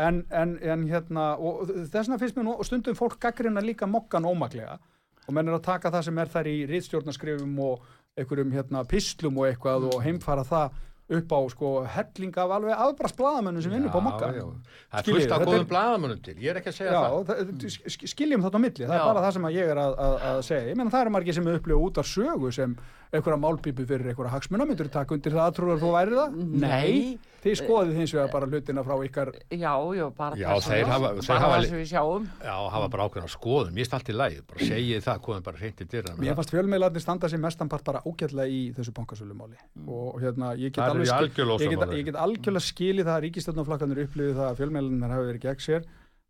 En, 0.00 0.22
en, 0.30 0.56
en 0.62 0.84
hérna 0.88 1.34
og 1.36 1.66
þess 1.68 2.06
vegna 2.08 2.18
finnst 2.22 2.36
mér 2.38 2.46
nú 2.46 2.52
og 2.56 2.64
stundum 2.64 2.94
fólk 2.96 3.18
gaggrina 3.20 3.60
líka 3.60 3.88
mokkan 3.90 4.24
ómaklega 4.24 4.78
og 5.28 5.34
menn 5.36 5.48
er 5.48 5.56
að 5.58 5.66
taka 5.68 5.90
það 5.94 6.06
sem 6.08 6.18
er 6.18 6.30
þar 6.36 6.48
í 6.50 6.54
rítstjórnarskrifum 6.70 7.58
og 7.64 7.82
einhverjum 8.18 8.54
hérna 8.56 8.84
pislum 8.88 9.36
og 9.40 9.48
eitthvað 9.50 9.90
og 9.92 10.00
heimfara 10.04 10.44
það 10.48 10.78
upp 11.10 11.32
á 11.34 11.40
sko 11.50 11.68
helling 11.90 12.36
af 12.38 12.52
alveg 12.54 12.76
afbrast 12.84 13.16
blaðamönnum 13.18 13.62
sem 13.64 13.72
vinnur 13.74 13.90
på 13.90 13.98
mokka 14.04 14.28
það 14.30 15.00
er 15.00 15.08
fullt 15.08 15.32
af 15.34 15.42
góðum 15.42 15.64
blaðamönnum 15.72 16.20
til. 16.22 16.36
Ég 16.38 16.52
er 16.52 16.60
ekki 16.60 16.70
að 16.70 16.76
segja 16.76 16.92
Já, 16.94 17.00
það. 17.02 17.40
það, 17.50 17.64
sk- 17.90 18.10
skiljum 18.12 18.44
þetta 18.46 18.60
á 18.60 18.64
milli, 18.64 18.84
það 18.86 18.94
Já. 18.94 19.00
er 19.02 19.08
bara 19.10 19.24
það 19.24 19.32
sem 19.36 19.48
ég 19.56 19.72
er 19.74 19.80
að, 19.82 19.96
að, 20.06 20.14
að 20.30 20.42
segja. 20.46 20.68
Ég 20.70 20.78
meina 20.78 20.92
það 20.94 21.02
eru 21.06 21.14
margir 21.16 21.34
sem 21.40 21.50
upplifa 21.50 21.80
út 21.88 21.98
af 21.98 22.06
sögu 22.12 22.52
sem 22.54 22.76
einhverja 23.10 23.40
málpípu 23.42 23.84
fyrir 23.88 24.12
einhverja 24.12 24.30
hagsmuna, 24.36 24.66
myndur 24.68 24.86
þú 24.86 24.92
taka 24.94 25.14
undir 25.16 25.32
það 25.34 25.46
að 25.50 25.54
trúar 25.56 25.78
þú 25.82 25.88
væri 25.96 26.14
það? 26.14 26.34
Nei. 26.62 27.18
Þið 27.40 27.54
skoðið 27.56 27.94
hins 27.96 28.12
vegar 28.12 28.28
bara 28.34 28.46
hlutina 28.50 28.82
frá 28.84 28.94
ykkar, 29.06 29.30
Já, 29.50 29.72
já, 29.96 30.04
bara 30.12 30.36
Já, 30.36 30.50
þeir 30.60 30.84
hafa- 30.90 31.10
þeir 31.16 31.28
bara 31.30 31.40
hafa 31.40 31.60
sem 31.64 31.78
við 31.80 31.88
sjáum. 31.88 32.26
Já, 32.44 32.56
hafa 32.74 32.88
bara 32.92 33.06
ákveðna 33.08 33.30
skoðun, 33.32 33.72
mér 33.74 33.86
er 33.88 33.94
allt 33.96 34.10
í 34.12 34.16
lægi 34.20 34.42
bara 34.50 34.60
segið 34.68 35.00
það, 35.06 35.20
komum 35.24 35.42
bara 35.48 35.56
hreint 35.62 35.80
í 35.80 35.86
dyr 35.88 36.04
mér 36.20 36.36
fannst 36.36 36.52
fjölmiðlarnir 36.52 37.00
standa 37.00 37.26
sér 37.32 37.40
mestanpart 37.40 37.84
bara 37.88 38.02
ágætlega 38.04 38.46
í 38.46 38.60
þessu 38.76 38.92
bankasölumáli. 38.92 39.56
Og 39.88 40.20
hérna 40.20 40.52
ég 40.54 40.68
get 40.70 40.84
Það 40.84 40.90
alveg 40.90 41.06
ég 41.06 41.10
skil- 41.10 41.24
algjörlega 41.24 41.64
ég 41.64 41.70
get, 41.70 41.78
ósammála. 41.80 41.98
ég 41.98 42.04
get 42.04 42.14
algjörlega 42.14 42.68
skilið 42.68 43.04
það 43.08 43.16
að 43.16 43.24
ríkistöldnaflakkanir 43.26 44.04
upplifið 44.04 44.36
það 44.36 44.48
að 44.52 44.56
fjölmiðlarnir 44.60 45.10
hafi 45.16 45.28
verið 45.32 45.44
gegn 45.48 45.64
sér. 45.64 45.82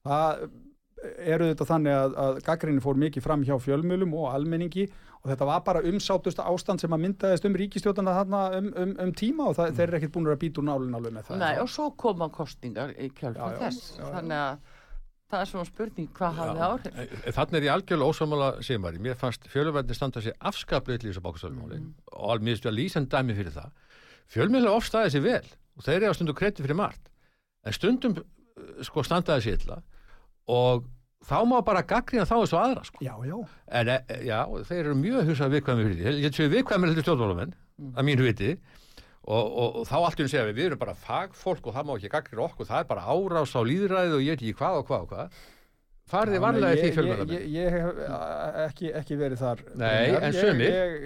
Það 0.07 0.51
eru 1.27 1.45
þetta 1.55 1.67
þannig 1.67 1.95
að, 1.97 2.15
að 2.21 2.41
gaggrinni 2.45 2.81
fór 2.85 2.95
mikið 3.01 3.23
fram 3.25 3.43
hjá 3.45 3.57
fjölmiðlum 3.59 4.15
og 4.21 4.35
almenningi 4.35 4.87
og 5.21 5.29
þetta 5.29 5.47
var 5.51 5.63
bara 5.67 5.83
umsátusta 5.85 6.47
ástand 6.49 6.81
sem 6.81 6.93
að 6.97 7.03
myndaðist 7.05 7.45
um 7.45 7.57
ríkistjóðana 7.61 8.15
þarna 8.17 8.43
um, 8.57 8.69
um, 8.83 8.93
um 9.05 9.15
tíma 9.17 9.51
og 9.51 9.57
það, 9.59 9.73
þeir 9.77 9.87
eru 9.89 9.99
ekkit 9.99 10.13
búin 10.15 10.29
að 10.33 10.39
býta 10.45 10.63
úr 10.63 10.69
nálinn 10.71 10.97
alveg 10.97 11.17
með 11.17 11.27
það 11.29 11.43
Nei, 11.43 11.55
og 11.61 11.69
svo 11.73 11.89
koma 12.01 12.31
kostningar 12.33 12.95
í 12.97 13.11
já, 13.11 13.33
þess. 13.61 13.91
Já, 13.99 14.01
já. 14.01 14.13
þannig 14.15 14.39
að 14.41 14.79
það 15.31 15.43
er 15.45 15.51
svona 15.53 15.69
spurning 15.69 16.09
hvað 16.17 16.39
hafði 16.41 16.65
áhrif? 16.67 17.13
Þannig 17.37 17.59
er 17.61 17.67
ég 17.67 17.75
algjörlega 17.75 18.15
ósamála 18.15 18.49
segmari, 18.67 19.03
mér 19.05 19.19
fannst 19.21 19.45
fjölumverðin 19.53 19.99
standa 19.99 20.23
sér 20.25 20.39
afskaplega 20.51 21.05
í 21.05 21.11
þessu 21.11 21.23
bókastöðumáli 21.27 21.79
Mm. 21.81 21.93
og 22.17 22.33
alveg 22.33 22.47
mér 22.49 22.57
stu 22.59 22.71
að 22.73 22.79
lýsa 22.81 23.05
dæmi 23.05 23.37
fyrir 23.37 23.55
það. 23.55 23.71
Fjölmiðlega 24.31 24.79
ofstæði 24.81 25.13
sér 25.15 25.23
vel 25.27 25.47
og 25.77 25.85
þeir 25.87 25.97
eru 26.01 26.11
á 26.11 26.17
stundum 26.17 26.39
kredi 26.41 26.65
fyrir 26.65 26.79
margt. 26.81 27.13
En 27.67 27.77
stundum 27.77 28.17
uh, 28.19 28.25
sko 28.83 29.05
standaði 29.07 29.45
sér 29.47 29.61
illa 29.61 29.79
og 30.51 30.89
þá 31.27 31.39
má 31.49 31.57
bara 31.67 31.85
gaggrina 31.87 32.27
þá 32.29 32.37
þessu 32.39 32.59
aðra 32.61 32.85
sko. 32.87 33.03
Já, 33.05 33.15
já, 33.29 33.37
en 33.81 33.93
e, 33.93 33.99
já, 34.27 34.39
þeir 34.69 34.83
eru 34.83 34.99
mjög 34.99 35.31
hugsað 35.31 35.57
viðkvæmi 35.57 35.87
fyrir 35.87 35.99
því, 36.01 36.15
ég 36.25 36.37
séu 36.37 36.53
viðkvæmi 36.55 36.91
heldur 36.91 37.07
stjórnmálamenn, 37.07 37.57
að 37.95 38.09
mínu 38.09 38.29
viti. 38.29 38.53
Og, 39.31 39.47
og, 39.47 39.75
og 39.83 39.87
þá 39.87 39.97
allt 40.01 40.21
hún 40.23 40.31
segja 40.33 40.47
við, 40.49 40.57
við 40.57 40.69
erum 40.71 40.81
bara 40.81 40.97
fagfólk 40.97 41.67
og 41.69 41.75
það 41.77 41.87
má 41.87 41.93
ekki 41.99 42.11
gaggrina 42.11 42.47
okkur, 42.47 42.69
það 42.71 42.83
er 42.83 42.87
bara 42.89 43.05
árás 43.13 43.53
á 43.53 43.61
líðræði 43.69 44.17
og 44.17 44.23
ég 44.25 44.33
veit 44.39 44.41
ekki 44.41 44.57
hvað 44.59 44.79
og 44.81 44.87
hvað 44.89 45.05
og 45.05 45.11
hvað 45.13 45.43
farið 46.11 46.35
Já, 46.37 46.41
varlega 46.43 46.71
nei, 46.75 46.81
því 46.81 46.87
ég- 46.89 46.95
fjölmjölamenn 46.97 47.35
Ég, 47.37 47.45
ég 47.55 47.71
hef 47.71 48.01
a- 48.11 48.67
ekki, 48.67 48.91
ekki 49.01 49.17
verið 49.21 49.39
þar 49.45 49.59
Nei, 49.79 50.15
en 50.19 50.33
sumir. 50.33 50.71
ég- 50.71 51.05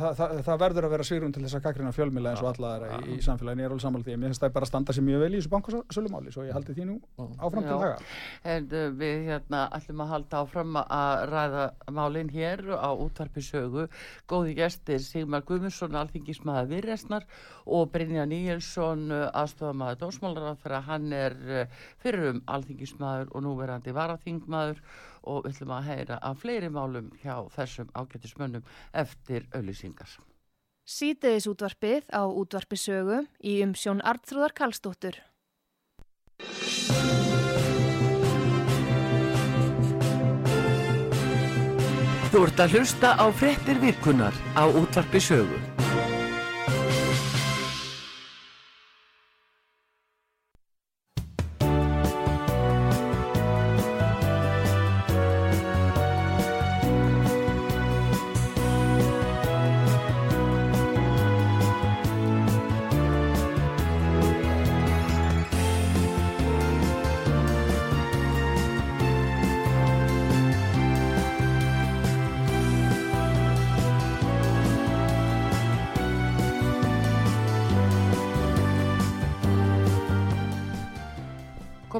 það, 0.00 0.12
það, 0.18 0.34
það 0.46 0.58
verður 0.64 0.84
að 0.88 0.90
vera 0.94 1.04
svigrun 1.06 1.32
til 1.34 1.42
þess 1.44 1.56
að 1.58 1.62
gaggrina 1.66 1.92
fjölmjöla 1.94 2.30
eins 2.32 2.42
og 2.42 2.48
alla 2.50 2.68
aðra 2.76 2.98
í, 3.06 3.16
í 3.16 3.20
samfélaginu, 3.22 3.60
ég 3.60 3.66
er 3.68 3.74
alveg 3.74 3.84
sammála 3.84 4.04
því. 4.06 4.16
Mér 4.20 4.30
finnst 4.32 4.42
það 4.44 4.52
bara 4.56 4.64
að 4.66 4.70
standa 4.72 4.92
sér 4.96 5.04
mjög 5.06 5.20
vel 5.24 5.30
í 5.30 5.38
þessu 5.40 5.52
bankasölumáli 5.54 6.32
svo 6.34 6.42
ég 6.46 6.52
haldi 6.56 6.74
því 6.78 6.86
nú 6.90 6.96
áfram 7.38 7.64
til 7.66 7.78
haga. 7.80 7.98
En 8.44 8.68
uh, 8.72 8.90
við 9.00 9.16
hérna 9.30 9.60
ætlum 9.78 10.00
að 10.04 10.12
halda 10.14 10.42
áfram 10.44 10.80
að 10.82 11.24
ræða 11.30 11.64
málinn 12.00 12.30
hér 12.34 12.64
á 12.78 12.90
útvarpi 12.94 13.42
sögu. 13.44 13.86
Góði 14.30 14.54
gestir 14.58 14.98
Sigmar 15.04 15.42
Guðmundsson, 15.46 15.94
alþingismæður 16.00 16.70
Virresnar 16.74 17.24
og 17.66 17.90
Brynja 17.92 18.24
Níelsson, 18.26 19.08
aðstofamæður 19.10 19.98
alþingismæður 24.04 24.82
og 25.28 25.44
við 25.44 25.52
ætlum 25.52 25.74
að 25.76 25.88
heyra 25.90 26.18
af 26.24 26.42
fleiri 26.42 26.70
málum 26.72 27.10
hjá 27.22 27.36
þessum 27.54 27.90
ágættismönnum 27.94 28.64
eftir 28.92 29.46
auðlýsingar. 29.52 30.16
Sítiðis 30.88 31.46
útvarpið 31.46 32.08
á 32.10 32.24
útvarpi 32.26 32.78
sögu 32.80 33.20
í 33.44 33.60
umsjón 33.62 34.00
Arnþrúðar 34.02 34.56
Karlsdóttur. 34.56 35.20
Þú 42.30 42.44
ert 42.46 42.60
að 42.62 42.74
hlusta 42.78 43.08
á 43.18 43.26
frettir 43.34 43.80
virkunar 43.82 44.34
á 44.54 44.62
útvarpi 44.70 45.18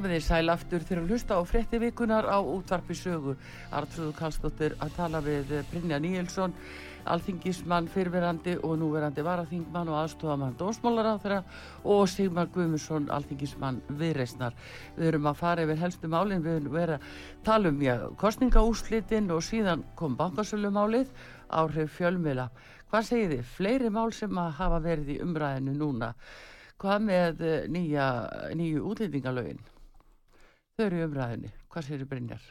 Komið 0.00 0.14
þið 0.14 0.22
sæl 0.24 0.48
aftur 0.48 0.84
þegar 0.88 0.98
að 1.02 1.10
hlusta 1.12 1.36
á 1.36 1.42
frétti 1.44 1.78
vikunar 1.82 2.24
á 2.24 2.40
útvarpi 2.40 2.94
sögu. 2.96 3.34
Artrúðu 3.68 4.14
Kallstóttir 4.16 4.72
að 4.80 4.94
tala 4.96 5.18
við 5.20 5.50
Brynja 5.68 5.98
Níelsson, 6.00 6.54
alþingismann, 7.04 7.90
fyrverandi 7.92 8.54
og 8.64 8.78
núverandi 8.80 9.20
varaþingmann 9.26 9.90
og 9.92 9.98
aðstofamann 9.98 10.54
dósmálaráþra 10.56 11.42
og 11.84 12.08
Sigmar 12.08 12.48
Guðmusson, 12.54 13.10
alþingismann 13.12 13.82
viðreisnar. 13.98 14.56
Við 14.96 15.10
erum 15.10 15.28
að 15.28 15.36
fara 15.42 15.66
yfir 15.66 15.82
helstu 15.82 16.08
málinn, 16.08 16.40
við 16.46 16.56
erum 16.62 16.78
verið 16.78 16.96
að 16.96 17.34
tala 17.50 17.68
um 17.68 17.82
já, 17.84 17.96
kostningaúslitin 18.22 19.28
og 19.34 19.44
síðan 19.44 19.82
kom 20.00 20.14
bankasölumálið, 20.16 21.10
áhrif 21.52 21.98
fjölmila. 21.98 22.46
Hvað 22.88 23.04
segir 23.10 23.34
þið? 23.34 23.52
Fleiri 23.58 23.92
mál 23.92 24.16
sem 24.16 24.40
að 24.40 24.56
hafa 24.62 24.80
verið 24.88 25.12
í 25.18 25.18
umræðinu 25.26 25.76
núna. 25.76 26.14
Hvað 26.80 27.06
með 27.10 27.44
eh, 27.50 27.68
nýju 27.68 28.86
útlendingalögin? 28.94 29.60
Þau 30.81 30.87
eru 30.88 31.01
umræðinni. 31.05 31.51
Hvað 31.69 31.85
segir 31.90 32.07
Brynjar? 32.09 32.45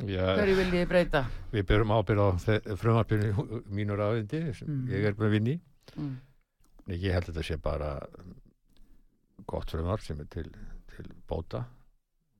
Hverju 0.00 0.54
vil 0.58 0.70
ég 0.74 0.88
breyta? 0.90 1.20
við 1.52 1.66
berum 1.68 1.92
ábyrð 1.94 2.22
á 2.24 2.28
frumarpinu 2.80 3.60
mínur 3.70 4.00
áðindi 4.02 4.40
sem 4.56 4.68
Mm. 4.68 4.88
ég 4.90 5.04
er 5.10 5.14
með 5.20 5.30
vinni 5.36 5.60
Mm. 5.96 6.16
Ég 6.88 7.12
held 7.12 7.28
að 7.28 7.34
þetta 7.34 7.44
sé 7.44 7.56
bara 7.62 7.90
gott 9.46 9.70
frumar 9.70 10.00
sem 10.00 10.18
er 10.20 10.24
til, 10.32 10.48
til 10.96 11.06
bóta 11.28 11.64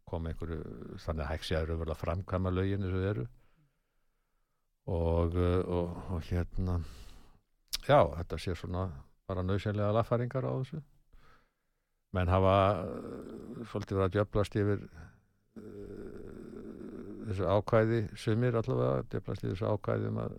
koma 0.09 0.31
einhverju 0.33 0.97
þannig 0.99 1.23
að 1.27 1.31
hægsi 1.35 1.55
að 1.61 1.77
verða 1.79 1.95
framkvæma 2.01 2.51
lögin 2.51 2.83
eins 2.83 2.95
og 2.95 3.05
þau 3.05 3.11
eru 3.11 3.27
og, 4.87 5.37
uh, 5.37 5.63
og, 5.69 5.97
og 6.17 6.23
hérna 6.29 6.81
já, 7.87 8.01
þetta 8.17 8.39
sé 8.41 8.55
svona 8.57 8.89
bara 9.29 9.43
nöðsynlega 9.45 9.93
lagfæringar 9.95 10.45
á 10.49 10.53
þessu 10.59 10.83
menn 12.15 12.31
hafa 12.31 12.55
uh, 12.85 13.65
svolítið 13.71 13.99
verið 13.99 14.07
að 14.07 14.15
djöflast 14.19 14.59
yfir 14.61 14.85
uh, 14.85 15.65
þessu 17.29 17.51
ákvæði 17.51 18.01
sumir 18.21 18.61
allavega, 18.61 19.05
djöflast 19.13 19.45
yfir 19.45 19.57
þessu 19.57 19.73
ákvæði 19.75 20.11
um 20.13 20.23
að 20.25 20.39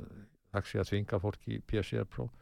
hægsi 0.55 0.81
að 0.81 0.89
þvinga 0.91 1.21
fólk 1.23 1.51
í 1.51 1.61
PCR-próf 1.67 2.41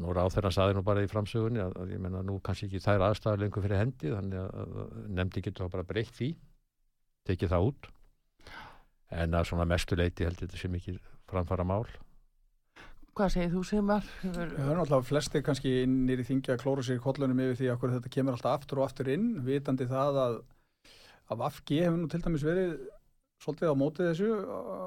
nú 0.00 0.12
ráð 0.16 0.36
þeirra 0.36 0.52
saði 0.54 0.76
nú 0.76 0.82
bara 0.86 1.02
í 1.04 1.08
framsögunni 1.10 1.60
að, 1.60 1.74
að 1.82 1.90
ég 1.92 2.00
menna 2.00 2.22
nú 2.24 2.38
kannski 2.44 2.68
ekki 2.68 2.80
þær 2.84 3.08
aðstæður 3.08 3.42
lengur 3.42 3.64
fyrir 3.64 3.82
hendi 3.82 4.12
þannig 4.12 4.38
að, 4.40 4.54
að 4.62 4.94
nefndi 5.18 5.42
getur 5.44 5.66
þá 5.66 5.74
bara 5.74 5.88
breytt 5.88 6.14
því 6.16 6.30
tekið 7.28 7.52
það 7.52 7.66
út. 7.68 7.90
En 9.12 9.36
að 9.36 9.50
svona 9.50 9.66
mestu 9.68 9.98
leiti 9.98 10.24
held 10.24 10.40
ég 10.40 10.46
þetta 10.46 10.62
sé 10.62 10.70
mikið 10.72 11.02
framfara 11.28 11.66
mál 11.68 11.84
Hvað 13.12 13.32
segir 13.34 13.50
þú 13.52 13.62
Sigmar? 13.68 14.06
Hefur... 14.22 14.52
Það 14.56 14.70
er 14.72 14.78
náttúrulega 14.78 15.04
flesti 15.04 15.42
kannski 15.44 15.72
innir 15.82 16.22
í 16.22 16.24
þingja 16.24 16.54
að 16.54 16.62
klóra 16.62 16.84
sér 16.86 16.96
í 16.96 17.02
kollunum 17.04 17.42
yfir 17.44 17.58
því 17.58 17.68
að 17.68 17.78
hverju 17.82 17.96
þetta 17.98 18.12
kemur 18.14 18.38
alltaf 18.38 18.54
aftur 18.56 18.80
og 18.80 18.86
aftur 18.86 19.10
inn, 19.12 19.26
vitandi 19.44 19.88
það 19.90 20.20
að, 20.22 20.36
að 21.28 21.42
VFG 21.42 21.80
hefur 21.82 21.98
nú 22.00 22.08
til 22.08 22.22
dæmis 22.24 22.46
verið 22.46 22.72
svolítið 23.42 23.74
á 23.74 23.80
mótið 23.82 24.08
þessu 24.08 24.30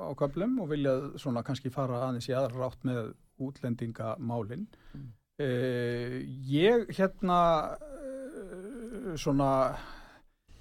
á 0.09 0.11
köflum 0.17 0.57
og 0.63 0.71
viljað 0.71 1.05
svona 1.21 1.45
kannski 1.45 1.73
fara 1.73 2.01
aðeins 2.07 2.29
í 2.31 2.33
aðra 2.33 2.63
rátt 2.63 2.87
með 2.87 3.13
útlendingamálin. 3.45 4.65
Mm. 4.95 5.07
Eh, 5.45 6.17
ég 6.49 6.89
hérna 6.95 7.39
eh, 7.75 9.13
svona 9.19 9.49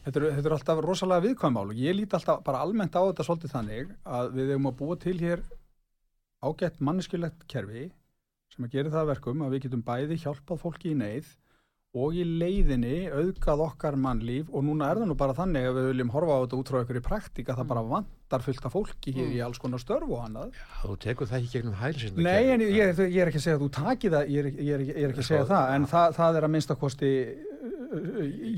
þetta 0.04 0.18
eru, 0.20 0.32
þetta 0.36 0.48
eru 0.48 0.56
alltaf 0.58 0.80
rosalega 0.84 1.28
viðkvæm 1.30 1.54
mál 1.56 1.68
og 1.70 1.78
ég 1.78 1.96
líti 1.96 2.18
alltaf 2.18 2.42
bara 2.44 2.64
almennt 2.66 2.96
á 2.98 3.02
þetta 3.06 3.24
svolítið 3.24 3.54
þannig 3.54 3.92
að 4.04 4.32
við 4.34 4.50
hefum 4.52 4.72
að 4.72 4.80
búa 4.80 4.96
til 5.00 5.20
hér 5.22 5.44
ágætt 6.44 6.82
manneskjulegt 6.84 7.46
kerfi 7.50 7.88
sem 8.54 8.66
að 8.66 8.76
gera 8.76 8.92
það 8.92 9.02
að 9.02 9.10
verkum 9.14 9.42
að 9.44 9.56
við 9.56 9.64
getum 9.66 9.86
bæði 9.86 10.20
hjálpað 10.22 10.62
fólki 10.62 10.92
í 10.92 10.98
neyð 10.98 11.32
og 11.94 12.16
í 12.18 12.24
leiðinni 12.26 13.06
auðgað 13.14 13.62
okkar 13.68 13.96
mannlíf. 13.98 14.48
Og 14.50 14.64
núna 14.66 14.88
er 14.90 14.98
það 14.98 15.10
nú 15.12 15.16
bara 15.18 15.36
þannig 15.36 15.68
að 15.68 15.76
við 15.78 15.88
viljum 15.92 16.10
horfa 16.14 16.38
á 16.38 16.42
þetta 16.42 16.58
út 16.58 16.72
frá 16.72 16.78
ykkur 16.82 16.98
í 16.98 17.02
praktika 17.06 17.54
það 17.54 17.68
bara 17.70 17.84
vantar 17.92 18.44
fullt 18.44 18.66
af 18.66 18.74
fólki 18.74 19.14
hér 19.14 19.30
í 19.30 19.38
alls 19.46 19.62
konar 19.62 19.82
störf 19.82 20.10
og 20.10 20.24
annað. 20.24 20.58
Þú 20.82 20.96
tekur 21.04 21.30
það 21.30 21.38
ekki 21.38 21.52
gegnum 21.52 21.76
hælsinda 21.78 22.26
Nei, 22.26 22.50
en 22.50 22.64
ég, 22.66 22.74
ég, 22.80 23.02
ég 23.04 23.20
er 23.22 23.30
ekki 23.30 23.42
að 23.42 23.46
segja 23.46 23.60
að 23.60 23.62
þú 23.62 23.70
takir 23.78 24.14
það, 24.16 24.32
ég 24.34 24.42
er, 24.42 24.50
ég 24.58 24.74
er, 24.74 24.84
er 24.90 25.14
ekki 25.14 25.22
að 25.22 25.30
segja 25.30 25.48
það, 25.52 25.74
en 25.76 25.88
það, 25.94 26.18
það 26.18 26.40
er 26.40 26.48
að 26.48 26.54
minnstakosti 26.56 27.12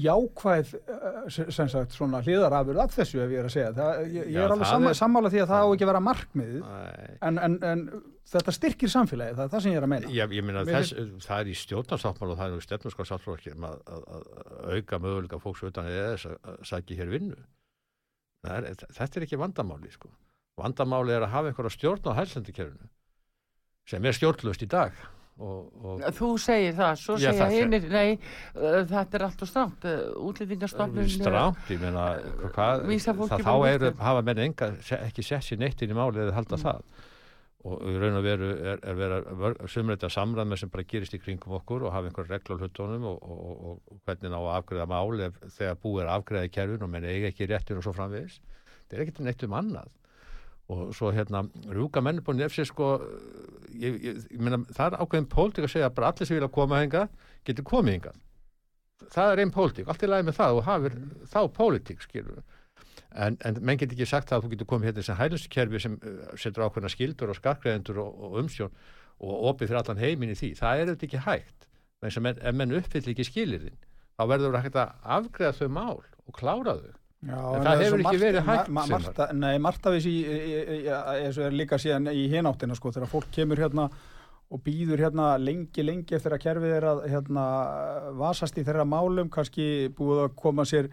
jákvæð, 0.06 0.72
uh, 0.76 1.16
sem 1.30 1.68
sagt, 1.72 1.94
svona 1.96 2.20
hliðarafur 2.24 2.80
af 2.82 2.92
þessu 2.96 3.22
ef 3.24 3.32
ég 3.34 3.40
er 3.42 3.48
að 3.48 3.54
segja. 3.54 3.70
Það, 3.76 4.02
ég, 4.06 4.18
ég 4.26 4.36
Já, 4.36 4.42
er 4.42 4.54
alveg 4.54 4.66
það 4.66 4.72
sammála, 4.72 4.92
er- 4.92 5.00
sammála 5.00 5.32
því 5.34 5.42
að 5.44 5.50
það 5.52 5.64
á 5.64 5.68
ekki 5.72 5.86
að 5.86 5.90
vera 5.92 6.02
markmiðið, 6.06 6.60
Nei. 6.66 7.16
en, 7.28 7.40
en, 7.46 7.56
en 7.70 7.84
þetta 8.32 8.54
styrkir 8.56 8.92
samfélagið, 8.92 9.38
það 9.38 9.44
er 9.46 9.52
það 9.54 9.64
sem 9.66 9.74
ég 9.74 9.80
er 9.80 9.86
að 9.88 9.92
meina. 9.94 10.12
Já, 10.16 10.24
ég 10.38 10.46
meina 10.46 10.64
Mér 10.66 10.78
þess, 10.78 11.26
það 11.26 11.42
er 11.44 11.50
í 11.52 11.56
stjórnarsáttmál 11.62 12.30
og 12.32 12.38
það 12.40 12.46
er 12.46 12.54
nú 12.56 12.66
stefnarskapsáttmál 12.66 13.50
um 13.56 13.66
að, 13.70 13.80
að, 13.86 14.06
að 14.16 14.76
auka 14.76 15.02
möguleika 15.06 15.42
fólks 15.42 15.66
utan 15.68 15.90
eða 15.90 16.14
að 16.36 16.62
sækja 16.66 17.00
hér 17.00 17.12
vinnu. 17.12 17.38
Er, 18.46 18.70
þetta 18.94 19.18
er 19.18 19.26
ekki 19.26 19.38
vandamáli, 19.40 19.90
sko. 19.90 20.10
Vandamáli 20.56 21.12
er 21.16 21.24
að 21.26 21.34
hafa 21.34 21.50
einhverja 21.50 21.74
stjórn 21.74 22.06
á 22.08 22.18
hælsendikerfinu 22.20 22.88
sem 23.86 24.02
er 24.06 24.16
stjórnlust 24.16 24.64
í 24.64 24.68
dag 24.70 24.94
og, 25.38 25.72
og 25.84 26.04
Þú 26.16 26.28
segir 26.40 26.76
það, 26.78 26.94
svo 27.02 27.16
sé- 27.20 27.48
hinnir, 27.52 27.88
nei, 27.92 28.14
uh, 28.54 28.78
þetta 28.88 29.18
er 29.20 29.24
alltaf 29.28 29.50
stramt. 29.50 29.84
Útlendingastofnun... 30.22 31.08
stránt, 31.12 31.58
ég 31.72 31.82
meina 31.82 32.06
hvað, 32.54 32.86
það, 33.04 33.44
þá 33.44 33.52
eru, 33.74 33.90
hafa 34.00 34.22
menn 34.30 34.44
enga, 34.48 34.70
ekki 35.02 35.22
sett 35.26 35.44
sér 35.44 35.60
neitt 35.60 35.82
inn 35.84 35.92
í 35.92 35.98
máli 35.98 36.24
eða 36.24 36.38
halda 36.38 36.56
Mm. 36.56 36.64
það 36.64 37.04
og 37.66 37.80
í 37.90 37.96
raun 37.98 38.14
og 38.14 38.22
veru 38.22 38.48
er, 38.70 38.76
er 38.86 38.94
vera 38.94 39.66
sumreita 39.66 40.06
samræðme 40.12 40.54
sem 40.60 40.70
bara 40.70 40.84
gerist 40.86 41.16
í 41.16 41.18
kringum 41.18 41.56
okkur 41.58 41.82
og 41.88 41.90
hafa 41.96 42.06
einhver 42.06 42.28
regla 42.30 42.54
á 42.54 42.60
hlutunum 42.62 43.06
og, 43.10 43.16
og, 43.26 43.40
og, 43.42 43.80
og 43.90 43.96
hvernig 44.06 44.30
ná 44.30 44.36
að 44.38 44.50
afgreða 44.60 44.86
mál 44.92 45.24
ef, 45.26 45.40
þegar 45.56 45.80
búið 45.82 46.02
er 46.04 46.10
að 46.12 46.20
afgreða 46.20 46.46
í 46.46 46.52
kerfin 46.54 46.84
og 46.86 46.92
menn 46.92 47.08
eiga 47.10 47.32
ekki 47.32 47.48
réttin 47.50 47.80
og 47.80 47.82
svo 47.88 47.94
framvegis 47.96 48.36
það 48.86 48.94
er 48.94 49.02
ekkert 49.02 49.18
neitt 49.26 49.42
um 49.48 49.56
annað 49.58 49.90
og 50.72 50.92
svo 50.96 51.12
hérna 51.14 51.44
rúka 51.70 52.02
menn 52.02 52.22
på 52.26 52.34
nefsi 52.34 52.64
sko 52.66 52.96
ég, 53.70 53.98
ég, 54.02 54.20
ég 54.32 54.42
meina, 54.42 54.58
það 54.74 54.96
er 54.96 55.02
ákveðin 55.04 55.30
pólitík 55.30 55.68
að 55.68 55.72
segja 55.76 55.90
að 55.90 55.96
bara 55.98 56.10
allir 56.12 56.28
sem 56.28 56.38
vilja 56.38 56.52
koma 56.56 56.82
hinga 56.82 57.06
getur 57.46 57.66
komið 57.68 57.98
hingað. 57.98 58.20
Það 59.12 59.32
er 59.32 59.42
einn 59.42 59.54
pólitík, 59.54 59.88
allt 59.88 60.02
í 60.02 60.10
lagi 60.10 60.26
með 60.26 60.38
það 60.40 60.58
og 60.58 60.66
hafir 60.66 60.98
þá 61.30 61.40
pólitík 61.58 62.02
skilur 62.02 62.42
en, 63.14 63.36
en 63.46 63.60
menn 63.62 63.78
getur 63.80 63.96
ekki 63.96 64.08
sagt 64.10 64.30
það 64.30 64.38
að 64.38 64.46
þú 64.46 64.52
getur 64.54 64.70
komið 64.72 64.90
hérna 64.90 65.06
sem 65.06 65.18
hæluskerfi 65.20 65.82
sem 65.84 65.98
uh, 66.00 66.22
setur 66.40 66.66
ákveðna 66.66 66.92
skildur 66.92 67.32
og 67.32 67.38
skarkreðendur 67.38 68.00
og, 68.02 68.22
og 68.26 68.38
umsjón 68.42 68.74
og 69.16 69.50
opið 69.52 69.70
fyrir 69.70 69.80
allan 69.80 70.02
heiminn 70.02 70.34
í 70.34 70.36
því. 70.36 70.50
Það 70.58 70.80
er 70.80 70.90
auðvitað 70.90 71.06
ekki 71.08 71.22
hægt. 71.24 71.68
Sem 72.12 72.26
menn, 72.26 72.36
ef 72.42 72.82
uppfyll 72.82 73.12
ekki 73.14 73.24
skilirinn 73.24 73.78
þá 74.16 74.22
verður 74.30 74.56
það 74.56 74.78
að 74.80 75.08
afgreða 75.16 75.56
þau 75.56 75.68
mál 75.72 75.98
og 76.00 76.36
klára 76.36 76.76
þau 76.80 76.92
Já, 77.24 77.38
En 77.56 77.64
það 77.64 77.80
hefur 77.82 78.02
ekki 78.04 78.18
verið 78.20 78.44
ma- 78.44 78.52
hægt 78.56 78.68
ma- 78.76 78.82
sem 78.86 78.92
Marta, 79.00 79.26
Nei, 79.32 79.58
Marta 79.58 79.90
vissi 79.94 80.12
er 80.28 81.50
líka 81.56 81.78
síðan 81.80 82.10
í 82.12 82.26
hináttina 82.30 82.76
sko, 82.76 82.92
þegar 82.92 83.08
fólk 83.10 83.30
kemur 83.32 83.56
hérna 83.56 83.88
og 84.52 84.60
býður 84.62 85.00
hérna 85.06 85.30
lengi, 85.42 85.82
lengi 85.82 86.14
eftir 86.14 86.36
að 86.36 86.42
kerfið 86.44 86.74
er 86.76 86.84
að 86.92 87.00
hérna 87.10 87.46
vasast 88.20 88.58
í 88.60 88.64
þeirra 88.68 88.84
málum, 88.86 89.30
kannski 89.32 89.88
búið 89.96 90.26
að 90.28 90.36
koma 90.36 90.62
sér 90.68 90.90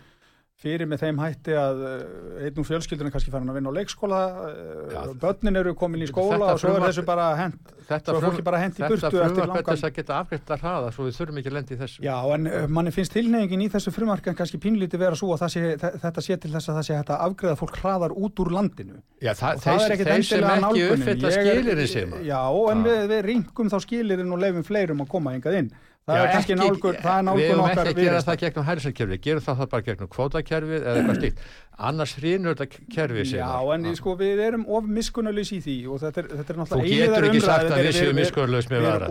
fyrir 0.64 0.88
með 0.90 1.02
þeim 1.04 1.20
hætti 1.22 1.56
að 1.60 1.82
eh, 1.90 2.48
einn 2.48 2.60
úr 2.64 2.68
fjölskyldunum 2.70 3.12
kannski 3.14 3.34
farin 3.34 3.52
að 3.52 3.58
vinna 3.60 3.74
á 3.74 3.78
leikskóla 3.78 4.20
Já, 4.24 4.96
Já, 4.96 5.02
börnin 5.20 5.60
eru 5.60 5.74
komin 5.78 6.06
í 6.06 6.08
skóla 6.10 6.54
og 6.54 6.62
svo 6.62 6.72
er 6.72 6.78
frumvarp- 6.80 6.90
þessu 6.94 7.06
bara 7.08 7.28
hent 7.38 7.74
Þetta 7.84 8.16
frumvarp 8.16 9.68
þess 9.68 9.84
að 9.90 9.96
geta 9.98 10.20
afgreitt 10.24 10.52
að 10.56 10.62
hraða 10.64 10.92
svo 10.96 11.08
við 11.10 11.18
þurfum 11.20 11.40
ekki 11.42 11.52
að 11.52 11.56
lendi 11.58 11.76
í 11.76 11.80
þessu. 11.82 12.04
Já, 12.06 12.16
en 12.38 12.48
uh, 12.48 12.68
manni 12.72 12.94
finnst 12.96 13.14
tilnefingin 13.18 13.66
í 13.66 13.70
þessu 13.74 13.92
frumarkan 13.94 14.38
kannski 14.40 14.60
pínlítið 14.64 15.04
vera 15.04 15.20
svo 15.20 15.34
að 15.36 15.44
sé, 15.52 15.64
þe- 15.82 15.92
þetta 16.06 16.24
sé 16.24 16.38
til 16.40 16.54
þess 16.56 16.72
að 16.72 16.78
það 16.80 16.88
sé 16.88 16.98
hægt 17.02 17.12
að 17.12 17.26
afgreða 17.28 17.60
fólk 17.60 17.80
hraðar 17.84 18.16
út 18.16 18.40
úr 18.40 18.54
landinu. 18.56 19.02
Já, 19.20 19.34
það, 19.36 19.60
Og 19.60 19.66
það 19.68 19.74
er 19.74 19.84
sem 19.84 19.92
endilega 19.92 21.88
sem 21.92 22.16
Já, 22.24 22.42
en 22.72 22.86
við, 22.88 23.16
ringum 23.28 23.74
þá 23.74 23.78
skilirinn 23.84 24.32
og 24.32 24.40
leifum 24.46 24.64
fleirum 24.68 25.04
að 25.04 25.12
koma 25.18 25.36
hingað 25.36 25.60
inn. 25.60 25.74
Það 26.04 26.18
Já, 26.18 26.24
er 26.28 26.32
kannski 26.34 26.56
nálgun, 26.60 26.96
það 27.00 27.14
er 27.14 27.22
Við 27.22 27.26
nálgun 27.26 27.44
hefum 27.48 27.62
okkar 27.64 27.88
ekki 27.88 27.94
að 27.94 28.04
gera 28.04 28.22
það 28.28 28.40
gegnum 28.42 28.66
hærisarkerfið, 28.68 29.20
gerum 29.24 29.44
það, 29.46 29.56
það 29.62 29.70
bara 29.74 29.84
gegnum 29.88 30.10
kvótakerfið 30.12 30.82
eða 30.84 30.96
eitthvað 31.00 31.20
slíkt. 31.22 31.44
Annars 31.90 32.16
hrýnur 32.20 32.58
þetta 32.60 32.82
kerfið 32.96 33.30
sem 33.30 33.40
Já, 33.40 33.52
en 33.76 33.86
ég, 33.88 33.96
sko, 34.02 34.16
við 34.20 34.42
erum 34.48 34.66
of 34.68 34.90
miskunnalus 34.98 35.52
í 35.56 35.60
því 35.64 35.78
og 35.94 36.02
þetta 36.04 36.20
er, 36.22 36.28
þetta 36.34 36.44
er 36.44 36.58
Þú 36.58 36.60
náttúrulega 36.60 36.92
getur 36.92 37.08
eilíðar 37.08 37.28
ekki 37.30 37.42
sagt 37.48 37.72
að 37.72 37.82
við 37.88 37.96
séum 37.98 38.12
við- 38.12 38.20
miskunnarlaus 38.20 38.68
með 38.74 38.84
við 38.84 38.90
vara. 38.92 39.10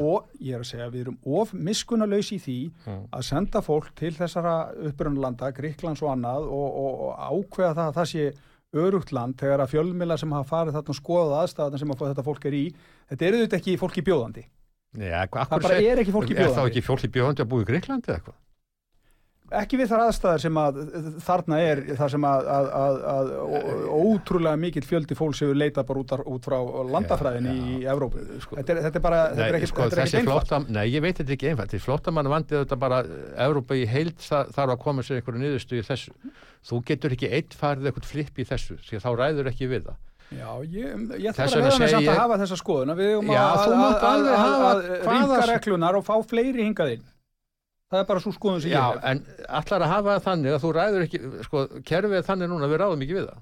Ég 0.50 0.52
er 0.52 0.60
að 0.60 0.68
segja, 0.68 0.90
við 0.92 1.00
erum 1.06 1.18
of 1.40 1.52
miskunnalaus 1.70 2.30
í 2.36 2.38
því 2.44 2.58
Mm. 2.86 3.02
að 3.16 3.22
senda 3.32 3.60
fólk 3.64 3.88
til 3.96 4.12
þessara 4.20 4.54
upprönnulanda, 4.92 5.52
Gríklands 5.56 6.02
og 6.04 6.12
annað 6.12 6.44
og, 6.44 6.68
og, 6.84 7.00
og 7.08 7.12
ákveða 7.32 7.74
það 7.74 7.86
að 7.88 7.96
það 8.02 8.10
sé 8.12 8.32
örugt 8.72 9.12
land 9.12 9.36
þegar 9.40 9.60
að 9.64 9.72
fjölmila 9.74 10.16
sem 10.20 10.30
hafa 10.32 10.48
farið 10.48 10.76
þarna 10.76 10.92
og 10.92 10.96
skoðað 11.00 11.38
aðstæðan 11.42 11.78
sem 11.82 11.90
að 11.92 12.04
þetta 12.12 12.24
fólk 12.24 12.44
er 12.48 12.52
í 12.56 12.64
þetta 13.10 13.26
eru 13.28 13.40
þetta 13.46 13.58
ekki 13.60 13.74
fólki 13.80 14.04
bjóðandi 14.06 14.44
Já, 14.92 15.20
hvað, 15.32 15.50
það 15.50 15.66
bara 15.66 15.82
er 15.82 16.02
ekki 16.02 16.12
fólki 16.12 16.34
Er 16.36 16.38
þá 16.38 16.48
bjóðandi 16.48 16.72
ekki 16.72 16.86
fólki 16.86 17.12
bjóðandi 17.12 17.44
að 17.44 17.52
búa 17.52 17.64
í 17.64 17.68
Greiklandi 17.70 18.10
eða 18.10 18.18
eitthvað? 18.20 18.40
ekki 19.58 19.78
við 19.80 19.90
þar 19.90 20.02
aðstæðar 20.06 20.42
sem 20.42 20.58
að 20.60 20.78
þarna 21.24 21.58
er 21.62 21.80
þar 21.98 22.12
sem 22.14 22.26
að, 22.28 22.46
að, 22.54 22.68
að, 22.78 23.00
að 23.12 23.32
ótrúlega 23.92 24.60
mikill 24.60 24.84
fjöldi 24.86 25.16
fólks 25.18 25.42
hefur 25.44 25.58
leitað 25.58 25.88
bara 25.90 26.02
út, 26.02 26.14
út 26.34 26.48
frá 26.48 26.56
landafræðinni 26.94 27.52
Já, 27.52 27.64
í 27.64 27.88
Evrópu 27.92 28.22
þetta, 28.22 28.62
er, 28.62 28.80
þetta 28.86 29.00
er 29.00 29.04
bara 29.06 29.20
þetta 29.32 29.46
er 29.46 29.52
Nei, 29.52 29.58
ekkert 29.58 29.72
sko, 29.72 29.82
þetta 29.82 29.98
er 29.98 30.04
ekkert 30.04 30.20
einfalt 30.20 30.52
flótta, 30.52 30.60
nei, 30.78 30.84
ég 30.92 31.04
veit 31.04 31.20
þetta 31.20 31.36
ekki 31.36 31.50
einfalt. 31.52 31.74
Því 31.74 31.82
flóttamann 31.86 32.32
vandið 32.32 32.62
þetta 32.62 32.80
bara, 32.86 33.02
Európa 33.46 33.78
í 33.78 33.84
heild 33.90 34.16
það, 34.22 34.54
þarf 34.56 34.76
að 34.76 34.80
koma 34.86 35.06
sér 35.06 35.20
einhverju 35.20 35.42
niðurstu 35.42 35.78
í 35.80 35.84
þessu. 35.90 36.16
Þú 36.62 36.80
getur 36.92 37.16
ekki 37.16 37.32
eitt 37.40 37.58
farið 37.58 37.90
eitthvað 37.90 38.08
flipp 38.12 38.40
í 38.40 38.48
þessu, 38.48 38.78
því 38.86 39.02
þá 39.02 39.10
ræður 39.18 39.52
ekki 39.52 39.70
við 39.72 39.88
það. 39.90 40.00
Já, 40.32 40.50
ég, 40.64 41.06
ég 41.22 41.36
Þess 41.36 41.38
þarf 41.38 41.56
að 41.56 41.62
vera 41.62 41.78
með 41.82 41.92
samt 41.92 42.02
að 42.02 42.08
ég- 42.08 42.20
hafa 42.22 42.36
þessa 42.42 42.58
skoðun 42.62 42.92
að 42.94 43.00
við 43.02 43.14
um 43.18 43.30
Já, 43.32 43.40
að, 43.42 43.72
að, 43.72 44.02
að, 44.02 44.26
að, 44.32 44.82
að 44.92 45.08
ringa 45.12 45.46
reglunar 45.52 45.98
og 45.98 46.04
fá 46.08 46.14
fleiri 46.32 46.66
hingað 46.66 46.92
inn 46.96 47.04
það 47.92 48.00
er 48.00 48.06
bara 48.08 48.22
svo 48.24 48.32
skoðun 48.32 48.62
sem 48.64 48.72
Já, 48.72 48.78
ég 48.80 48.92
hef 48.94 49.08
en 49.12 49.22
allar 49.60 49.84
að 49.86 49.90
hafa 49.92 50.18
þannig 50.26 50.54
að 50.56 50.62
þú 50.64 50.70
ræður 50.78 51.06
ekki, 51.06 51.18
sko, 51.48 51.64
kerfið 51.90 52.18
er 52.22 52.28
þannig 52.30 52.48
núna, 52.54 52.68
við 52.72 52.80
ráðum 52.82 53.02
ekki 53.04 53.18
við 53.18 53.26
það. 53.28 53.40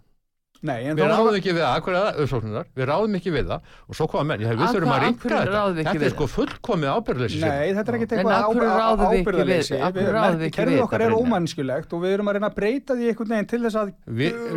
Nei, 0.60 0.80
en 0.90 0.96
Við 0.98 1.06
ráðum 1.08 1.36
ekki 1.38 1.52
við 1.56 1.62
það, 1.64 1.76
akkur 1.80 1.94
er 1.96 2.02
það? 2.04 2.18
Uppsóknunar, 2.24 2.66
við 2.76 2.84
ráðum 2.90 3.14
ekki 3.16 3.30
við 3.32 3.46
það. 3.48 3.60
Og 3.88 3.96
svo 3.96 4.06
koma 4.12 4.24
menn, 4.28 4.42
ég, 4.44 4.50
við 4.60 4.74
þurfum 4.74 4.92
að 4.92 5.00
ringa 5.06 5.20
þetta. 5.24 5.62
Þetta 5.80 6.04
er 6.04 6.12
sko 6.12 6.26
fullkomið 6.34 6.88
ábyrðleysi. 6.96 7.40
Nei, 7.40 7.72
þetta 7.78 7.88
er 7.90 7.96
eitthvað 7.96 9.14
ekki 9.20 9.44
við 9.50 10.44
ekki 10.44 10.56
Kerfið 10.60 10.82
okkar 10.84 11.00
er 11.00 11.10
Brynjar? 11.10 11.24
ómannskjulegt 11.24 11.94
og 11.96 12.02
við 12.04 12.14
erum 12.16 12.28
að 12.30 12.36
reyna 12.36 12.48
að 12.50 12.56
breyta 12.60 12.96
því 12.98 13.08
einhvern 13.10 13.32
veginn 13.34 13.48
til 13.50 13.60
þess 13.64 13.78
að 13.80 13.88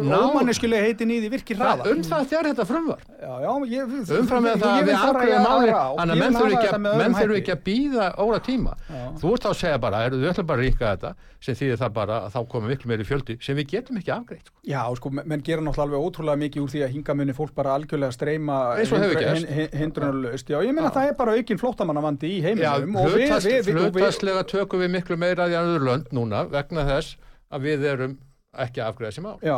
ómannskjuleg 0.04 0.86
heiti 0.88 1.08
nýði 1.08 1.30
virkir 1.34 1.60
hraða. 1.60 1.88
Um 1.94 2.04
það 2.08 2.28
þér 2.32 2.50
þetta 2.52 2.66
frumvar. 2.70 3.04
Já, 3.24 3.34
já, 3.44 3.52
ég, 3.74 3.96
umfram 4.20 4.48
með 4.48 4.64
það 4.64 4.72
að 4.74 4.84
við 4.84 4.96
máli 5.44 5.74
þannig 5.74 6.14
að 6.14 6.22
menn 6.24 6.38
þurfi 6.40 6.58
ekki, 6.58 6.72
að- 6.74 6.98
menn 7.04 7.18
þurfi 7.18 7.40
ekki 7.42 7.54
að 7.56 7.62
býða 7.68 8.08
óra 8.24 8.40
tíma. 8.44 8.76
Þú 9.22 9.34
ert 9.34 9.44
þá 9.44 9.50
að 9.54 9.60
segja 9.64 9.78
bara, 9.84 10.04
er, 10.08 10.12
við 10.18 10.32
ætlum 10.34 10.48
bara 10.48 10.60
að 10.62 10.66
ríka 10.68 10.86
þetta 10.96 11.14
sem 11.44 11.56
þýðir 11.60 11.78
það 11.82 11.94
bara 11.94 12.18
að 12.24 12.32
þá 12.34 12.40
koma 12.54 12.68
miklu 12.72 12.88
meiri 12.88 13.04
fjöldi 13.04 13.38
sem 13.44 13.56
við 13.58 13.68
getum 13.74 13.98
ekki 14.00 14.12
afgreitt 14.16 14.46
sko. 14.48 14.56
Já, 14.64 14.82
sko, 14.96 15.10
menn 15.12 15.42
gera 15.44 15.62
náttúrulega 15.62 15.93
alveg 15.94 16.08
ótrúlega 16.10 16.42
mikið 16.42 16.64
úr 16.64 16.72
því 16.74 16.82
að 16.86 16.94
hinga 16.98 17.16
muni 17.20 17.36
fólk 17.38 17.54
bara 17.56 17.76
algjörlega 17.78 18.16
streyma 18.16 18.58
og 18.74 19.78
hindrunarlaust. 19.78 20.50
Já, 20.50 20.60
ég 20.66 20.74
meina 20.74 20.90
Já. 20.90 20.96
það 20.98 21.10
er 21.10 21.18
bara 21.20 21.38
aukinn 21.38 21.62
flóttamannavandi 21.62 22.32
í 22.34 22.42
heiminum 22.44 22.98
og 23.00 23.10
við, 23.14 23.34
við, 23.46 23.58
við, 23.68 23.80
og 23.80 23.98
hlutastlega 23.98 24.46
tökum 24.50 24.84
við 24.84 24.94
miklu 24.98 25.18
meira 25.20 25.50
í 25.52 25.58
annar 25.58 25.84
lönd 25.86 26.14
núna 26.16 26.46
vegna 26.52 26.86
þess 26.90 27.18
að 27.54 27.68
við 27.70 27.86
erum 27.94 28.18
ekki 28.64 28.82
að 28.84 28.90
afgreiða 28.92 29.16
sem 29.18 29.30
á 29.30 29.34
Já, 29.42 29.58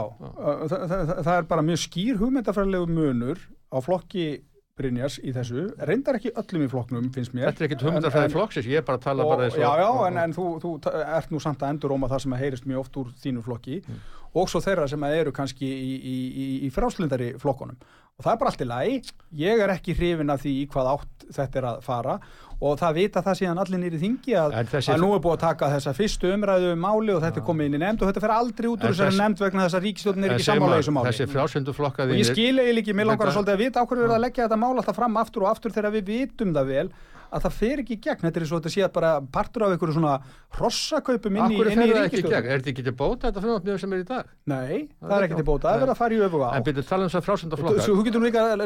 það 1.26 1.34
er 1.38 1.48
bara 1.50 1.66
mjög 1.66 1.82
skýr 1.84 2.20
hugmyndafræðilegu 2.22 2.92
munur 2.92 3.42
á 3.72 3.78
flokki 3.84 4.28
Brynjars 4.76 5.22
í 5.24 5.32
þessu, 5.32 5.62
reyndar 5.88 6.18
ekki 6.18 6.34
öllum 6.36 6.66
í 6.66 6.70
flokknum 6.72 7.06
finnst 7.16 7.32
mér. 7.36 7.48
Þetta 7.48 7.64
er 7.64 7.70
ekkit 7.70 7.84
en- 8.26 8.34
flokksins, 8.34 8.66
ég 8.68 8.82
er 8.82 8.84
bara 8.84 8.98
að 9.00 9.04
tala 9.06 9.24
og, 9.24 9.30
bara 9.32 9.48
og 9.48 9.56
Já, 9.56 9.72
já, 9.80 9.88
og- 9.88 10.08
en, 10.08 10.18
en 10.18 10.34
þú, 10.34 10.60
þú 10.60 10.72
ert 11.16 11.30
nú 11.32 11.40
samt 11.40 11.60
að 11.64 11.70
enduróma 11.78 12.10
það 12.12 12.20
sem 12.26 12.34
að 12.36 12.40
heyrist 12.44 12.66
mjög 12.68 12.80
oft 12.84 12.94
úr 13.00 13.08
þínu 13.24 13.44
flokki 13.44 13.82
Mm. 13.88 14.00
og 14.36 14.50
svo 14.50 14.60
þeirra 14.60 14.90
sem 14.90 15.00
að 15.00 15.16
eru 15.22 15.32
kannski 15.32 15.64
í, 15.64 15.96
í, 15.96 16.16
í, 16.36 16.68
í 16.68 16.72
fráslindari 16.76 17.40
flokkunum 17.40 17.78
og 18.18 18.24
það 18.24 18.32
er 18.34 18.38
bara 18.38 18.50
allt 18.52 18.62
í 18.62 18.68
lagi, 18.68 19.02
ég 19.34 19.60
er 19.64 19.70
ekki 19.70 19.96
hrifin 19.96 20.30
af 20.30 20.42
því 20.44 20.52
í 20.64 20.68
hvað 20.68 20.92
átt 20.92 21.26
þetta 21.32 21.56
er 21.56 21.64
að 21.64 21.82
fara 21.84 22.14
og 22.16 22.45
það 22.62 22.94
vita 22.96 23.22
það 23.26 23.38
síðan 23.40 23.60
allir 23.62 23.82
nýri 23.82 24.00
þingi 24.00 24.36
að, 24.40 24.54
að 24.80 25.02
nú 25.02 25.10
er 25.16 25.22
búið 25.24 25.34
að 25.36 25.42
taka 25.44 25.70
þessa 25.74 25.94
fyrstu 25.98 26.32
umræðu 26.32 26.70
um 26.72 26.80
máli 26.86 27.12
og 27.16 27.24
þetta 27.24 27.42
er 27.42 27.46
komið 27.50 27.70
inn 27.70 27.76
í 27.76 27.82
nefnd 27.84 28.04
og 28.04 28.12
þetta 28.12 28.24
fer 28.24 28.36
aldrei 28.36 28.68
út 28.70 28.86
úr 28.86 28.94
þessari 28.94 29.20
nefnd 29.20 29.44
vegna 29.44 29.66
þess 29.66 29.80
að 29.80 29.88
ríkistjórnin 29.90 30.28
er 30.28 30.36
ekki 30.36 30.46
segir 30.46 30.62
sammála 30.62 30.78
í 30.78 30.84
þessu 30.84 30.96
máli. 30.96 31.12
þessi 31.12 31.28
frásöndu 31.34 31.76
flokka 31.76 32.08
og 32.08 32.16
ég 32.16 32.30
skil 32.30 32.56
eiginlega 32.56 32.86
ekki, 32.86 32.96
mér 32.96 33.10
langar 33.12 33.32
að 33.32 33.38
svolítið 33.38 33.58
að 33.58 33.64
vita 33.66 33.84
á 33.84 33.88
hverju 33.90 34.06
er 34.06 34.14
það 34.14 34.20
að 34.20 34.26
leggja 34.26 34.48
þetta 34.48 34.62
mál 34.64 34.72
alltaf 34.76 35.00
fram 35.02 35.20
aftur 35.20 35.46
og 35.46 35.52
aftur 35.52 35.76
þegar 35.76 35.96
við 35.98 36.10
vitum 36.14 36.56
það 36.56 36.72
vel 36.72 36.88
að 37.36 37.44
það 37.46 37.56
fer 37.60 37.82
ekki 37.84 37.96
í 37.96 38.02
gegn, 38.06 38.24
þetta 38.26 38.40
er 38.42 38.46
svo 38.50 38.58
að 38.60 38.66
þetta 38.66 38.74
sé 38.76 38.88
bara 38.96 39.10
partur 39.36 39.66
af 39.66 39.74
einhverju 39.76 39.96
svona 39.98 40.14
hrossakaupum 40.56 41.36
inn 41.36 41.42
í, 41.42 41.58
Akkur 41.58 41.70
inn 41.72 41.76
í 41.76 41.86
fer 41.86 41.96
það 41.96 42.06
ekki 42.08 42.20
í 42.22 42.24
gegn, 42.32 42.48
er 42.50 42.60
þetta 42.62 42.72
ekki 42.74 42.86
til 42.88 42.96
bóta 43.02 43.28
þetta 43.30 43.44
frumvarpið 43.44 43.80
sem 43.84 43.96
er 43.96 44.00
í 44.02 44.08
dag? 44.10 44.26
Nei, 44.52 44.76
það 45.02 45.16
er 45.18 45.26
ekki 45.28 45.40
til 45.40 45.48
bóta, 45.50 45.64
það 45.66 45.76
er 45.76 45.84
verið 45.84 45.94
að 45.96 46.00
fara 46.02 46.14
í 46.16 46.22
öfuga 46.26 46.48
á 46.48 46.52
En 46.56 46.66
byrju 46.66 46.84
tala 46.90 47.02
um 47.04 47.12
þess 47.12 47.20
að 47.20 47.26
frásöndu 47.28 47.56
Þú 47.56 47.62
flokka 47.62 47.86
þú 47.86 48.04
getur 48.08 48.20
nú 48.22 48.28
líka 48.30 48.42
eh, 48.56 48.58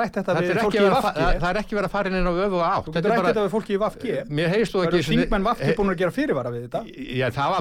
rætt 0.00 0.14
þetta 0.20 0.30
við 0.40 0.46
fólki 0.60 0.80
í 0.80 0.84
að 0.84 0.94
Vafki 0.96 1.20
það 1.20 1.32
það 1.40 1.50
er 1.50 1.60
ekki 1.64 1.74
verið 1.80 1.88
að 1.90 1.94
fara 1.96 2.06
inn 2.10 2.30
á 2.30 2.34
öfu 2.44 2.58
átt. 2.60 2.84
Þú 2.86 2.96
getur 2.96 3.10
rætt 3.14 3.28
þetta 3.30 3.44
við 3.46 3.52
fólki 3.56 3.72
í 3.72 3.80
Vafki 3.80 4.12
þú 4.30 4.84
Það 4.84 4.90
eru 4.90 5.04
þingmenn 5.10 5.46
Vafki 5.50 5.70
búin 5.80 5.92
að 5.94 6.00
gera 6.04 6.16
fyrirvara 6.20 6.50
við 6.54 6.66
þetta. 6.68 6.80
Já, 7.20 7.26
það 7.36 7.54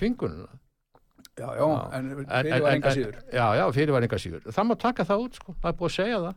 þvingununa 0.00 0.48
Já, 1.36 1.50
já, 1.52 1.66
en 1.92 2.04
En- 2.10 2.46
en- 2.46 2.66
en- 2.66 2.82
síður. 2.96 3.16
Já, 3.32 3.46
já, 3.56 3.64
fyrirvarin 3.72 4.08
enga 4.08 4.16
síður. 4.18 4.40
Það 4.48 4.64
má 4.66 4.74
taka 4.78 5.04
það 5.04 5.24
út, 5.26 5.34
sko, 5.36 5.54
það 5.60 5.68
er 5.68 5.76
búið 5.76 5.90
að 5.90 5.96
segja 5.96 6.20
það 6.24 6.34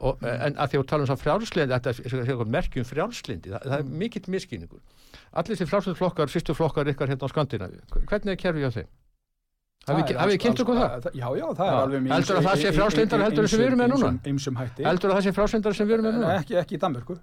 og, 0.00 0.22
En 0.22 0.54
að 0.54 0.70
því 0.72 0.78
að 0.80 0.86
tala 0.92 1.02
um 1.04 1.10
það 1.10 1.22
frjálslindi 1.24 1.74
þetta 1.74 1.90
er 1.90 2.44
merkjum 2.56 2.86
frjálslindi 2.86 3.50
það, 3.54 3.64
það 3.66 3.78
er 3.78 3.88
mikill 4.02 4.28
miskýningur 4.34 4.80
Allir 5.32 5.56
þessi 5.56 5.68
frjálslindi 5.70 5.98
flokkar, 5.98 6.30
fyrstu 6.32 6.54
flokkar 6.54 6.90
ykkar 6.92 7.10
hérna 7.12 7.26
á 7.26 7.32
Skandinavíu 7.32 8.04
Hvernig 8.06 8.34
er 8.34 8.40
kerfið 8.44 8.66
hjá 8.66 8.70
þeim? 8.78 8.88
Er 9.88 9.94
Hafið 9.96 10.20
alls- 10.20 10.42
kynnt 10.42 10.60
okkur 10.62 10.76
það? 10.78 11.08
Já, 11.16 11.28
já, 11.38 11.46
það 11.56 11.66
er 11.68 11.76
alveg 11.80 12.02
mjög 12.04 12.12
Heldurðu 12.14 12.38
að 12.42 12.46
það 12.48 12.62
sé 12.62 12.72
frjálslyndara 12.76 13.26
heldur 13.28 13.48
sem 13.48 13.60
við 13.62 13.66
erum 13.70 13.80
með 13.82 13.90
núna? 13.94 14.10
Heldur 14.84 15.14
það 15.16 15.22
sé 15.26 15.32
frjálslindar 15.38 15.76
sem 15.78 15.88
við 15.88 15.94
erum 15.96 16.08
með 16.08 16.16
núna? 16.18 16.32
Ekki, 16.42 16.56
ekki 16.62 16.76
í 16.76 16.80
Danmörku 16.84 17.16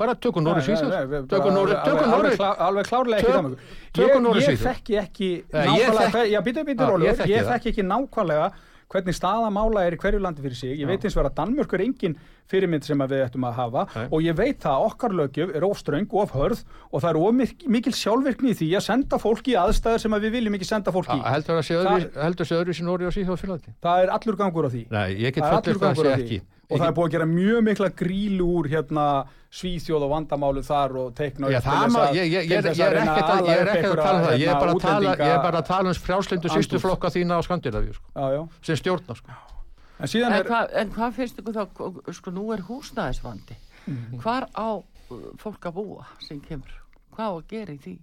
bara 0.00 0.14
tökum 0.18 0.42
Nóri 0.42 0.62
Svíþjóð 0.66 1.28
bara- 1.30 1.52
Nóri 1.54 1.74
alveg- 1.78 2.88
klárlega 2.88 3.20
ekki 3.20 3.32
Danmörku 3.36 3.60
Ég, 7.28 7.46
þekki 7.52 7.70
ekki 7.72 7.84
nákvæmlega 7.86 8.48
Já, 8.88 8.94
Já, 8.94 9.02
hvernig 9.04 9.14
staða 9.14 9.50
mála 9.52 9.82
er 9.86 9.92
í 9.92 9.98
hverju 10.00 10.20
landi 10.20 10.40
fyrir 10.42 10.56
sig. 10.56 10.78
Ég 10.80 10.86
veit 10.88 11.02
eins 11.04 11.16
og 11.16 11.22
vera 11.22 11.28
að 11.30 11.36
Danmörk 11.36 11.72
er 11.74 11.82
engin 11.84 12.14
fyrirmynd 12.48 12.84
sem 12.84 12.98
við 12.98 13.20
ættum 13.26 13.44
að 13.44 13.52
hafa 13.58 13.82
Nei. 13.94 14.08
og 14.10 14.22
ég 14.24 14.34
veit 14.34 14.58
það 14.60 14.72
að 14.72 14.86
okkar 14.88 15.10
lögjöf 15.12 15.54
er 15.54 15.64
of 15.68 15.78
ströng 15.78 16.06
og 16.08 16.22
of 16.22 16.32
hörð 16.32 16.62
og 16.92 17.02
það 17.02 17.10
er 17.10 17.16
of 17.20 17.34
mik- 17.34 17.66
mikil 17.68 17.92
sjálfvirkni 17.92 18.50
í 18.54 18.56
því 18.56 18.68
að 18.78 18.86
senda 18.86 19.18
fólki 19.18 19.52
í 19.52 19.58
aðstæður 19.60 20.00
sem 20.00 20.12
að 20.16 20.24
við 20.24 20.32
viljum 20.38 20.54
ekki 20.56 20.64
senda 20.64 20.90
fólki 20.90 21.12
í. 21.12 21.20
Heldur 21.20 21.60
það 21.60 21.68
öðru- 21.84 22.22
heldur 22.24 22.46
sé 22.48 22.54
öðru 22.56 22.74
sem 22.74 22.86
Nóri 22.86 23.04
og 23.04 23.12
Svíþjóð 23.12 23.30
og 23.36 23.38
Finnlandi? 23.38 23.74
það 23.82 24.02
er 24.02 24.08
allur 24.16 24.36
gangur 24.36 24.64
á 24.64 24.70
því. 24.72 24.86
Nei, 24.90 25.08
ég 25.20 25.34
get 25.34 25.44
allur 25.44 25.76
það 25.76 25.92
að 25.92 26.00
sé 26.00 26.08
á 26.08 26.16
ekki. 26.16 26.40
Og 26.70 26.78
það 26.80 26.88
er 26.88 26.92
búið 26.96 27.08
að 27.08 27.12
gera 27.12 27.26
mjög 27.26 27.62
mikla 27.64 27.88
grílu 27.96 28.44
úr 28.56 28.66
hérna 28.68 29.04
Svíþjóð 29.48 30.02
og 30.04 30.10
vandamálu 30.12 30.60
þar 30.66 30.92
og 31.00 31.14
teikna 31.16 31.48
Já, 31.48 31.56
upp 31.58 31.64
til 31.64 31.72
það 31.72 31.84
þess 31.84 31.94
má, 31.94 32.00
að- 32.04 32.16
ég, 32.18 32.26
ég, 32.28 32.42
til 32.48 32.52
ég, 32.52 32.64
þess 32.66 32.78
ég 32.78 32.86
er 32.86 32.96
ekkert 33.00 33.28
að, 33.32 33.46
er 33.48 33.68
að 33.68 33.76
einhverja, 33.78 34.02
tala 34.04 34.18
um 34.18 34.24
það, 34.24 34.34
ég 34.34 34.42
er 34.42 34.48
hérna, 34.48 34.60
bara 34.60 34.72
að 34.74 34.80
tala, 34.82 35.12
ég 35.16 35.32
er 35.32 35.42
bara 35.46 35.58
að 35.62 35.66
tala 35.70 35.88
um 35.88 35.94
frjálslindu 36.08 36.48
sístu 36.52 36.80
flokka 36.82 37.08
þína 37.14 37.38
á 37.38 37.40
Skandinavíu, 37.46 37.94
sko, 37.96 38.10
Já, 38.12 38.26
já. 38.36 38.42
sem 38.68 38.76
stjórna, 38.76 39.16
sko. 39.16 39.38
En 39.98 40.06
síðan 40.12 40.32
En, 40.32 40.36
er 40.38 40.44
hva, 40.52 40.60
en 40.82 40.90
hvað 40.92 41.12
finnst 41.16 41.40
ykkur 41.40 41.56
þá, 41.56 42.12
sko 42.12 42.30
nú 42.30 42.44
er 42.52 42.60
húsnæðisvandi. 42.68 43.56
Mhm. 43.88 44.20
Hvar 44.20 44.46
á 44.52 44.68
uh, 44.76 45.32
fólk 45.40 45.64
að 45.64 45.74
búa 45.80 46.04
sem 46.20 46.40
kemur? 46.44 46.68
Hvað 47.16 47.24
á 47.24 47.32
að 47.40 47.48
gera 47.48 47.72
í 47.72 47.80
því? 47.80 47.96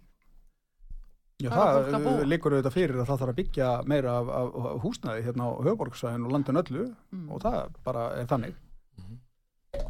Já, 1.46 1.50
það 1.52 1.94
að 1.94 2.04
búa? 2.04 2.18
uh, 2.20 2.26
liggur 2.26 2.54
auðvitað 2.58 2.74
fyrir 2.76 3.00
að 3.04 3.08
það 3.12 3.20
þarf 3.22 3.32
að 3.34 3.40
byggja 3.40 3.70
meira 3.92 4.18
af, 4.18 4.30
af, 4.34 4.82
húsnæði 4.84 5.24
hérna 5.30 5.46
á 5.46 5.52
höfuborgsvæðin 5.62 6.26
og 6.26 6.32
landin 6.32 6.60
öllu 6.64 6.86
Mm. 7.14 7.30
og 7.32 7.42
það 7.46 7.70
bara 7.86 8.06
er 8.20 8.26
þannig. 8.26 8.56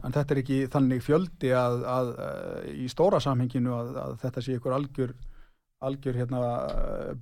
En 0.05 0.13
þetta 0.13 0.35
er 0.35 0.41
ekki 0.43 0.57
þannig 0.73 1.03
fjöldi 1.05 1.53
að, 1.57 1.77
að, 1.89 2.09
að 2.25 2.67
í 2.77 2.89
stóra 2.91 3.19
samhenginu 3.23 3.73
að, 3.73 3.93
að 4.03 4.17
þetta 4.25 4.43
sé 4.45 4.57
ykkur 4.59 4.75
algjör 4.77 5.15
algjör 5.85 6.17
hérna 6.21 6.41
uh, 6.65 7.13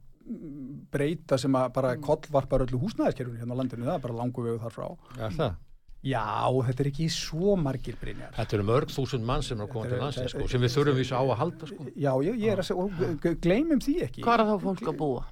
breyta 0.94 1.38
sem 1.42 1.56
að 1.60 1.70
bara 1.76 1.94
kollvarpar 2.00 2.64
öllu 2.66 2.80
húsnæðiskerfinu 2.84 3.42
hérna 3.42 3.56
á 3.56 3.60
landinu, 3.60 3.88
það 3.88 3.98
er 3.98 4.04
bara 4.06 4.18
langu 4.22 4.46
vegu 4.46 4.60
þar 4.62 4.76
frá 4.76 4.86
Já, 5.20 5.28
það. 5.36 5.56
Já, 6.04 6.24
þetta 6.68 6.84
er 6.84 6.90
ekki 6.92 7.08
svo 7.16 7.54
margir 7.60 7.98
brynjar 8.00 8.34
Þetta 8.36 8.58
eru 8.58 8.66
mörg 8.68 8.92
þúsund 8.92 9.28
mann 9.28 9.44
sem 9.44 9.62
er 9.64 9.70
koma 9.72 9.88
til 9.92 10.00
þetta- 10.02 10.30
sko, 10.34 10.48
sem 10.52 10.64
við 10.64 10.74
þurfum 10.78 11.04
á 11.16 11.22
að 11.24 11.38
halda, 11.42 11.70
sko. 11.72 11.88
Já, 11.96 12.12
ég, 12.28 12.40
ég 12.44 12.52
er 12.54 12.64
að 12.64 12.70
segja, 12.70 12.84
og 12.84 13.40
gleymum 13.44 13.84
því 13.84 13.96
ekki 14.08 14.24
Hvað 14.26 14.44
er 14.44 14.52
þá 14.52 14.56
fólk 14.68 14.92
að 14.92 15.00
búa? 15.00 15.24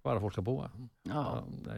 Hvað 0.00 0.16
er 0.16 0.22
fólk 0.24 0.38
að 0.40 0.46
búa? 0.46 0.66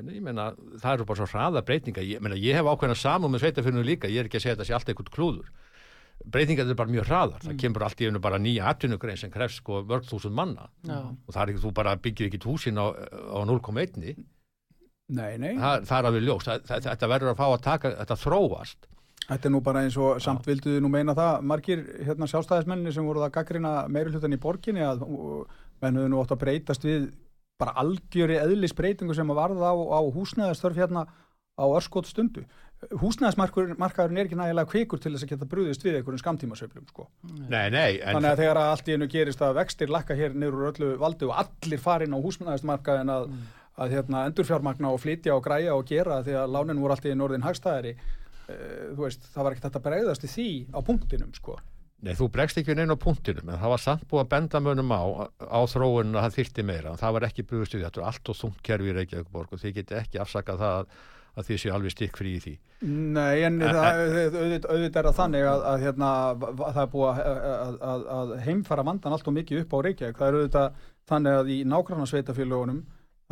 Nei, 0.06 0.20
meina, 0.22 0.44
það 0.78 0.92
eru 0.98 1.06
bara 1.08 1.18
svo 1.18 1.26
hraða 1.32 1.62
breytinga. 1.66 2.04
Ég, 2.06 2.20
meina, 2.22 2.36
ég 2.38 2.54
hef 2.54 2.68
ákveðna 2.70 2.94
samum 2.98 3.32
með 3.34 3.42
sveitafyrinu 3.46 3.82
líka, 3.86 4.10
ég 4.12 4.22
er 4.22 4.28
ekki 4.30 4.38
að 4.38 4.44
segja 4.44 4.54
þetta 4.56 4.66
sé 4.68 4.76
allt 4.78 4.92
eitthvað 4.92 5.10
klúður. 5.16 5.48
Breytingar 6.22 6.68
eru 6.68 6.76
bara 6.78 6.92
mjög 6.94 7.08
hraðar. 7.08 7.40
Það 7.42 7.56
kemur 7.64 7.82
allt 7.88 8.02
í 8.04 8.06
einu 8.06 8.20
bara 8.22 8.38
nýja 8.38 8.68
atvinnugrein 8.70 9.18
sem 9.18 9.32
krefst 9.32 9.58
sko 9.58 9.80
mörg 9.88 10.06
þúsund 10.06 10.36
manna. 10.38 10.68
já, 10.86 11.00
Og 11.02 11.34
það 11.34 11.42
er 11.42 11.52
ekki, 11.54 11.62
þú 11.64 11.72
bara 11.80 11.96
byggir 11.98 12.28
ekki 12.30 12.40
húsin 12.46 12.78
á, 12.78 12.86
á 12.94 13.38
0,1. 13.42 14.14
Nei, 15.12 15.32
nei, 15.42 15.56
Það, 15.58 15.82
það 15.90 15.98
er 15.98 16.08
alveg 16.12 16.22
ljóst. 16.28 16.46
Það, 16.46 16.62
það, 16.70 16.86
þetta 16.86 17.08
verður 17.10 17.32
að 17.32 17.40
fá 17.42 17.46
að 17.48 17.62
taka, 17.66 17.90
þetta 18.04 18.16
þróast. 18.22 18.86
þetta 19.26 19.48
er 19.48 19.52
nú 19.56 19.60
bara 19.66 19.82
eins 19.82 19.96
og 19.98 20.22
samt 20.22 20.46
vilduðu 20.46 20.80
nú 20.82 20.88
meina 20.94 21.14
það 21.18 21.42
margir 21.50 21.82
hérna 22.06 22.26
sjálfstæðismenni 22.30 22.92
sem 22.94 23.04
voru 23.06 23.20
það 23.22 23.34
gaggrina 23.36 23.74
meiri 23.88 24.10
hlutan 24.14 24.34
í 24.34 24.38
borginni 24.42 24.82
að 24.86 25.02
menn 25.82 25.98
höfðu 25.98 26.08
nú 26.14 26.22
átt 26.22 26.32
að 26.34 26.40
breytast 26.42 26.86
við 26.86 27.10
bara 27.60 27.74
algjöri 27.82 28.38
eðlisbreytingu 28.40 29.14
sem 29.16 29.30
að 29.32 29.40
varða 29.42 29.72
á, 29.72 29.76
á 29.76 30.00
húsnæðastörf 30.14 30.78
hérna 30.78 31.06
á 31.58 31.64
örskot 31.68 32.08
stundu. 32.08 32.44
Húsnæðismarkaðurinn 32.98 34.18
er 34.18 34.26
ekki 34.26 34.38
nægilega 34.38 34.70
kvikur 34.72 34.98
til 34.98 35.12
þess 35.14 35.26
að 35.26 35.34
geta 35.34 35.46
brúðist 35.46 35.84
við 35.84 35.98
einhverjum 36.00 36.22
skamtímasveiflum 36.22 36.86
sko. 36.88 37.06
Nei, 37.46 37.68
nei, 37.70 38.00
en 38.00 38.16
Þannig 38.16 38.30
að 38.32 38.40
þegar 38.42 38.60
að 38.62 38.70
allt 38.72 38.88
í 38.88 38.96
einu 38.96 39.08
gerist 39.12 39.44
að 39.46 39.58
vextir 39.60 39.92
lakka 39.92 40.16
hér 40.18 40.34
úr 40.48 40.64
öllu 40.72 40.88
valdi 40.98 41.28
og 41.28 41.36
allir 41.44 41.82
farin 41.82 42.16
á 42.16 42.24
húsnæðismarkaðin 42.24 43.12
að, 43.14 43.28
að 43.78 43.94
hérna, 43.94 44.24
endurfjármagna 44.32 44.90
og 44.90 44.98
flytja 45.04 45.36
og 45.36 45.44
græja 45.46 45.76
og 45.76 45.86
gera 45.92 46.18
því 46.26 46.34
að 46.40 46.56
lánin 46.56 46.82
voru 46.82 46.96
allt 46.96 47.06
í 47.06 47.14
einu 47.14 47.28
orðin 47.28 47.46
hagstæðari 47.46 47.94
uh, 47.94 48.90
þú 48.96 49.04
veist, 49.04 49.30
það 49.30 49.46
var 49.46 49.56
ekkert 49.58 49.78
að 49.78 49.86
bregðast 49.86 50.26
í 50.26 50.32
því 50.34 50.48
á 50.74 50.78
punktinum 50.82 51.36
sko. 51.38 51.60
Nei, 52.02 52.16
þú 52.18 52.26
bregst 52.34 52.58
ekki 52.58 52.74
neina 52.74 52.96
á 52.98 53.02
punktinum, 53.02 53.46
en 53.46 53.60
það 53.60 53.72
var 53.72 53.80
samt 53.82 54.04
búið 54.10 54.24
að 54.24 54.30
benda 54.32 54.60
mönnum 54.64 54.90
á, 54.90 55.02
á 55.38 55.60
þróun 55.70 56.16
að 56.18 56.24
það 56.24 56.36
þyrti 56.38 56.64
meira, 56.66 56.90
en 56.90 56.98
það 56.98 57.16
var 57.16 57.26
ekki 57.28 57.44
brugust 57.46 57.76
við, 57.76 57.84
þetta 57.86 58.00
er 58.00 58.06
allt 58.08 58.30
og 58.32 58.38
þungt 58.40 58.62
kerfi 58.66 58.90
í 58.90 58.94
Reykjavíkborg 58.96 59.52
og 59.54 59.62
þið 59.62 59.76
geti 59.76 59.98
ekki 60.00 60.20
afsakað 60.24 60.64
það 60.64 60.78
að, 60.80 60.96
að 61.38 61.46
þið 61.48 61.60
séu 61.62 61.74
alveg 61.76 61.94
stikk 61.94 62.18
frí 62.18 62.32
í 62.34 62.40
því. 62.42 62.54
Nei, 62.90 63.36
en 63.46 63.60
auðvitað, 63.62 64.82
er 64.88 65.06
það 65.06 65.20
þannig 65.20 65.46
að, 65.52 65.62
að 65.70 65.84
hérna, 65.86 66.10
það 66.64 66.82
er 66.82 66.90
búið 66.96 67.12
að, 67.12 67.38
að, 67.52 67.78
að, 67.92 68.02
að 68.16 68.34
heimfara 68.48 68.86
vandan 68.90 69.14
allt 69.14 69.30
og 69.30 69.36
mikið 69.38 69.62
upp 69.62 69.78
á 69.78 69.78
Reykjavík. 69.86 70.18
Það 70.18 70.26
er 70.26 70.40
auðvitað 70.40 70.82
þannig 71.12 71.38
að 71.38 71.54
í 71.54 71.60
nágranna 71.70 72.10
sveitafélagunum 72.10 72.82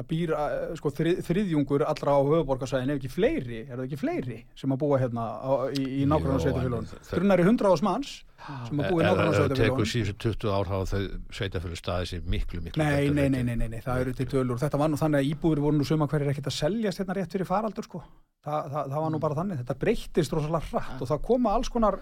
það 0.01 0.09
býr 0.11 0.33
eh, 0.37 0.57
sko, 0.81 0.93
þrið, 0.97 1.21
þriðjungur 1.29 1.85
allra 1.87 2.17
á 2.17 2.21
höfuborgarsæðin 2.31 2.95
ef 2.95 3.01
ekki 3.03 3.13
fleiri, 3.13 3.61
er 3.69 3.77
það 3.77 3.87
ekki 3.87 4.01
fleiri 4.01 4.41
sem 4.59 4.75
að 4.75 4.81
búa 4.83 4.99
hérna 5.03 5.27
á, 5.39 5.53
í, 5.77 5.85
í 6.01 6.09
það- 6.09 6.99
Drunnari 7.11 7.47
hundra 7.47 7.73
ás 7.75 7.83
manns 7.85 8.17
sem 8.41 8.81
að 8.81 8.89
búa 8.91 9.03
í 9.03 9.05
nágranna 9.05 9.35
Ef 9.37 9.51
þú 9.53 9.59
tekur 9.59 9.89
síðustu 9.91 10.33
20 10.33 10.55
ár 10.57 10.71
hafa 10.71 10.87
þau 10.95 11.03
sveitafjölu 11.37 11.77
staðið 11.79 12.09
sér 12.11 12.23
miklu, 12.35 12.63
miklu 12.65 12.81
Nei, 12.83 13.11
nei, 13.13 13.29
nei, 13.29 13.43
nei, 13.45 13.57
nei, 13.61 13.69
nei, 13.69 13.81
það 13.85 14.01
eru 14.07 14.15
til 14.17 14.27
tölur. 14.33 14.61
Þetta 14.63 14.81
var 14.81 14.89
nú 14.93 14.97
þannig 15.01 15.21
að 15.21 15.29
íbúður 15.35 15.63
voru 15.67 15.77
nú 15.81 15.87
suma 15.89 16.09
hverjir 16.09 16.33
ekkert 16.33 16.49
að 16.49 16.57
seljast 16.57 17.03
hérna 17.03 17.17
rétt 17.19 17.37
fyrir 17.37 17.49
faraldur 17.49 17.85
sko. 17.85 18.01
Þa, 18.41 18.57
það, 18.73 18.85
það 18.95 19.05
var 19.05 19.13
nú 19.13 19.21
bara 19.21 19.37
þannig. 19.37 19.61
Þetta 19.61 19.79
breyttist 19.85 20.33
rosalega 20.33 20.71
hratt 20.71 21.03
og 21.05 21.11
það 21.13 21.23
koma 21.29 21.53
alls 21.59 21.69
konar 21.69 21.99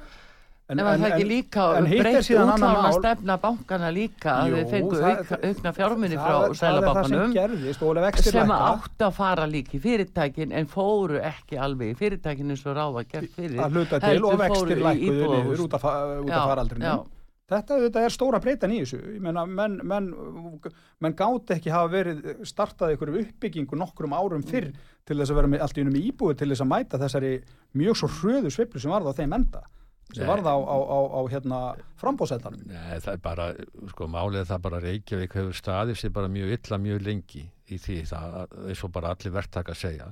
En, 0.69 0.81
var 0.85 0.99
það 1.01 1.13
ekki 1.15 1.25
líka 1.25 1.63
en 1.79 1.87
breytt 1.89 2.27
útlána 2.29 2.89
stefna 2.93 3.37
bankana 3.41 3.89
líka 3.89 4.33
að 4.43 4.51
þið 4.53 4.67
fengu 4.75 4.99
það- 4.99 5.21
auk, 5.23 5.45
aukna 5.49 5.71
fjárminni 5.79 6.17
það- 6.19 6.27
frá 6.27 6.35
það 6.35 6.43
það 6.43 6.49
sem 6.49 6.59
Sælabankanum 6.61 7.33
sem 8.29 8.51
lækka. 8.51 8.59
átt 8.73 9.05
að 9.07 9.13
fara 9.17 9.47
líka 9.49 9.73
í 9.73 9.81
fyrirtækin 9.81 10.53
en 10.53 10.67
fóru 10.67 11.23
ekki 11.25 11.57
alveg 11.57 11.95
í 11.95 11.97
fyrirtækin 11.97 12.51
eins 12.53 12.67
og 12.69 12.77
ráða 12.77 13.05
gert 13.09 13.31
fyrir 13.33 13.63
að 13.65 13.79
hluta 13.79 14.01
til 14.01 14.25
og 14.25 14.37
vextir 14.43 14.83
niður 14.85 15.57
út 15.57 15.65
út 15.65 15.75
af 15.79 15.81
faraldrinu 16.51 16.85
þetta 17.49 17.81
þetta 17.89 18.05
er 18.05 18.13
stóra 18.13 18.39
breytan 18.45 18.71
í 18.77 18.83
þessu. 18.85 18.99
Meina, 19.25 19.47
menn, 19.47 19.81
menn, 19.83 20.13
menn 21.01 21.15
gátt 21.17 21.49
ekki 21.57 21.71
hafa 21.73 21.89
verið 21.89 22.45
startað 22.45 22.93
einhverju 22.93 23.25
uppbyggingu 23.25 23.73
nokkrum 23.73 24.13
árum 24.13 24.45
fyrr 24.45 24.69
til 25.07 25.17
þess 25.17 25.31
að 25.33 25.35
vera 25.41 25.49
með, 25.49 25.63
allt 25.65 25.79
í 25.79 25.81
unum 25.81 25.97
í 25.97 26.13
íbúið 26.13 26.37
til 26.43 26.49
þess 26.53 26.61
að 26.61 26.69
mæta 26.75 27.01
þessari 27.01 27.33
mjög 27.75 27.97
svo 27.97 28.09
hröðu 28.21 28.53
sveiflu 28.53 28.79
sem 28.85 28.91
varða 28.93 29.17
á 29.17 29.19
þeim 29.19 29.33
enda 29.33 29.63
sem 30.15 30.25
Nei. 30.25 30.31
varða 30.31 30.55
á, 30.57 30.59
á, 30.65 30.77
á, 30.79 30.99
á 31.15 31.21
hérna 31.29 31.59
frambóðsættanum 32.01 32.63
Nei, 32.69 32.97
það 33.05 33.11
er 33.13 33.21
bara, 33.25 33.49
sko, 33.93 34.09
málið 34.09 34.41
er 34.41 34.49
það 34.49 34.63
bara 34.65 34.81
Reykjavík 34.85 35.37
hefur 35.37 35.59
staðið 35.59 36.01
sér 36.01 36.15
bara 36.17 36.33
mjög 36.33 36.55
illa 36.57 36.79
mjög 36.81 37.05
lengi 37.05 37.45
í 37.69 37.79
því. 37.83 37.99
Það 38.09 38.57
eins 38.71 38.85
og 38.87 38.95
bara 38.95 39.13
allir 39.13 39.35
verktaka 39.35 39.75
að 39.75 39.83
segja. 39.83 40.09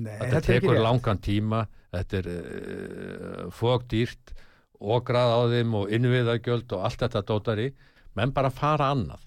Nei, 0.00 0.16
þetta 0.20 0.40
er 0.40 0.46
tekur 0.46 0.80
langan 0.80 1.20
tíma 1.24 1.64
þetta 1.90 2.20
er 2.20 2.28
uh, 2.34 3.46
fógdýrt 3.54 4.34
ograð 4.80 5.34
á 5.34 5.40
þeim 5.52 5.74
og 5.80 5.90
innviðagjöld 5.96 6.76
og 6.76 6.84
allt 6.86 7.02
þetta 7.04 7.24
dótari. 7.28 7.70
Menn 8.18 8.34
bara 8.36 8.52
fara 8.52 8.90
annað 8.94 9.24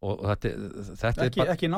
og 0.00 0.20
þetta, 0.24 0.50
þetta 0.96 1.24
ekki, 1.26 1.40
er 1.44 1.50
ekki 1.52 1.68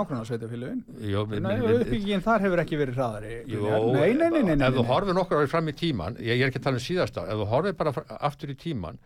við- 1.58 1.64
við- 1.72 1.80
uppbyggingin 1.86 2.22
þar 2.22 2.44
hefur 2.46 2.60
ekki 2.62 2.76
verið 2.78 2.98
hraðari 3.00 3.32
Jú, 3.50 3.62
nei, 3.96 4.12
nei, 4.14 4.28
nei, 4.30 4.42
nei, 4.54 4.66
ef 4.68 4.76
þú 4.76 4.84
nei. 4.84 4.90
horfir 4.92 5.16
nokkur 5.18 5.40
árið 5.40 5.50
fram 5.56 5.68
í 5.72 5.74
tíman 5.74 6.18
ég, 6.22 6.36
ég 6.38 6.44
er 6.46 6.52
ekki 6.52 6.60
að 6.62 6.66
tala 6.68 6.78
um 6.78 6.84
síðast 6.86 7.18
ár, 7.18 7.26
ef 7.34 7.40
þú 7.42 7.48
horfir 7.50 7.74
bara 7.80 7.94
aftur 8.30 8.52
í 8.54 8.56
tíman 8.62 9.00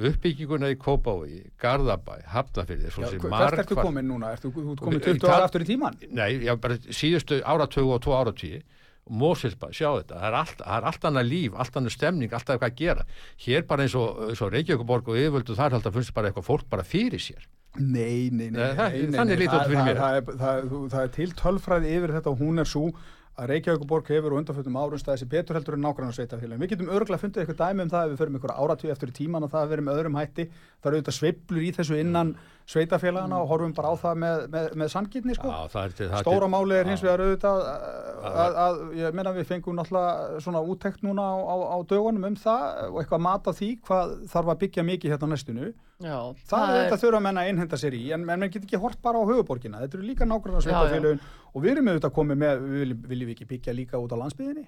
uppbygginguna 0.00 0.70
í 0.72 0.76
Kópavogi, 0.80 1.42
Garðabæ, 1.60 2.22
Hafnafyrði 2.32 2.88
hvert 2.96 3.58
ertu 3.60 3.76
komin 3.76 4.06
núna? 4.08 4.30
Ertu 4.32 4.48
komin 4.54 4.96
Í 4.96 5.02
20 5.04 5.20
tal- 5.20 5.34
ára 5.36 5.44
aftur 5.50 5.60
í 5.60 5.68
tíman? 5.68 5.98
Nei, 6.08 6.38
já, 6.46 6.54
bara 6.56 6.78
síðustu 6.88 7.42
áratögu 7.44 7.92
og 7.92 8.00
tvo 8.00 8.16
áratíi 8.16 8.62
Mósilba, 9.10 9.68
sjá 9.74 9.90
þetta, 9.98 10.14
það 10.16 10.26
er 10.30 10.34
allt, 10.38 10.58
það 10.62 10.76
er 10.78 10.84
allt 10.88 11.04
annað 11.10 11.26
líf, 11.28 11.54
allt 11.58 11.76
annað 11.76 11.90
stemning, 11.96 12.32
allt 12.32 12.46
eitthvað 12.54 12.70
að 12.70 12.76
gera. 12.78 13.04
Hér 13.44 13.64
bara 13.66 13.82
eins 13.82 13.96
og, 13.98 14.20
og 14.30 14.52
Reykjavíkuborg 14.54 15.08
og 15.10 15.18
yfirvöldu 15.18 15.56
þar 15.58 15.74
held 15.76 15.88
að 15.90 15.96
finnst 15.98 16.14
bara 16.14 16.30
eitthvað 16.30 16.46
fólk 16.46 16.68
bara 16.70 16.84
fyrir 16.86 17.18
sér. 17.20 17.42
Nei, 17.78 18.28
nei, 18.30 18.50
nei, 18.50 18.60
Nei, 18.60 18.74
það- 18.76 18.92
nei, 18.92 19.06
nei, 19.08 19.36
nei, 19.36 19.46
það- 19.48 19.66
fyrir 19.66 19.78
það- 19.78 19.86
mér. 19.86 19.96
Það 19.96 20.16
er, 20.16 20.22
það, 20.42 20.68
þú- 20.72 20.88
það 20.92 21.02
er 21.02 21.08
til 21.16 21.30
tölfræði 21.32 21.92
yfir 21.96 22.12
þetta 22.18 22.30
og 22.32 22.38
hún 22.38 22.58
er 22.60 22.64
svo 22.68 22.92
að 23.38 23.48
Reykjavíkuborg 23.48 24.06
hefur 24.12 24.32
og 24.34 24.38
undanfjöldum 24.44 24.76
árum 24.76 25.00
staðið 25.00 25.20
sér 25.22 25.28
betur 25.32 25.56
heldur 25.56 25.74
en 25.74 25.80
nágrannar 25.80 26.12
sveitafélagin. 26.12 26.60
Við 26.60 26.68
getum 26.74 26.90
örgulega 26.92 27.22
fundið 27.22 27.40
eitthvað 27.46 27.62
dæmi 27.64 27.80
um 27.82 27.88
það 27.88 28.04
ef 28.04 28.10
við 28.12 28.20
förum 28.20 28.36
ykkur 28.36 28.52
áratvíð 28.60 28.92
eftir 28.92 29.08
í 29.08 29.16
tíman 29.16 29.42
og 29.42 29.50
það 29.50 29.72
með 29.80 29.96
öðrum 29.96 30.18
hætti. 30.20 30.44
Það 30.82 30.86
eru 30.92 31.00
auðvitað 31.00 31.16
sveiflur 31.16 31.62
í 31.64 31.72
þessu 31.72 31.96
innan 31.98 32.36
sveitafélagana 32.66 33.38
og 33.42 33.48
horfum 33.50 33.72
bara 33.76 33.90
á 33.90 33.96
það 33.98 34.18
með, 34.22 34.42
með, 34.52 34.66
með 34.82 34.90
sangirni 34.92 35.34
sko. 35.36 35.48
Já, 35.50 35.68
það 35.72 35.94
til, 35.98 36.08
það 36.12 36.22
Stóra 36.24 36.46
til- 36.46 36.52
máli 36.54 36.76
er 36.78 36.90
hins 36.92 37.02
vegar 37.02 37.22
auðvitað 37.24 37.62
að, 37.72 38.36
að, 38.42 38.58
að 38.64 38.82
ég 39.00 39.16
meina 39.18 39.32
við 39.36 39.48
fengum 39.50 39.76
náttúrulega 39.80 40.40
svona 40.44 40.62
úttekt 40.72 41.02
núna 41.06 41.22
á, 41.26 41.36
á, 41.42 41.56
á 41.74 41.76
dögunum 41.90 42.28
um 42.30 42.36
það 42.38 42.66
og 42.92 43.00
eitthvað 43.02 43.24
mat 43.26 43.48
á 43.48 43.52
því 43.58 43.70
hvað 43.88 44.14
þarf 44.32 44.52
að 44.54 44.60
byggja 44.62 44.84
mikið 44.92 45.14
hérna 45.16 45.26
á 45.26 45.32
næstunu. 45.34 45.72
Já, 46.02 46.18
Það, 46.50 46.62
er 46.74 46.78
þetta 46.88 47.00
þurfa 47.04 47.20
menn 47.22 47.38
að 47.38 47.48
einhenda 47.52 47.78
sér 47.78 47.94
í 47.94 48.04
en, 48.10 48.22
en 48.26 48.26
menn 48.40 48.50
get 48.50 48.64
ekki 48.66 48.80
hort 48.82 48.98
bara 49.04 49.20
á 49.22 49.24
höfuborgina 49.28 49.82
þetta 49.84 49.98
eru 50.00 50.06
líka 50.08 50.26
nákvæmlega 50.26 50.64
sveitafélögin 50.66 51.20
og 51.54 51.62
við 51.62 51.70
erum 51.76 51.90
auðvitað 51.92 52.14
komið 52.16 52.40
með, 52.42 52.62
við 52.64 52.80
viljum, 52.82 53.02
viljum 53.12 53.28
við 53.30 53.36
ekki 53.36 53.46
byggja 53.52 53.74
líka 53.78 54.00
út 54.02 54.10
á 54.10 54.18
landsbyðinni 54.18 54.64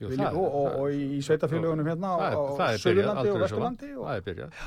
Jú, 0.00 0.08
Viljum, 0.10 0.26
það- 0.26 0.36
og, 0.40 0.58
og, 0.60 0.76
og 0.82 0.92
í 0.92 1.22
sveitafélögunum 1.24 1.88
hérna 1.88 2.10
á, 2.12 2.16
Suðurlandi 2.80 3.32
og. 3.32 3.40
Vesturlandi 3.44 3.90
og, 3.96 4.04
Það 4.10 4.20
er 4.20 4.26
byrjað. 4.28 4.60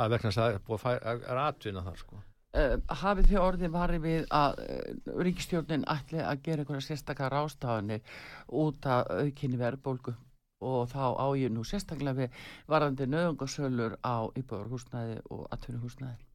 Það 0.00 0.06
er 0.06 0.12
vegna 0.14 0.30
að 0.30 0.36
það 0.80 0.94
er 0.94 1.08
að 1.12 1.24
að 1.28 1.38
atvinna 1.44 1.80
þar, 1.84 1.96
sko. 2.00 2.18
uh, 2.56 2.76
hafið 3.02 3.26
þið 3.28 3.42
orðið 3.42 3.74
varið 3.74 4.06
við 4.06 4.22
að 4.38 4.62
uh, 4.64 5.10
ríkistjórnin 5.26 5.84
ætli 5.92 6.22
að 6.24 6.40
gera 6.46 6.64
einhverja 6.64 6.86
sérstakar 6.86 7.34
rástafanir 7.34 8.16
út 8.62 8.88
af 8.88 9.12
aukinni 9.12 9.60
verðbólgu 9.60 10.16
og 10.64 10.88
þá 10.88 11.04
á 11.20 11.26
ég 11.36 11.52
nú 11.52 11.66
sérstaklega 11.68 12.16
við 12.22 12.40
varandi 12.72 13.10
nöðungarsölur 13.12 14.00
á 14.00 14.24
íbúðarhúsnæði 14.40 15.20
og 15.36 15.46
atvinnuhúsnæði 15.52 16.29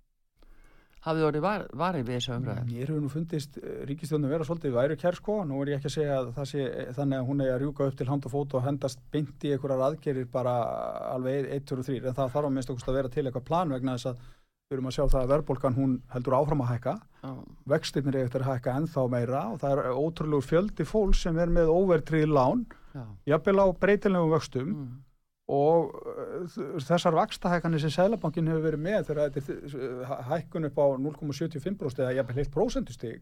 hafið 1.05 1.25
orðið 1.27 1.43
var, 1.45 1.65
varið 1.77 2.07
við 2.07 2.17
þessu 2.17 2.33
umræðu? 2.35 2.63
Mér 2.69 2.89
hefur 2.89 3.03
nú 3.03 3.09
fundist 3.13 3.59
ríkistjóðnum 3.89 4.31
vera 4.33 4.47
svolítið 4.47 4.75
væru 4.75 4.97
kjær 5.01 5.17
sko, 5.19 5.35
nú 5.45 5.59
er 5.61 5.71
ég 5.73 5.79
ekki 5.79 5.91
að 5.91 5.95
segja 5.95 6.15
að 6.19 6.31
það 6.37 6.47
sé 6.51 6.63
eh, 6.65 6.87
þannig 6.97 7.19
að 7.19 7.27
hún 7.29 7.43
er 7.45 7.51
að 7.53 7.61
rjúka 7.61 7.89
upp 7.89 7.99
til 7.99 8.07
hand 8.09 8.25
og 8.25 8.33
fót 8.33 8.55
og 8.57 8.65
hendast 8.65 9.03
beint 9.13 9.45
í 9.45 9.51
einhverjar 9.53 9.85
aðgerir 9.89 10.31
bara 10.33 10.55
alveg 11.11 11.51
1, 11.59 11.67
2 11.69 11.77
og 11.77 11.89
3 11.91 11.99
en 12.01 12.17
það 12.17 12.33
þarf 12.37 12.49
að 12.49 12.55
minnst 12.57 12.73
okkur 12.73 12.91
að 12.91 12.99
vera 12.99 13.13
til 13.13 13.25
eitthvað 13.25 13.47
plan 13.51 13.75
vegna 13.75 13.97
þess 13.99 14.11
að 14.11 14.25
við 14.65 14.79
erum 14.79 14.89
að 14.89 14.95
sjá 14.95 15.03
það 15.05 15.19
að 15.21 15.31
verðbólkan 15.35 15.75
hún 15.77 15.91
heldur 16.09 16.35
áfram 16.39 16.63
að 16.65 16.69
hækka. 16.73 16.93
Já, 17.21 17.31
vextirnir 17.69 18.15
eftir 18.23 18.41
að 18.41 18.49
hækka 18.49 18.77
ennþá 18.79 19.03
meira 19.13 19.41
og 19.51 19.59
það 19.61 19.73
er 19.75 19.89
ótrúlegur 19.93 20.47
fjöldi 20.49 20.87
fólk 20.89 21.17
sem 21.19 21.37
er 21.41 21.53
með 21.53 21.69
óvertrið 21.69 22.33
lán, 22.33 22.63
jafnvel 23.29 23.61
á 23.61 23.67
breytilegum 23.77 24.33
vöxtum. 24.33 24.71
Mm, 24.71 24.95
og 25.45 25.91
uh, 25.93 26.59
þessar 26.81 27.17
vakstahækkanir 27.19 27.83
sem 27.83 27.93
Sælabankin 27.93 28.47
hefur 28.49 28.65
verið 28.65 28.85
með 28.85 29.09
þegar 29.09 29.33
þetta 29.35 29.53
er 29.53 29.75
uh, 29.77 30.13
hækkun 30.31 30.69
upp 30.71 30.79
á 30.81 30.85
0,75% 31.05 32.01
eða 32.01 32.15
jafnvel 32.17 32.39
heilt 32.39 32.53
prósentustig 32.53 33.19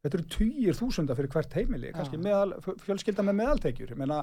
þetta 0.00 0.16
eru 0.16 0.28
týjir 0.32 0.78
þúsunda 0.78 1.16
fyrir 1.16 1.32
hvert 1.34 1.56
heimili, 1.58 1.92
kannski 1.94 2.18
meðal, 2.20 2.56
fjölskylda 2.84 3.24
með 3.26 3.38
meðaltekjur, 3.42 3.92
ég 3.92 4.00
meina 4.00 4.22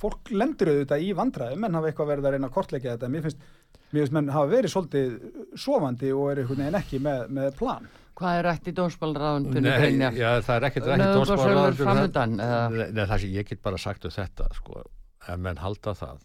fólk 0.00 0.30
lendur 0.32 0.70
auðvitað 0.72 1.04
í 1.04 1.10
vandræði, 1.18 1.58
menn 1.60 1.76
hafa 1.76 1.90
eitthvað 1.90 2.10
verið 2.12 2.28
að 2.28 2.36
reyna 2.36 2.48
að 2.48 2.54
kortleika 2.54 2.94
þetta, 2.94 3.10
mér 3.12 3.26
finnst, 3.26 3.44
mér 3.90 4.00
finnst 4.00 4.14
menn 4.16 4.32
hafa 4.34 4.50
verið 4.50 4.72
svolítið 4.72 5.16
sofandi 5.60 6.12
og 6.14 6.30
er 6.30 6.42
einhvern 6.42 6.62
veginn 6.64 6.78
ekki 6.80 7.00
með, 7.04 7.24
með 7.38 7.50
plan. 7.58 7.88
Hvað 8.14 8.38
er 8.38 8.46
rætt 8.46 8.70
í 8.70 8.74
dómsmálaráðundunni 8.78 9.70
Nei, 9.98 10.14
já, 10.14 10.28
það 10.46 10.56
er 10.56 10.66
ekkert 10.68 10.84
eða? 10.86 10.98
Nei, 11.00 12.84
nei, 12.94 13.00
það 13.02 13.16
sem 13.24 13.32
ég 13.34 13.48
get 13.48 13.62
bara 13.64 13.80
sagt 13.82 14.06
um 14.06 14.14
þetta 14.14 14.46
sko, 14.54 14.84
ef 15.26 15.42
menn 15.42 15.58
halda 15.58 15.96
það 15.98 16.22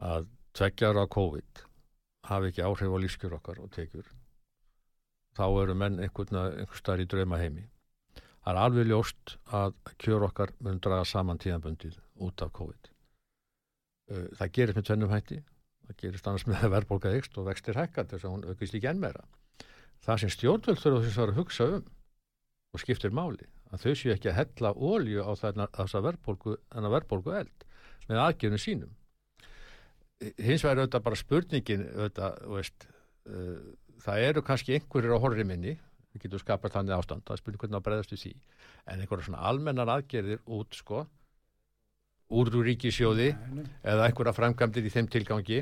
að 0.00 0.30
tveggjar 0.56 0.98
á 0.98 1.04
COVID 1.06 1.64
hafi 2.30 2.50
ekki 2.50 2.64
áhrif 2.66 2.96
á 2.96 2.98
lífskjör 3.02 3.36
okkar 3.38 3.60
og 3.62 3.70
tekjur 3.74 4.08
þá 5.36 5.46
eru 5.62 5.76
menn 5.78 6.00
einhvern, 6.02 6.66
starf 6.74 7.04
í 7.04 7.08
drauma 7.10 7.38
heimi 7.40 7.68
það 8.40 8.52
er 8.52 8.60
alveg 8.64 8.88
ljóst 8.88 9.36
að 9.56 9.74
kjör 10.00 10.26
okkar 10.30 10.52
mun 10.64 10.80
draga 10.82 11.06
saman 11.08 11.40
tíðanbundið 11.40 11.98
út 12.24 12.44
af 12.44 12.52
COVID. 12.56 12.90
Það 14.38 14.52
gerist 14.56 14.78
með 14.78 14.86
tvennum 14.88 15.12
hætti. 15.12 15.40
Það 15.86 15.98
gerist 16.02 16.28
annars 16.30 16.46
með 16.48 16.64
að 16.64 16.74
verðbólka 16.76 17.14
ykst 17.18 17.38
og 17.38 17.48
vextir 17.50 17.78
hækka 17.78 18.06
þess 18.10 18.26
að 18.26 18.34
hún 18.34 18.46
aukist 18.48 18.74
líka 18.74 18.90
enn 18.90 19.02
meira. 19.02 19.24
Það 20.04 20.22
sem 20.22 20.32
stjórnvöld 20.34 20.80
þurfa 20.80 21.02
þess 21.06 21.22
að 21.24 21.34
hugsa 21.36 21.68
um 21.76 21.88
og 22.70 22.82
skiptir 22.82 23.14
máli 23.14 23.48
að 23.70 23.84
þau 23.84 23.94
séu 23.98 24.14
ekki 24.14 24.30
að 24.30 24.38
hella 24.38 24.70
ólju 24.74 25.24
á 25.26 25.32
verðbólgu, 25.34 26.56
þennan 26.70 26.94
verðbólgu 26.94 27.34
eld 27.42 27.66
með 28.08 28.22
aðgjörnum 28.24 28.62
sínum 28.62 28.94
hins 30.20 30.64
vegar 30.64 30.82
auðvitað 30.82 31.04
bara 31.06 31.18
spurningin 31.18 31.86
auðvitað, 31.94 32.40
veist 32.54 32.88
uh, 33.30 33.60
það 34.04 34.26
eru 34.30 34.44
kannski 34.44 34.76
einhverjir 34.76 35.16
á 35.16 35.22
horri 35.22 35.46
minni 35.48 35.76
við 36.10 36.26
getum 36.26 36.42
skapað 36.42 36.76
þannig 36.76 36.96
ástand 36.96 37.24
það 37.26 37.36
er 37.36 37.42
spurning 37.42 37.62
hvernig 37.62 37.80
að 37.80 37.86
breyðast 37.86 38.14
við 38.14 38.22
því 38.24 38.34
en 38.90 39.02
einhverja 39.02 39.28
svona 39.28 39.44
almennar 39.50 39.92
aðgerðir 39.94 40.42
út 40.58 40.76
sko 40.76 41.04
úr 42.30 42.52
úr 42.54 42.68
ríkisjóði 42.68 43.30
eða 43.32 44.06
einhverja 44.08 44.36
framkvæmdir 44.36 44.86
í 44.86 44.94
þeim 44.94 45.10
tilgangi 45.10 45.60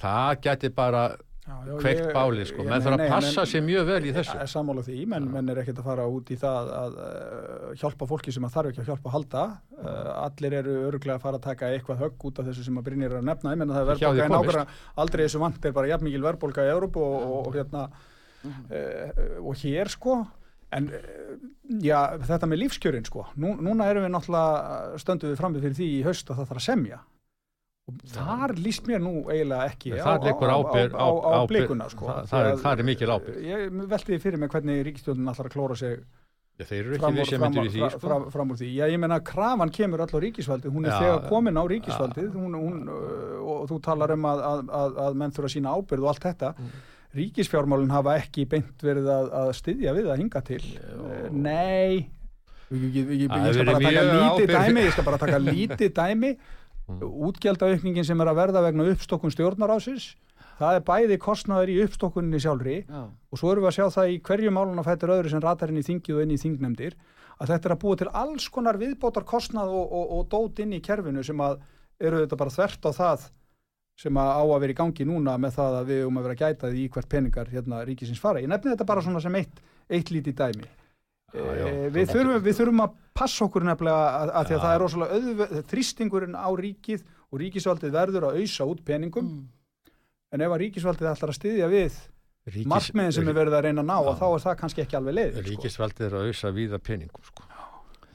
það 0.00 0.30
geti 0.46 0.70
bara 0.74 1.04
kveikt 1.44 2.00
ég- 2.00 2.12
báli 2.16 2.44
sko, 2.48 2.62
ég- 2.64 2.70
menn 2.70 2.82
þarf 2.84 2.96
að 2.96 3.08
passa 3.10 3.40
menn- 3.42 3.50
sér 3.50 3.62
mjög 3.66 3.86
vel 3.90 4.04
í 4.08 4.12
þessu. 4.16 4.36
er 4.40 4.48
sammála 4.48 4.84
því, 4.86 4.96
menn, 5.12 5.26
menn 5.32 5.48
er 5.52 5.60
ekkert 5.60 5.80
að 5.82 5.88
fara 5.90 6.06
út 6.08 6.30
í 6.32 6.36
það 6.40 6.70
að 6.78 6.94
uh, 7.04 7.74
hjálpa 7.82 8.08
fólki 8.08 8.32
sem 8.32 8.46
að 8.48 8.54
þarf 8.56 8.70
ekki 8.72 8.80
að 8.84 8.88
hjálpa 8.92 9.10
að 9.10 9.14
halda. 9.18 9.42
Uh, 9.76 10.08
allir 10.24 10.56
eru 10.60 10.76
öruglega 10.88 11.18
að 11.18 11.24
fara 11.26 11.36
að 11.40 11.44
taka 11.50 11.70
eitthvað 11.74 12.00
högg 12.04 12.24
út 12.30 12.38
af 12.40 12.48
þessu 12.48 12.64
sem 12.64 12.78
að 12.80 12.86
Brynir 12.88 13.12
er 13.12 13.20
að 13.20 13.28
nefna. 13.28 13.52
Ég 13.52 13.60
menna 13.60 13.74
það 13.76 13.82
er 13.84 13.90
verðbólka 13.92 14.24
en 14.24 14.38
ákveðna 14.40 14.66
aldrei 15.04 15.24
þessu 15.26 15.42
vant 15.44 15.64
er 15.68 15.76
bara 15.76 15.92
jafn 15.92 16.04
mikil 16.08 16.22
verðbólka 16.24 16.64
í 16.64 16.72
Európu 16.72 17.04
og, 17.04 17.20
og, 17.28 17.46
og 17.50 17.58
hérna 17.60 17.84
uh, 17.92 19.44
og 19.44 19.54
hér 19.60 19.92
sko. 19.92 20.22
En 20.74 20.88
já, 21.84 21.98
þetta 22.18 22.48
með 22.50 22.64
lífskjörin 22.64 23.04
sko. 23.06 23.28
Nú, 23.38 23.52
núna 23.62 23.86
erum 23.92 24.02
við 24.08 24.14
náttúrulega 24.16 24.98
stöndum 24.98 25.30
við 25.30 25.38
framið 25.38 25.66
fyrir 25.68 25.76
því 25.78 25.90
í 26.00 26.00
haust 26.08 26.30
að 26.32 26.40
það 26.40 26.48
þarf 26.50 26.62
að 26.62 26.66
semja 26.72 26.98
og 27.84 27.94
þar 28.14 28.54
líst 28.64 28.86
mér 28.88 29.02
nú 29.04 29.26
eiginlega 29.28 29.68
ekki 29.68 29.90
liggur 29.92 30.48
ábyrgð- 30.54 30.96
á, 30.96 31.04
á, 31.04 31.30
á, 31.36 31.46
blikuna 31.50 31.88
sko. 31.92 32.06
það- 32.08 32.28
það 32.30 32.40
er- 32.44 32.52
að- 32.54 32.60
það 32.62 32.78
er 32.78 32.84
mikil 32.84 33.08
ábyrgð. 33.12 33.40
ég 33.44 33.88
velti 33.88 34.12
því 34.14 34.20
fyrir 34.22 34.38
mig 34.38 34.50
hvernig 34.50 34.84
ríkistjónin 34.86 35.28
allar 35.28 35.48
að 35.50 35.52
klóra 35.52 35.76
sig 35.76 35.98
Já, 36.54 36.64
þeir 36.70 36.80
eru 36.86 36.94
ekki 36.94 37.12
við 37.18 37.26
sem 37.28 37.40
myndir 37.42 37.64
í 37.66 37.70
því 37.74 37.90
sko. 37.90 37.98
fram, 37.98 38.30
fram 38.30 38.50
úr 38.50 38.56
því. 38.56 38.68
Já 38.78 38.84
ég 38.86 38.98
menna 39.02 39.18
að 39.18 39.24
krafan 39.26 39.70
kemur 39.74 39.98
allar 39.98 40.22
ríkisvaldið. 40.22 40.70
Hún 40.70 40.86
er 40.86 40.90
Já, 40.92 41.00
þegar 41.02 41.28
komin 41.28 41.58
á 41.58 41.64
ríkisvaldið. 41.66 42.28
Hún, 42.32 42.54
hún, 42.54 42.88
uh, 42.88 43.42
og 43.42 43.68
þú 43.68 43.80
talar 43.82 44.12
um 44.12 44.22
að, 44.22 44.38
að, 44.40 44.60
að, 44.70 44.94
að 45.02 45.14
menn 45.16 45.30
þurfa 45.34 45.50
sína 45.50 45.74
ábyrð 45.74 46.02
og 46.04 46.08
allt 46.14 46.22
þetta. 46.22 46.54
Mm. 46.54 46.70
ríkisfjármálun 47.14 47.90
hafa 47.90 48.14
ekki 48.20 48.44
beint 48.48 48.78
verið 48.82 49.06
að, 49.06 49.28
að 49.32 49.50
styðja 49.54 49.92
við 49.94 50.06
að 50.10 50.16
hinga 50.22 50.40
til. 50.46 50.62
Uh, 50.94 51.28
nei. 51.30 52.08
Ég, 52.70 52.94
ég, 52.94 53.10
ég, 53.10 53.28
ég, 53.28 53.52
skal 53.54 53.66
bara 53.66 53.82
taka 53.84 54.04
lítið 54.14 54.46
dæmi 54.54 54.80
ég 54.86 54.92
skal 54.92 55.04
bara 55.04 55.18
taka 55.18 55.38
lítið 55.38 55.92
dæmi. 55.94 56.36
Útgjaldaaukningin 56.88 58.04
sem 58.04 58.20
er 58.20 58.30
að 58.30 58.40
verða 58.42 58.62
vegna 58.66 58.86
uppstokkun 58.92 59.32
stjórnarásins 59.32 60.12
það 60.58 60.78
er 60.78 60.84
bæði 60.86 61.18
kostnaður 61.22 61.72
í 61.72 61.78
uppstokkunni 61.84 62.40
sjálfri 62.42 62.76
Já. 62.84 63.02
og 63.08 63.40
svo 63.40 63.52
erum 63.52 63.64
við 63.64 63.70
að 63.70 63.76
sjá 63.78 63.86
það 63.96 64.12
í 64.12 64.18
hverju 64.28 64.52
málun 64.54 64.82
að 64.82 64.90
fættur 64.90 65.14
öðru 65.16 65.32
sem 65.32 65.42
ratar 65.42 65.72
inn 65.72 65.80
í 65.80 65.86
þingið 65.86 66.18
og 66.18 66.24
inn 66.24 66.34
í 66.34 66.40
þingnefndir 66.42 66.98
að 67.40 67.54
þetta 67.54 67.68
er 67.70 67.74
að 67.74 67.80
búa 67.82 68.00
til 68.00 68.10
alls 68.22 68.48
konar 68.52 68.78
viðbótar 68.78 69.26
kostnað 69.26 69.72
og, 69.74 69.86
og, 69.88 70.12
og 70.18 70.28
dót 70.30 70.60
inn 70.62 70.76
í 70.76 70.82
kerfinu 70.84 71.24
sem 71.26 71.40
að 71.42 71.58
eru 72.04 72.22
þetta 72.22 72.38
bara 72.38 72.54
þvert 72.54 72.86
á 72.86 72.90
það 72.94 73.26
sem 73.98 74.16
að 74.18 74.30
á 74.34 74.42
að 74.42 74.60
vera 74.64 74.74
í 74.74 74.78
gangi 74.78 75.06
núna 75.06 75.36
með 75.38 75.58
það 75.58 75.76
að 75.80 75.90
við 75.92 76.06
um 76.08 76.16
að 76.18 76.28
vera 76.28 76.40
gætaði 76.40 76.80
í 76.82 76.88
hvert 76.94 77.10
peningar 77.10 77.50
hérna 77.50 77.82
ríkisins 77.86 78.22
fara. 78.22 78.42
Ég 78.42 78.50
nefni 78.50 78.72
þetta 78.72 78.86
bara 78.88 79.04
svona 79.06 79.22
sem 79.22 79.36
eitt, 79.38 79.60
eitt 79.86 80.10
lítið 80.10 80.34
dæmi. 80.40 80.70
Já, 81.34 81.66
Eh, 81.66 81.90
við, 81.90 82.06
þurfum, 82.12 82.42
við 82.44 82.54
þurfum 82.60 82.80
að 82.84 82.92
passa 83.18 83.44
okkur 83.48 83.64
nefnilega 83.66 84.02
að, 84.22 84.30
að 84.38 84.46
því 84.50 84.54
að 84.54 84.62
það 84.64 84.74
er 84.74 84.82
rosalega 84.84 85.16
auðvöð, 85.18 85.54
þrýstingurinn 85.72 86.36
á 86.38 86.48
ríkið 86.60 87.00
og 87.32 87.40
ríkisvaldið 87.42 87.94
verður 87.96 88.26
að 88.28 88.36
auðsa 88.40 88.66
út 88.70 88.84
peningum 88.86 89.24
Mm. 89.24 89.48
en 90.32 90.40
ef 90.46 90.50
að 90.54 90.60
ríkisvaldið 90.62 91.10
ætlar 91.10 91.32
að 91.32 91.38
styðja 91.40 91.68
við 91.72 91.96
Ríkis- 92.46 92.66
markmiðin 92.70 93.12
sem 93.16 93.28
er 93.28 93.34
verið 93.34 93.54
að 93.58 93.64
reyna 93.66 93.82
að 93.82 93.88
ná 93.90 93.96
og 94.04 94.18
þá 94.20 94.24
er 94.34 94.42
það 94.44 94.56
kannski 94.60 94.82
ekki 94.84 94.96
alveg 95.00 95.14
leið 95.18 95.32
sko. 95.40 95.50
Ríkisvaldið 95.50 96.06
er 96.06 96.14
að 96.18 96.24
auðsa 96.28 96.52
víða 96.54 96.78
peningum 96.78 97.24
sko. 97.24 97.42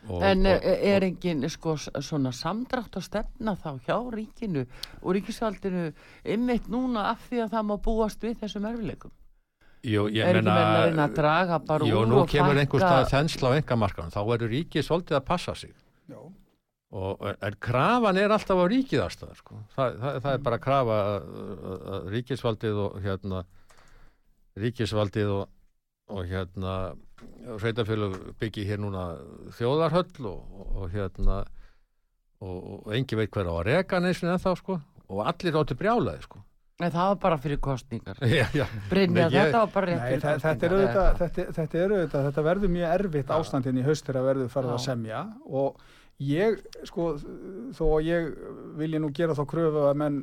og, 0.10 0.24
En 0.24 0.46
og, 0.48 0.64
er, 0.64 1.04
engin 1.04 1.50
sko, 1.50 1.76
svona 1.78 2.32
samdrátt 2.32 2.96
að 2.96 3.04
stefna 3.04 3.56
þá 3.60 3.80
hjá 3.84 3.98
ríkinu 4.16 4.64
og 5.04 5.14
ríkisvaldinu 5.18 5.92
ymmit 6.24 6.70
núna 6.72 7.10
af 7.12 7.28
því 7.30 7.44
að 7.44 7.52
það 7.52 7.66
má 7.68 7.76
búast 7.84 8.22
við 8.24 8.38
þessum 8.40 8.66
erfileikum? 8.72 9.12
Jú, 9.86 10.08
ég 10.12 10.26
er 10.26 10.40
ekki 10.40 10.48
með 10.50 10.62
að 10.64 10.82
reyna 10.90 11.06
að 11.06 11.16
draga 11.20 11.60
bara 11.68 11.88
jú, 11.88 12.00
úr 12.02 12.10
nú 12.10 12.20
og 12.24 12.32
kemur 12.32 12.60
einhver 12.60 12.84
stað 12.84 13.12
þensla 13.14 13.54
á 13.54 13.58
engamarkanum 13.60 14.14
þá 14.14 14.20
verður 14.28 14.54
ríkið 14.56 14.86
svolítið 14.88 15.20
að 15.20 15.28
passa 15.30 15.56
sig 15.56 15.74
Já. 16.10 16.20
og 17.00 17.28
en 17.32 17.60
krafan 17.64 18.20
er 18.20 18.34
alltaf 18.36 18.60
á 18.60 18.66
ríkið 18.74 19.06
aðstæðar 19.06 19.40
sko. 19.40 19.62
það, 19.76 20.00
það, 20.02 20.20
það 20.26 20.34
er 20.34 20.44
bara 20.50 20.62
krafa 20.66 20.98
að, 21.06 21.30
að, 21.60 21.86
að 21.94 22.10
ríkisvaldið 22.16 22.82
og 22.86 23.00
hérna 23.06 23.44
ríkisvaldið 24.60 25.32
og, 25.38 25.46
og 26.10 26.28
hérna 26.34 26.76
sveitafélög 27.60 28.20
byggi 28.40 28.68
hér 28.68 28.84
núna 28.84 29.06
þjóðarhöll 29.58 30.28
og, 30.30 30.44
og, 30.60 30.76
og 30.84 30.94
hérna 30.94 31.42
og, 32.40 32.58
og 32.58 32.94
engi 32.96 33.18
veit 33.20 33.34
hver 33.36 33.52
á 33.52 33.54
að 33.60 33.66
reka 33.70 34.00
neysinu 34.04 34.34
ennþá 34.34 34.56
sko 34.60 34.80
og 35.10 35.26
allir 35.28 35.58
áttu 35.60 35.76
brjálaði 35.80 36.24
sko 36.28 36.44
Nei, 36.80 36.88
það 36.94 37.08
var 37.12 37.18
bara 37.26 37.38
fyrir 37.44 37.60
kostningar. 37.60 38.20
já, 38.40 38.46
já. 38.56 38.66
Brynja, 38.90 39.26
Nei, 39.28 39.34
þetta 39.36 39.64
var 39.66 39.72
bara 39.74 39.88
rétt 39.90 40.00
Nei, 40.00 40.10
fyrir 40.14 40.22
þa- 40.24 40.44
þetta 40.46 40.68
er 40.70 40.76
auðvitað, 40.76 41.08
þetta, 41.24 41.48
þetta 41.58 41.80
er 41.84 41.94
auðvitað, 41.96 42.28
þetta 42.30 42.44
verður 42.50 42.72
mjög 42.76 42.94
erfitt 42.98 43.34
ástandin 43.36 43.80
í 43.82 43.88
haust 43.88 44.06
þegar 44.08 44.28
verður 44.30 44.54
farið 44.54 44.76
að 44.76 44.80
Já. 44.80 44.86
semja 44.86 45.24
og 45.62 45.82
ég, 46.30 46.62
sko, 46.88 47.08
þó 47.76 47.84
að 47.98 48.08
ég 48.08 48.30
vilja 48.80 49.02
nú 49.04 49.10
gera 49.16 49.36
þá 49.36 49.44
kröfu 49.52 49.84
að 49.90 50.00
menn 50.06 50.22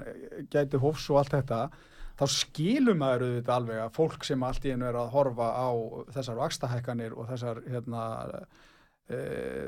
gæti 0.53 0.81
hófs 0.81 1.07
og 1.13 1.21
allt 1.23 1.37
þetta, 1.37 1.61
þá 2.17 2.25
skilum 2.33 2.99
maður 3.05 3.27
auðvitað 3.29 3.55
alveg 3.59 3.83
að 3.85 3.95
fólk 4.01 4.25
sem 4.25 4.49
allt 4.49 4.65
í 4.65 4.73
einu 4.73 4.89
er 4.89 4.97
að 5.03 5.13
horfa 5.13 5.51
á 5.61 5.69
þessar 6.17 6.41
vakstahækkanir 6.41 7.17
og 7.21 7.29
þessar, 7.35 7.61
hérna, 7.69 8.03
e, 9.13 9.19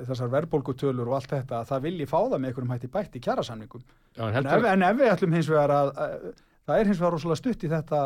þessar 0.08 0.32
verðbólgutölur 0.38 1.08
og 1.12 1.18
allt 1.20 1.32
þetta, 1.36 1.60
að 1.62 1.68
það 1.74 1.84
vilji 1.90 2.08
fá 2.08 2.18
það 2.24 2.38
með 2.40 2.48
einhverjum 2.54 2.72
hætti 2.76 2.90
bætt 2.96 3.18
í 3.20 3.24
kjærasamningum. 3.28 3.84
Já, 4.16 4.22
en 4.30 4.38
En 4.40 4.52
ef, 4.56 4.68
en 4.72 4.86
ef 4.88 4.96
við 5.02 5.12
ætlum 5.12 5.36
hins 5.36 5.50
vegar 5.52 5.74
að, 5.76 5.92
að 6.06 6.30
það 6.68 6.80
er 6.82 6.88
hins 6.90 6.98
vegar 7.00 7.14
rosalega 7.16 7.38
stutt 7.40 7.62
í 7.64 7.68
þetta 7.72 7.98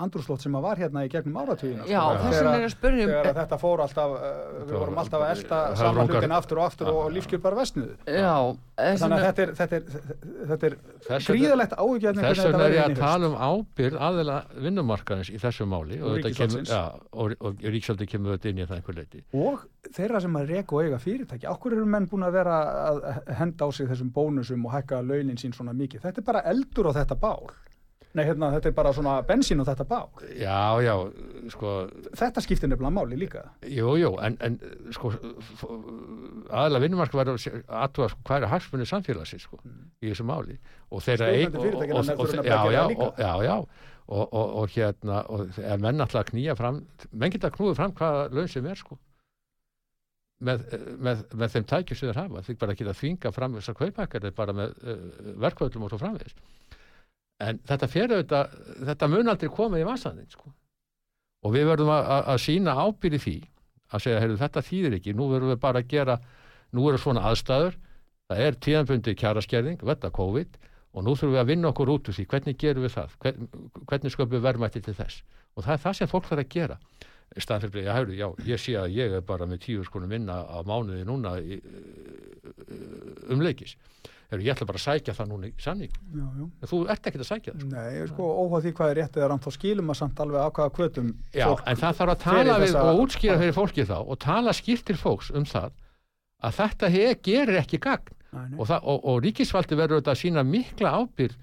andrúslót 0.00 0.40
sem 0.44 0.54
að 0.56 0.62
var 0.64 0.78
hérna 0.80 1.02
í 1.04 1.10
gegnum 1.12 1.36
áratugina 1.42 1.84
Já, 1.90 2.00
þess 2.22 2.38
vegna 2.40 2.54
er 2.56 2.64
að 2.66 2.72
spyrja 2.74 3.06
þegar 3.10 3.36
þetta 3.40 3.58
fór 3.60 3.82
alltaf 3.84 4.14
við 4.16 4.74
vorum 4.80 5.00
alltaf 5.02 5.20
að 5.26 5.32
elsta 5.34 5.58
höfrungar- 5.60 5.80
saman 5.84 6.08
hlutin 6.10 6.34
aftur 6.38 6.60
og 6.62 6.64
aftur 6.70 6.86
og, 6.90 6.96
og 7.00 7.10
Já. 7.10 7.14
lífskjör 7.18 7.42
bara 7.44 7.58
vestnuðu 7.60 7.94
já, 8.08 8.34
þannig 8.80 9.16
að 9.16 9.24
þetta 9.28 9.42
er, 9.44 9.82
er, 10.56 10.76
er 11.10 11.26
gríðalegt 11.28 11.74
áhugjörn 11.76 12.22
þess 12.24 12.44
vegna 12.48 12.64
er 12.66 12.76
ég 12.78 12.84
að 12.86 12.96
tala 13.00 13.24
um 13.30 13.36
ábyrð 13.50 13.96
aðeila 14.08 14.38
vinnumarkaðins 14.66 15.30
í 15.34 15.38
þessu 15.42 15.66
máli 15.68 16.00
Og 16.00 16.06
og, 16.10 16.16
þetta 16.16 16.32
kemur, 16.40 16.60
ríkisvaldsins. 16.60 16.70
já, 16.72 16.82
og, 17.12 17.34
og 17.40 17.52
ríksaldi 17.76 18.06
kemur 18.10 18.36
þetta 18.38 18.48
inn 18.54 18.62
í 18.62 18.66
það 18.70 18.76
einhver 18.80 18.96
leiti 19.00 19.24
og 19.36 19.66
þeirra 19.96 20.20
sem 20.24 20.36
að 20.40 20.52
reka 20.54 20.76
og 20.76 20.86
eiga 20.86 20.98
fyrirtæki 21.02 21.46
okkur 21.50 21.76
eru 21.76 21.86
menn 21.88 22.08
búin 22.10 22.24
að 22.26 22.36
vera 22.40 22.56
að 22.90 23.02
henda 23.40 23.64
á 23.64 23.68
sig 23.74 23.88
þessum 23.90 24.10
bónusum 24.14 24.64
og 24.64 24.72
hækka 24.78 25.00
er 28.10 28.18
Nei, 28.18 28.24
hérna, 28.26 28.48
þetta 28.56 28.70
er 28.70 28.74
bara 28.74 28.90
svona 28.94 29.12
bensín 29.26 29.60
á 29.62 29.64
þetta 29.68 29.84
bál 29.86 30.08
Já, 30.34 30.82
já, 30.82 30.94
sko. 31.52 31.74
Þetta 32.18 32.42
skiptir 32.42 32.70
nefnilega 32.70 32.90
máli 32.96 33.18
líka. 33.20 33.44
Jú, 33.62 33.92
jú, 34.00 34.10
en, 34.18 34.36
en 34.42 34.56
sko 34.96 35.12
aðalega 36.50 36.82
vinnumarka 36.82 37.20
var 37.20 37.30
að 37.30 37.46
aðtúa 37.68 38.08
sko, 38.10 38.24
hvað 38.26 38.46
er 38.46 38.50
hagsmunni 38.50 38.88
samfélagsins 38.90 39.46
sko, 39.46 39.60
í 40.02 40.10
þessu 40.10 40.26
máli. 40.26 40.58
Og 40.90 41.04
þeirra 41.06 41.30
og, 41.30 41.54
og, 41.54 41.68
þurfa 41.70 42.16
og, 42.16 42.34
nefnilega 42.34 42.50
já, 42.50 42.58
að 42.58 42.74
já, 42.74 42.82
og, 42.82 43.22
já, 43.22 43.32
já. 43.46 43.86
Og, 44.10 44.24
og, 44.26 44.46
og 44.58 44.74
hérna 44.74 45.22
og 45.30 45.58
ef 45.62 45.78
menn 45.78 46.02
alltaf 46.02 46.24
að 46.24 46.32
knýja 46.32 46.56
fram 46.58 46.80
menn 47.14 47.30
geta 47.30 47.52
knúið 47.54 47.76
fram 47.78 47.94
hvaða 47.94 48.24
laun 48.34 48.50
sem 48.50 48.66
er 48.66 48.80
sko. 48.80 48.98
Með, 50.42 50.64
með, 50.98 51.22
með 51.36 51.52
þeim 51.54 51.66
tækjum 51.70 51.98
sem 52.00 52.10
þeir 52.10 52.24
hafa. 52.24 52.42
Þeir 52.42 52.58
bara 52.64 52.74
geta 52.74 52.96
þvinga 52.96 53.30
fram 53.36 53.54
þessar 53.60 53.76
kaupækjar 53.78 54.32
bara 54.34 54.56
með 54.56 54.74
uh, 54.82 55.04
verkvöldum 55.44 55.86
og 55.86 55.92
svo 55.92 56.00
framvegist 56.00 56.42
en 57.40 57.60
þetta 57.68 57.88
fyrir 57.90 58.16
auðvitað 58.18 58.56
þetta 58.90 59.08
mun 59.10 59.32
aldrei 59.32 59.52
koma 59.54 59.80
í 59.80 59.86
vansandinn 59.86 60.30
sko. 60.30 60.52
Og 61.46 61.54
við 61.54 61.70
verðum 61.70 61.92
að, 61.94 62.08
að, 62.14 62.24
að 62.34 62.42
sína 62.44 62.76
ábyrði 62.76 63.20
því 63.24 63.36
að 63.90 64.02
segja, 64.04 64.22
heyrðu, 64.22 64.40
þetta 64.40 64.64
þýðir 64.66 64.96
ekki, 64.98 65.14
nú 65.16 65.28
verðum 65.30 65.54
við 65.54 65.62
bara 65.62 65.80
að 65.80 65.88
gera 65.90 66.18
nú 66.76 66.88
eru 66.90 67.00
svona 67.00 67.24
aðstæður. 67.30 67.78
Það 68.30 68.42
er 68.46 68.58
tíðanbundi 68.66 69.14
kjaraskerðing, 69.18 69.80
vetta 69.88 70.12
COVID 70.14 70.58
og 70.90 71.06
nú 71.06 71.14
þurfum 71.16 71.34
við 71.34 71.40
að 71.42 71.48
vinna 71.50 71.70
okkur 71.70 71.90
út 71.94 72.10
úr 72.10 72.16
því, 72.16 72.26
hvernig 72.30 72.58
gerum 72.60 72.84
við 72.84 72.92
það, 72.96 73.16
Hvern, 73.22 73.48
hvernig 73.90 74.14
sköpum 74.14 74.36
við 74.36 74.44
verðmætti 74.46 74.82
til 74.84 74.94
þess? 74.98 75.24
Og 75.56 75.64
það 75.64 75.74
er 75.74 75.82
það 75.84 75.96
sem 75.98 76.10
fólk 76.10 76.28
þarf 76.28 76.44
að 76.44 76.52
gera. 76.54 76.76
Staðan 77.38 77.70
fyrir, 77.70 77.86
já, 77.86 77.92
heyrðu, 77.94 78.14
já, 78.18 78.26
ég 78.46 78.62
sé 78.62 78.76
að 78.78 78.94
ég 78.96 79.12
er 79.18 79.26
bara 79.26 79.46
með 79.46 79.62
tíu 79.66 79.84
skonum 79.86 80.10
vinna 80.10 80.40
á 80.46 80.58
mánuði 80.66 81.04
núna 81.06 81.36
í, 81.38 81.60
um 83.30 83.42
leikis 83.42 83.76
heyrðu, 84.30 84.46
ég 84.46 84.54
ætla 84.54 84.66
bara 84.68 84.80
að 84.80 84.84
sækja 84.86 85.14
það 85.16 85.30
núna 85.30 85.48
í 85.48 85.52
já, 85.58 86.26
já. 86.38 86.44
þú 86.70 86.80
ert 86.94 87.08
ekki 87.10 87.20
að 87.20 87.28
sækja 87.28 87.54
það 87.54 87.64
sko. 87.64 87.70
Nei, 87.74 88.06
sko, 88.10 88.28
óháð 88.44 88.66
því 88.66 88.72
hvað 88.78 88.92
er 88.92 88.98
rétt 89.00 89.18
eða 89.18 89.28
rámt 89.32 89.46
þá 89.46 89.50
skilum 89.56 89.90
að 89.90 89.98
samt 90.00 90.22
alveg 90.24 90.40
á 90.40 90.48
hvaða 90.50 90.74
kvötum 90.78 91.10
Já, 91.34 91.46
en 91.50 91.80
það 91.82 91.98
þarf 92.00 92.14
að 92.14 92.22
tala 92.24 92.56
við 92.62 92.66
þessa- 92.68 92.84
og 92.86 93.02
útskýra 93.04 93.38
fyrir 93.42 93.56
fólki 93.58 93.86
þá 93.90 93.98
og 94.00 94.20
tala 94.22 94.56
skýrt 94.56 94.86
til 94.86 94.98
fólks 95.00 95.30
um 95.34 95.46
það 95.50 95.70
að 96.40 96.56
þetta 96.60 96.90
he, 96.94 97.06
gerir 97.26 97.60
ekki 97.60 97.82
gagn 97.82 98.16
Nei, 98.30 98.54
og, 98.56 98.70
og, 98.70 98.98
og 99.10 99.22
ríkisvaldi 99.24 99.74
verður 99.74 99.98
auðvitað 99.98 100.14
að 100.14 100.20
sína 100.22 100.46
mikla 100.46 100.94
ábyrð 101.02 101.34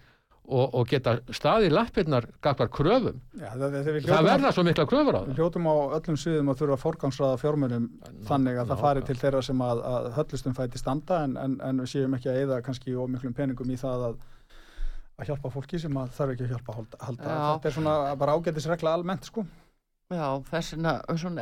og, 0.48 0.76
og 0.80 0.88
geta 0.88 1.18
staði 1.36 1.70
lappirnar 1.74 2.30
gagvar 2.44 2.70
kröfum. 2.72 3.20
Já, 3.36 3.50
það, 3.52 3.66
það, 3.76 3.90
við 3.92 4.08
Það 4.08 4.14
hljótum 4.14 4.30
verða 4.30 4.54
svo 4.56 4.64
mikla 4.68 4.86
kröfur 4.88 5.18
á 5.18 5.22
Við 5.22 5.28
það. 5.34 5.42
hljótum 5.42 5.68
á 5.68 5.76
öllum 5.98 6.20
sviðum 6.22 6.52
að 6.54 6.62
þurfa 6.62 6.78
að 6.78 6.84
forgangsraða 6.86 7.42
fjármunum 7.44 7.90
þannig 8.30 8.62
að 8.62 8.72
það 8.72 8.82
fari 8.86 9.06
til 9.10 9.18
þeirra 9.20 9.44
sem 9.50 9.62
að, 9.68 9.84
að 9.92 10.10
höllustum 10.18 10.58
fæti 10.58 10.82
standa 10.82 11.22
en, 11.28 11.38
en, 11.44 11.60
en 11.68 11.84
við 11.84 11.92
séum 11.94 12.18
ekki 12.18 12.32
að 12.32 12.42
eyða 12.42 12.62
kannski 12.66 12.96
ómiklum 12.96 13.36
peningum 13.38 13.76
í 13.76 13.80
það 13.84 14.08
að, 14.10 14.18
að 15.20 15.32
hjálpa 15.32 15.54
fólki 15.58 15.84
sem 15.84 16.00
að 16.00 16.12
þarf 16.18 16.36
ekki 16.36 16.48
að 16.48 16.54
hjálpa 16.56 16.74
að 16.74 16.82
halda. 16.82 17.06
halda. 17.10 17.32
Já. 17.32 17.48
Þetta 17.58 17.72
er 17.74 17.80
svona 17.82 17.96
bara 18.24 18.38
ágætisregla 18.38 18.98
almennt 18.98 19.28
sko. 19.28 19.46
Já, 20.08 20.40
þess 20.48 20.72
vegna 20.78 20.92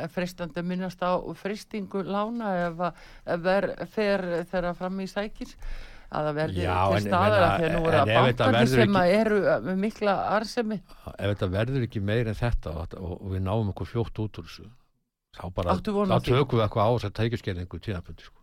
er 0.02 0.08
að 0.42 0.64
minnast 0.66 0.98
á 1.06 1.14
fristingu 1.38 2.00
lána 2.02 2.48
ef 2.64 2.80
að 2.88 3.04
ef 3.30 3.44
ver, 3.44 3.66
fer 3.86 4.24
þeirra 4.50 4.72
fram 4.74 4.98
í 5.04 5.06
sækir 5.06 5.52
að 6.12 6.26
það 6.28 6.34
verði 6.40 6.62
Já, 6.62 6.76
til 6.86 6.96
en- 6.96 7.06
staðar 7.06 7.34
menna, 7.36 7.46
að 7.46 7.60
þegar 7.60 7.74
nú 7.76 7.82
eru 7.90 7.98
að 7.98 8.12
bankarnir 8.16 8.56
verður 8.60 8.80
sem 8.82 8.96
ekki- 9.02 9.18
eru 9.20 9.38
með 9.66 9.76
mikla 9.86 10.14
arsemi 10.36 10.78
Ef 11.18 11.26
þetta 11.32 11.48
verður 11.56 11.86
ekki 11.88 12.00
meir 12.02 12.26
en 12.28 12.34
þetta 12.34 12.74
og, 12.76 12.96
og, 13.00 13.30
við 13.34 13.42
náum 13.42 13.70
okkur 13.74 13.86
fljótt 13.92 14.18
út 14.24 14.38
úr 14.38 14.46
þessu, 14.46 14.66
þá 15.36 15.44
bara, 15.54 15.74
þá 15.76 15.82
tökum 16.30 16.58
við 16.58 16.64
eitthvað 16.66 16.86
á 16.86 16.90
þess 16.96 17.08
að 17.10 17.16
tækjuskerðingu 17.20 17.80
tíðanbundi. 17.86 18.22
Sko. 18.22 18.40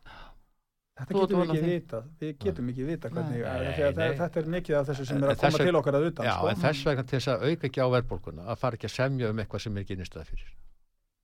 Þetta 0.93 1.14
getum 1.18 1.39
við 1.39 1.47
ekki 1.49 1.61
því? 1.64 1.70
vitað. 1.74 2.03
Við 2.22 2.34
getum 2.43 2.68
ekki 2.70 2.84
vitað 2.86 3.14
hvernig, 3.16 3.39
Nei. 3.41 3.72
Nei, 3.74 3.93
nei. 3.97 4.18
þetta 4.20 4.38
er 4.43 4.49
mikið 4.53 4.76
af 4.78 4.89
þessu 4.91 5.05
sem 5.09 5.18
er 5.18 5.24
að 5.24 5.39
koma 5.39 5.41
þess 5.41 5.57
vegna- 5.57 5.66
til 5.72 5.80
okkar 5.80 5.95
að 5.97 6.05
utan 6.11 6.26
Já, 6.28 6.34
sko. 6.38 6.49
en 6.51 6.59
þess 6.61 6.84
vegna 6.86 7.03
til 7.09 7.18
þess 7.18 7.32
að 7.34 7.45
auka 7.49 7.68
ekki 7.70 7.82
á 7.82 7.88
verðbólkuna 7.95 8.43
að 8.53 8.57
fara 8.61 8.78
ekki 8.78 8.86
að 8.91 8.93
semja 8.93 9.30
um 9.34 9.39
eitthvað 9.41 9.61
sem 9.66 9.78
er 9.78 9.82
ekki 9.88 9.95
innistæða 9.97 10.26
fyrir. 10.30 10.51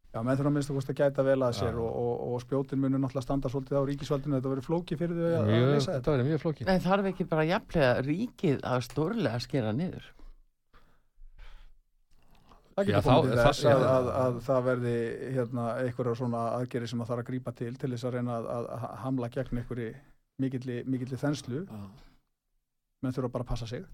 Já, 0.10 0.22
menn 0.26 0.38
þurfa 0.39 0.49
að 0.49 0.53
minnst 0.55 0.72
að 0.72 0.78
kosta 0.80 0.93
að 0.95 0.99
gæta 1.03 1.24
vel 1.28 1.41
að 1.45 1.51
sér 1.60 1.76
og, 1.78 1.89
og, 2.01 2.22
og 2.34 2.39
spjótin 2.41 2.80
munur 2.82 2.97
náttúrulega 3.03 3.22
standa 3.28 3.49
svolítið 3.53 3.78
á 3.78 3.84
ríkisvaldinu. 3.86 4.39
Þetta 4.39 4.53
verið 4.55 4.66
flóki 4.66 4.95
fyrir 4.97 5.20
þau 5.20 5.28
að, 5.28 5.36
að 5.38 5.49
Mjög, 5.51 5.68
leysa 5.70 5.91
þetta. 5.91 5.97
þetta 5.99 6.14
verður 6.16 6.30
mjög 6.30 6.41
flókið. 6.45 6.72
en 6.74 6.82
þarf 6.88 7.10
ekki 7.12 7.28
bara 7.30 7.43
jafnlega 7.45 7.91
ríkið 8.07 8.64
að 8.72 8.80
stórlega 8.88 9.41
skera 9.45 9.74
niður? 9.78 10.07
Það 12.80 12.88
getur 12.89 13.05
komið 13.05 13.30
þá- 13.30 13.36
til 13.36 13.43
þess 13.43 13.64
það- 13.66 13.76
að, 13.76 13.86
að, 13.93 14.10
að 14.24 14.38
það 14.47 14.62
verði 14.70 14.95
hérna, 15.36 15.64
einhverja 15.84 16.16
svona 16.16 16.43
aðgeri 16.57 16.88
sem 16.89 17.01
að 17.03 17.10
þarf 17.12 17.24
að 17.24 17.28
grípa 17.30 17.53
til 17.60 17.72
til 17.82 17.89
þess 17.93 18.07
að 18.10 18.14
reyna 18.18 18.38
að, 18.39 18.45
að 18.55 18.68
að 18.78 18.86
hamla 19.03 19.30
gegn 19.36 19.60
einhverju 19.62 19.89
mikilli, 20.39 20.78
mikilli 20.88 21.18
þenslu. 21.20 21.66
Menn 23.03 23.14
þurfa 23.16 23.32
bara 23.36 23.43
að 23.45 23.51
passa 23.51 23.68
sig. 23.68 23.86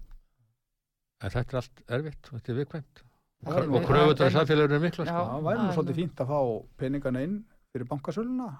En 1.24 1.30
þetta 1.34 1.56
er 1.56 1.60
allt 1.60 1.82
erfitt, 1.98 2.30
þetta 2.30 2.52
er 2.54 2.58
viðkvæmt. 2.62 3.02
Og 3.46 3.84
kröfutur 3.84 4.30
í 4.30 4.34
samfélaginu 4.34 4.78
er 4.78 4.82
mikla, 4.82 5.04
Já. 5.04 5.12
sko. 5.12 5.24
Það 5.30 5.46
væri 5.46 5.62
nú 5.62 5.72
svolítið 5.76 5.98
fínt 6.00 6.20
að 6.24 6.30
fá 6.32 6.40
peningana 6.80 7.22
inn 7.22 7.38
fyrir 7.72 7.88
bankasöluna 7.90 8.50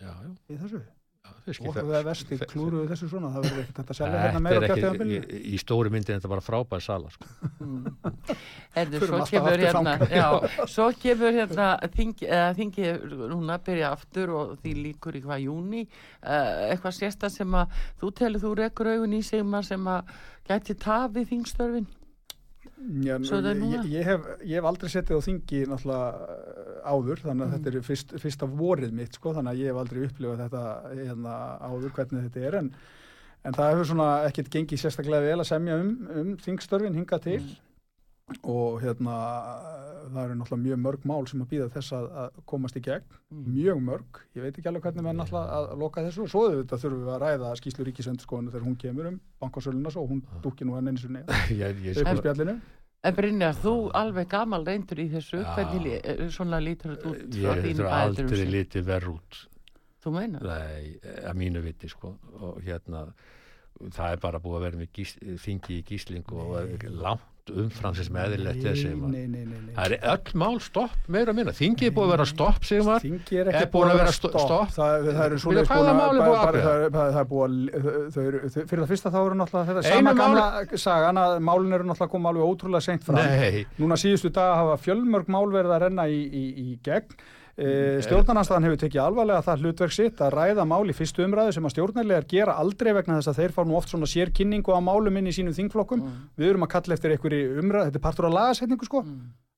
Já, 0.00 0.08
já, 0.08 0.30
í 0.48 0.56
þessu. 0.56 0.80
Já, 1.22 1.30
og 1.68 1.74
það 1.76 1.92
er 1.94 2.06
vesti 2.06 2.36
þe- 2.38 2.46
klúruðu 2.50 2.86
þessu 2.90 3.08
svona 3.10 3.28
það 3.30 3.44
verður 3.46 3.60
ekkert 3.62 3.90
að 3.92 3.98
selja 3.98 4.22
hérna 4.24 4.40
meira 4.42 4.68
ekki, 4.72 5.18
í, 5.20 5.40
í 5.54 5.58
stóri 5.60 5.92
myndin 5.92 6.16
er 6.16 6.18
þetta 6.18 6.30
bara 6.32 6.42
frábær 6.42 6.82
sala, 6.82 7.10
sko. 7.14 7.28
Erðu, 8.82 9.00
Förum 9.02 9.12
svo 9.12 9.20
alltaf 9.20 9.30
kemur 9.30 9.62
hérna 9.62 9.94
já, 10.10 10.26
svo 10.74 10.88
kemur 10.98 11.36
hérna 11.36 11.68
þingi, 11.94 12.26
eða, 12.26 12.50
þingi 12.58 12.90
núna 13.30 13.58
byrja 13.62 13.92
aftur 13.94 14.34
og 14.34 14.52
því 14.64 14.74
líkur 14.80 15.18
í 15.20 15.22
hvað 15.22 15.44
júni 15.46 15.84
uh, 15.86 16.72
eitthvað 16.72 16.98
sérsta 16.98 17.30
sem 17.30 17.54
að 17.54 17.78
þú 18.02 18.12
telur 18.18 18.42
þú 18.42 18.54
rekur 18.64 18.92
augun 18.96 19.18
í 19.18 19.22
sig 19.22 19.46
sem 19.68 19.90
að 19.94 20.14
gæti 20.50 20.78
tafið 20.82 21.30
þingstörfin 21.36 21.90
Já, 22.82 23.16
ég, 23.72 23.84
ég, 23.92 24.04
hef, 24.06 24.24
ég 24.42 24.54
hef 24.58 24.64
aldrei 24.72 24.90
settið 24.90 25.18
á 25.18 25.26
þingi 25.26 25.60
náttúrulega 25.70 26.08
uh, 26.12 26.92
áður 26.92 27.20
þannig 27.22 27.44
að 27.44 27.50
Mm. 27.52 27.54
þetta 27.56 27.70
er 27.72 27.86
fyrst, 27.86 28.14
fyrsta 28.24 28.46
vorið 28.58 28.92
mitt 28.98 29.14
sko, 29.18 29.32
þannig 29.36 29.52
að 29.52 29.60
ég 29.62 29.70
hef 29.72 29.80
aldrei 29.82 30.00
upplifað 30.08 30.42
þetta 30.44 30.62
hérna, 30.96 31.34
áður 31.68 31.94
hvernig 31.98 32.24
þetta 32.26 32.46
er 32.48 32.56
en, 32.62 32.70
en 33.44 33.52
það 33.58 33.70
hefur 33.72 33.90
svona 33.92 34.08
ekkert 34.28 34.50
gengið 34.56 34.82
sérstaklega 34.82 35.26
vel 35.28 35.40
að 35.44 35.50
semja 35.52 35.76
um, 35.82 35.92
um 36.22 36.32
þingstörfin 36.42 36.98
hingað 36.98 37.22
til 37.28 37.38
Mm. 37.42 37.58
Og 38.48 38.80
hérna 38.82 39.14
það 40.12 40.20
eru 40.24 40.36
náttúrulega 40.38 40.62
mjög 40.66 40.78
mörg 40.84 41.06
mál 41.10 41.26
sem 41.28 41.42
að 41.42 41.50
býða 41.52 41.66
þess 41.74 41.94
að, 41.96 42.06
að 42.22 42.38
komast 42.46 42.78
í 42.78 42.82
gegn 42.84 43.18
Mm. 43.32 43.46
mjög 43.54 43.78
mörg, 43.80 44.18
ég 44.36 44.42
veit 44.44 44.58
ekki 44.58 44.68
alveg 44.68 44.82
hvernig 44.84 45.04
menn 45.06 45.16
náttúrulega 45.16 45.56
að 45.56 45.78
loka 45.80 46.02
þessu 46.04 46.22
og 46.26 46.28
svo 46.28 46.42
þetta 46.52 46.76
þurfum 46.82 47.04
við 47.06 47.12
að 47.14 47.22
ræða 47.22 47.52
skýslu 47.56 47.86
ríkisendurskoðinu 47.88 48.52
þegar 48.52 48.66
hún 48.66 48.76
kemur 48.82 49.08
um 49.08 49.16
bankasöluna 49.40 49.92
svo 49.94 50.02
hún 50.10 50.20
dúkki 50.44 50.66
nú 50.68 50.76
enn 50.76 50.90
eins 50.92 51.04
og 51.08 51.14
neða 51.16 51.38
ég, 51.48 51.80
ég, 51.86 52.00
upp 52.02 52.10
á 52.12 52.20
spjallinu 52.20 52.58
En 53.02 53.16
Brynjar, 53.16 53.56
þú 53.58 53.72
alveg 53.98 54.28
gamal 54.30 54.62
reyndur 54.68 55.00
í 55.02 55.08
þessu 55.10 55.40
Já. 55.40 55.48
hvernig 55.56 55.94
eh, 56.04 56.20
svona 56.30 56.60
lítur 56.62 56.92
þetta 56.92 57.08
út 57.10 57.38
ég 57.40 57.64
bæðurum 57.64 57.96
aldrei 57.96 58.44
litið 58.46 58.84
verð 58.86 59.08
út. 59.16 59.40
Þú 60.04 60.12
meinar? 60.14 60.44
Nei, 60.46 60.92
að 61.24 61.34
mínu 61.40 61.62
viti, 61.64 61.88
sko. 61.90 62.12
Og 62.38 62.60
hérna, 62.62 63.00
það 63.96 64.14
er 64.14 64.22
bara 64.22 64.38
búið 64.44 64.58
að 64.60 64.64
vera 64.68 64.80
með 64.84 64.92
gís, 65.00 65.16
þingi 65.42 65.80
í 65.80 65.82
gísling 65.88 66.30
og 66.30 66.86
langt 66.94 67.26
umfram 67.50 67.94
sem 67.98 68.14
eðlilegt 68.22 68.64
er 68.70 68.76
nei. 69.10 69.72
Það 69.74 69.84
er 69.96 70.04
öll 70.12 70.32
mál 70.38 70.60
stopp 70.62 71.08
meira 71.10 71.32
minna. 71.34 71.50
Þingið 71.56 71.88
er 71.88 71.94
búið 71.96 72.06
að 72.06 72.12
vera 72.12 72.26
stopp. 72.30 72.60
Þingi 72.62 73.40
er 73.42 73.50
ekki 73.50 73.62
er 73.66 73.70
búin 73.72 73.90
að 73.90 73.98
vera 73.98 74.12
sto- 74.14 74.30
stopp. 74.30 74.70
Það, 74.76 75.08
það 75.08 75.24
eru 75.26 75.40
er 75.40 75.42
búið 75.42 75.58
er- 75.58 75.66
er 77.18 77.26
búið 77.32 77.50
þau- 78.14 78.66
fyrir 78.70 78.84
það 78.84 78.92
fyrsta 78.92 79.10
þá 79.10 79.18
eru 79.26 79.34
náttúrulega 79.42 79.68
þetta 79.72 79.82
sama 79.92 80.14
gamla 80.22 80.46
sagan 80.86 81.16
að 81.24 81.36
málin 81.42 81.72
eru 81.72 81.84
náttúrulega 81.90 82.10
koma 82.14 82.28
alveg 82.32 82.48
ótrúlega 82.52 82.82
seint 82.82 83.04
fram 83.04 83.18
Núna 83.82 83.98
síðustu 83.98 84.30
dag 84.32 84.54
hafa 84.62 84.76
fjölmörg 84.86 85.26
mál 85.28 85.46
verið 85.50 85.74
að 85.76 85.80
renna 85.88 86.06
í, 86.06 86.20
gegn 86.82 87.16
Stjórnarnanstæðan 87.52 88.64
hefur 88.64 88.80
tekið 88.80 89.02
alvarlega 89.02 89.44
það 89.44 89.64
hlutverk 89.66 89.92
sitt 89.92 90.20
að 90.24 90.32
ræða 90.38 90.64
mál 90.64 90.88
í 90.88 90.94
fyrstu 90.96 91.26
umræðu 91.26 91.52
sem 91.52 91.68
að 91.68 91.74
stjórnarlegar 91.74 92.24
gera 92.30 92.56
aldrei 92.56 92.94
vegna 92.96 93.18
þess 93.18 93.32
að 93.34 93.40
þeir 93.42 93.52
fá 93.52 93.62
nú 93.68 93.76
oft 93.76 93.92
svona 93.92 94.08
sérkynningu 94.08 94.72
á 94.72 94.80
málum 94.80 95.20
inn 95.20 95.28
í 95.28 95.36
sínum 95.36 95.56
þingflokkum. 95.56 96.00
Við 96.40 96.48
erum 96.48 96.64
að 96.64 96.72
kalla 96.78 96.96
eftir 96.96 97.12
einhverju 97.12 97.60
umræðu, 97.60 97.90
þetta 97.90 98.00
er 98.00 98.06
partur 98.08 98.30
á 98.32 98.36
lagasetningu 98.38 98.88
sko 98.88 99.04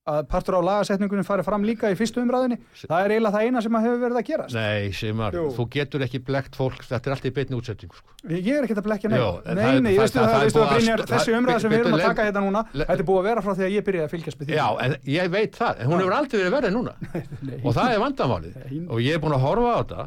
að 0.05 0.27
partur 0.29 0.59
á 0.61 0.61
lagasetningunum 0.61 1.25
fari 1.25 1.45
fram 1.47 1.63
líka 1.65 1.89
í 1.89 1.95
fyrstu 1.97 2.21
umræðinni 2.21 2.59
það 2.83 3.05
er 3.07 3.13
eiginlega 3.15 3.33
það 3.39 3.47
eina 3.47 3.61
sem 3.65 3.77
að 3.79 3.85
hefur 3.87 4.01
verið 4.03 4.19
að 4.21 4.27
gerast 4.29 4.57
nei, 4.59 4.91
Sigmar, 4.93 5.37
Jú. 5.39 5.45
þú 5.57 5.65
getur 5.73 6.05
ekki 6.05 6.21
blekt 6.27 6.59
fólk, 6.59 6.83
þetta 6.85 7.09
er 7.09 7.15
allt 7.15 7.25
í 7.25 7.33
beinni 7.39 7.57
útsettingu, 7.57 7.97
sko. 7.97 8.17
Ég 8.29 8.51
er 8.53 8.67
ekkert 8.67 8.83
að 8.83 8.89
blekja 8.91 9.13
neitt. 9.13 9.49
Nei, 9.57 9.81
nei, 9.87 9.95
þessi 9.97 11.37
umræða 11.39 11.63
sem 11.65 11.73
við 11.73 11.81
erum 11.81 11.97
að 11.97 12.05
taka 12.05 12.27
hérna 12.29 12.43
núna, 12.45 12.63
þetta 12.75 12.99
er 12.99 13.07
búið 13.09 13.23
að 13.23 13.29
vera 13.31 13.45
frá 13.47 13.55
því 13.55 13.65
að 13.65 13.75
ég 13.79 13.87
byrjaði 13.89 14.09
að 14.09 14.13
fylgjast 14.13 14.41
með 14.41 14.51
því. 14.51 14.59
Já, 14.61 14.69
en 14.85 14.97
ég 15.15 15.33
veit 15.33 15.57
það, 15.57 15.81
en 15.81 15.91
hún 15.91 16.05
hefur 16.05 16.17
aldrei 16.19 16.39
verið 16.43 16.55
verið 16.59 16.77
núna. 16.77 16.95
Og 17.65 17.77
það 17.79 17.97
er 17.97 18.05
vandamálið. 18.05 18.63
Og 18.85 19.03
ég 19.05 19.17
er 19.17 19.25
búin 19.25 19.37
að 19.39 19.45
horfa 19.49 19.73
á 19.73 19.81
þetta, 19.81 20.07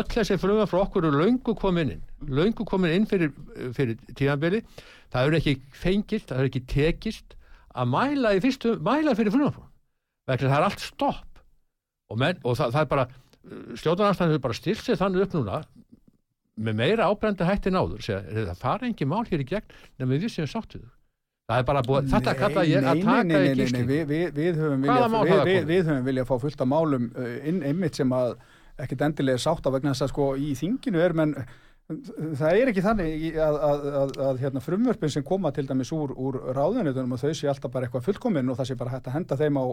öll 0.00 0.10
þessi 0.16 0.40
frumar 0.40 0.68
frá 0.72 0.80
okkur 0.82 1.08
eru 1.10 1.20
löngu 1.24 1.56
komin 1.60 1.96
inn, 1.96 2.04
löngu 2.24 2.64
komin 2.68 2.96
inn 2.96 3.08
fyrir, 3.08 3.32
fyrir 3.76 4.00
tíðanbili, 4.16 4.62
það 5.12 5.26
hefur 5.26 5.40
ekki 5.42 5.56
fengist, 5.76 6.30
það 6.30 6.40
hefur 6.40 6.52
ekki 6.52 6.64
tekist 6.72 7.36
að 7.76 7.92
mæla 7.92 8.34
fyrstu, 8.42 8.74
mæla 8.82 9.14
fyrir 9.18 9.34
frumar 9.34 9.62
vegna 10.26 10.50
það 10.50 10.58
er 10.58 10.66
allt 10.66 10.82
stopp. 10.82 11.40
Og, 12.10 12.18
menn, 12.18 12.38
og 12.42 12.56
það, 12.58 12.72
það 12.74 12.82
er 12.82 12.90
bara 12.90 13.06
stjórnarnarstæðan 13.78 14.32
hefur 14.34 14.44
bara 14.46 14.58
stilt 14.58 14.82
sér 14.82 14.98
þannig 15.00 15.26
upp 15.26 15.36
núna 15.36 15.62
með 16.56 16.78
meira 16.80 17.08
ábrendi 17.10 17.46
hætti 17.46 17.70
en 17.70 17.80
áður 17.80 18.04
segja, 18.04 18.20
það 18.32 18.60
fara 18.60 18.88
engin 18.88 19.10
mál 19.10 19.24
hér 19.28 19.42
í 19.42 19.48
gegn 19.48 19.74
nema 20.00 20.16
við 20.16 20.30
séum 20.32 20.48
sátt 20.50 20.76
við 20.76 20.86
þau. 20.86 20.92
það 21.50 21.60
er 21.60 21.66
bara 21.68 21.82
búið, 21.86 22.08
þetta 22.14 22.34
kalla 22.40 22.64
ég 22.66 22.88
að 22.90 23.02
taka 23.04 23.42
í 23.42 23.52
gísling 23.60 23.90
við, 23.90 24.02
við, 24.10 24.24
við 24.38 24.60
höfum 24.62 24.86
viljað 24.86 25.68
við, 25.68 25.92
viljað 26.08 26.30
fá 26.30 26.34
fullt 26.46 26.64
af 26.64 26.70
málum 26.70 27.10
uh, 27.12 27.34
inn, 27.46 27.60
einmitt 27.66 28.00
sem 28.00 28.16
að 28.16 28.34
ekkert 28.82 29.06
endilega 29.10 29.42
sátt 29.42 29.68
af 29.68 29.76
vegna 29.76 29.92
þess 29.92 30.06
að 30.08 30.12
sko 30.14 30.30
í 30.40 30.54
þinginu 30.56 31.02
er 31.04 31.16
menn 31.16 31.36
það 31.86 32.56
er 32.58 32.70
ekki 32.72 32.82
þannig 32.82 33.36
að, 33.38 33.56
að, 33.68 33.84
að, 34.00 34.14
að 34.28 34.40
hérna, 34.42 34.62
frumvörpin 34.64 35.12
sem 35.14 35.22
koma 35.26 35.52
til 35.54 35.66
dæmis 35.68 35.92
úr, 35.94 36.10
úr 36.18 36.38
ráðunitunum 36.56 37.14
og 37.14 37.20
þau 37.22 37.30
sé 37.38 37.46
alltaf 37.52 37.70
bara 37.70 37.86
eitthvað 37.86 38.08
fullkomin 38.08 38.50
og 38.50 38.58
það 38.58 38.70
sé 38.72 38.76
bara 38.80 38.96
hægt 38.96 39.06
að 39.06 39.16
henda 39.20 39.38
þeim 39.38 39.60
á 39.62 39.64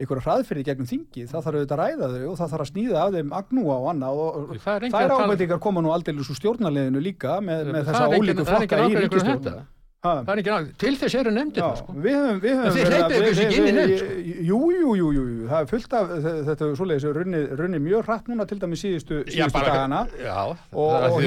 einhverja 0.00 0.24
hraðfyrði 0.24 0.62
gegnum 0.70 0.88
þingi, 0.88 1.26
það 1.28 1.42
þarf 1.44 1.58
auðvitað 1.58 1.74
að 1.74 1.82
ræða 1.82 2.12
þau 2.14 2.30
og 2.30 2.38
það 2.38 2.52
þarf 2.54 2.64
að 2.64 2.70
snýða 2.70 3.02
af 3.02 3.10
þeim 3.16 3.34
agnúa 3.40 3.74
og 3.82 3.90
annað 3.90 4.20
og, 4.22 4.38
er 4.54 4.62
þær 4.62 4.86
tala- 4.94 5.18
ábætingar 5.26 5.60
koma 5.66 5.82
nú 5.84 5.92
aldrei 5.92 6.14
úr 6.16 6.38
stjórnarliðinu 6.38 7.02
líka 7.04 7.36
með, 7.44 7.74
með 7.74 7.90
þessa 7.90 8.08
ólíku 8.14 8.46
flokka 8.48 8.80
í 8.86 8.96
ákveðin 9.02 9.60
Það 10.00 10.30
er 10.32 10.38
ekki 10.40 10.48
náttúrulega, 10.50 10.76
til 10.80 10.94
þess 10.96 11.14
eru 11.20 11.30
nefndir 11.36 11.60
það 11.60 11.74
sko. 11.76 11.94
við 12.00 12.14
höfum, 12.16 12.38
við 12.40 12.54
höfum 12.56 12.70
að- 12.70 12.92
hleypið 12.94 13.40
ekki 13.42 13.56
inn 13.60 13.66
í 13.68 13.72
nefnd, 13.76 14.00
við- 14.00 14.38
Jú, 14.50 14.60
jú, 14.72 14.92
jú, 14.96 15.08
jú, 15.12 15.24
jú, 15.28 15.48
það 15.50 15.60
er 15.60 15.66
fullt 15.74 15.92
af 15.98 16.08
þetta 16.48 16.68
er 16.70 16.78
svoleiðis 16.80 17.04
runni, 17.18 17.40
runni 17.60 17.80
mjög 17.84 18.04
hratt 18.08 18.30
núna 18.32 18.46
til 18.48 18.58
dæmis 18.62 18.80
síðustu, 18.80 19.18
síðustu 19.28 19.60
dagana 19.60 20.06
Já, 20.16 20.38
og, 20.72 20.88
því 21.20 21.26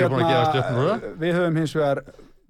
við 1.22 1.34
höfum 1.38 1.58
hins 1.62 1.76
vegar 1.78 2.02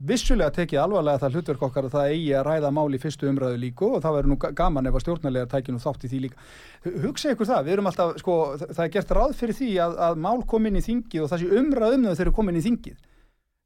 vissulega 0.03 0.51
tekið 0.55 0.79
alvarlega 0.83 1.19
það 1.19 1.35
hlutverk 1.37 1.61
okkar 1.67 1.85
að 1.87 1.93
það 1.97 2.09
eigi 2.15 2.31
að 2.39 2.47
ræða 2.47 2.71
mál 2.75 2.87
í 2.95 2.99
fyrstu 3.03 3.27
umræðu 3.29 3.59
líku 3.59 3.91
og 3.95 4.01
það 4.03 4.15
verður 4.17 4.31
nú 4.33 4.37
ga- 4.39 4.51
gaman 4.55 4.87
ef 4.87 4.93
að 4.97 5.03
stjórnarlegar 5.05 5.51
tækja 5.51 5.71
nú 5.75 5.79
þátt 5.83 6.03
í 6.03 6.09
því 6.11 6.19
líka. 6.23 6.35
Hu- 6.83 6.97
Hugsa 7.07 7.31
ykkur 7.35 7.47
það, 7.51 7.63
við 7.67 7.71
erum 7.77 7.87
alltaf, 7.91 8.17
sko, 8.19 8.35
þa- 8.59 8.71
það 8.73 8.83
er 8.87 8.91
gert 8.95 9.13
ráð 9.15 9.35
fyrir 9.39 9.55
því 9.59 9.69
að, 9.79 9.95
að 10.07 10.15
mál 10.23 10.41
kom 10.47 10.65
inn 10.67 10.75
í 10.79 10.83
þingið 10.87 11.23
og 11.23 11.29
það 11.31 11.39
sé 11.43 11.47
umræð 11.61 11.93
um 11.99 12.03
þau 12.03 12.15
þegar 12.19 12.33
komin 12.39 12.55
í 12.59 12.63
þingið. 12.67 12.95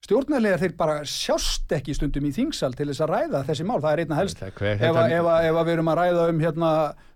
Stjórnarlegar 0.07 0.61
þeir 0.61 0.73
bara 0.79 0.93
sjást 1.03 1.73
ekki 1.75 1.91
stundum 1.97 2.29
í 2.29 2.31
þingsal 2.31 2.69
til 2.77 2.85
þess 2.87 3.03
að 3.03 3.09
ræða 3.11 3.41
þessi 3.49 3.65
mál, 3.67 3.81
það 3.83 3.89
er 3.91 4.01
einna 4.05 4.19
helst 4.21 4.43
ef, 4.45 4.61
ef, 4.63 4.99
ef 5.19 5.57
að 5.59 5.65
við 5.67 5.71
erum 5.73 5.89
að 5.91 5.97
ræða 5.99 6.27
um 6.31 6.39
hérna 6.45 6.69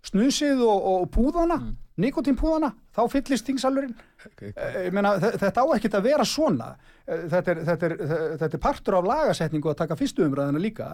snusið 0.10 0.64
og, 0.66 0.90
og 0.92 1.06
púðana 1.14 1.58
mm. 1.62 1.70
nikotínpúðana, 2.04 2.72
þá 2.92 3.02
fyllist 3.14 3.48
þingsalurinn. 3.48 3.94
Eh, 4.42 4.76
ég 4.90 4.96
meina, 4.96 5.14
þe- 5.22 5.38
þetta 5.40 5.64
á 5.64 5.68
ekkert 5.78 5.96
að 6.02 6.10
vera 6.10 6.26
svona. 6.28 6.68
Eh, 7.06 7.24
þetta 7.32 7.54
er, 7.54 7.64
þetta, 7.70 7.88
er, 7.88 7.96
þetta 8.44 8.60
er 8.60 8.64
partur 8.68 9.00
af 9.00 9.08
lagasetningu 9.08 9.72
að 9.72 9.80
taka 9.86 10.00
fyrstu 10.00 10.28
umræðina 10.28 10.60
líka 10.60 10.92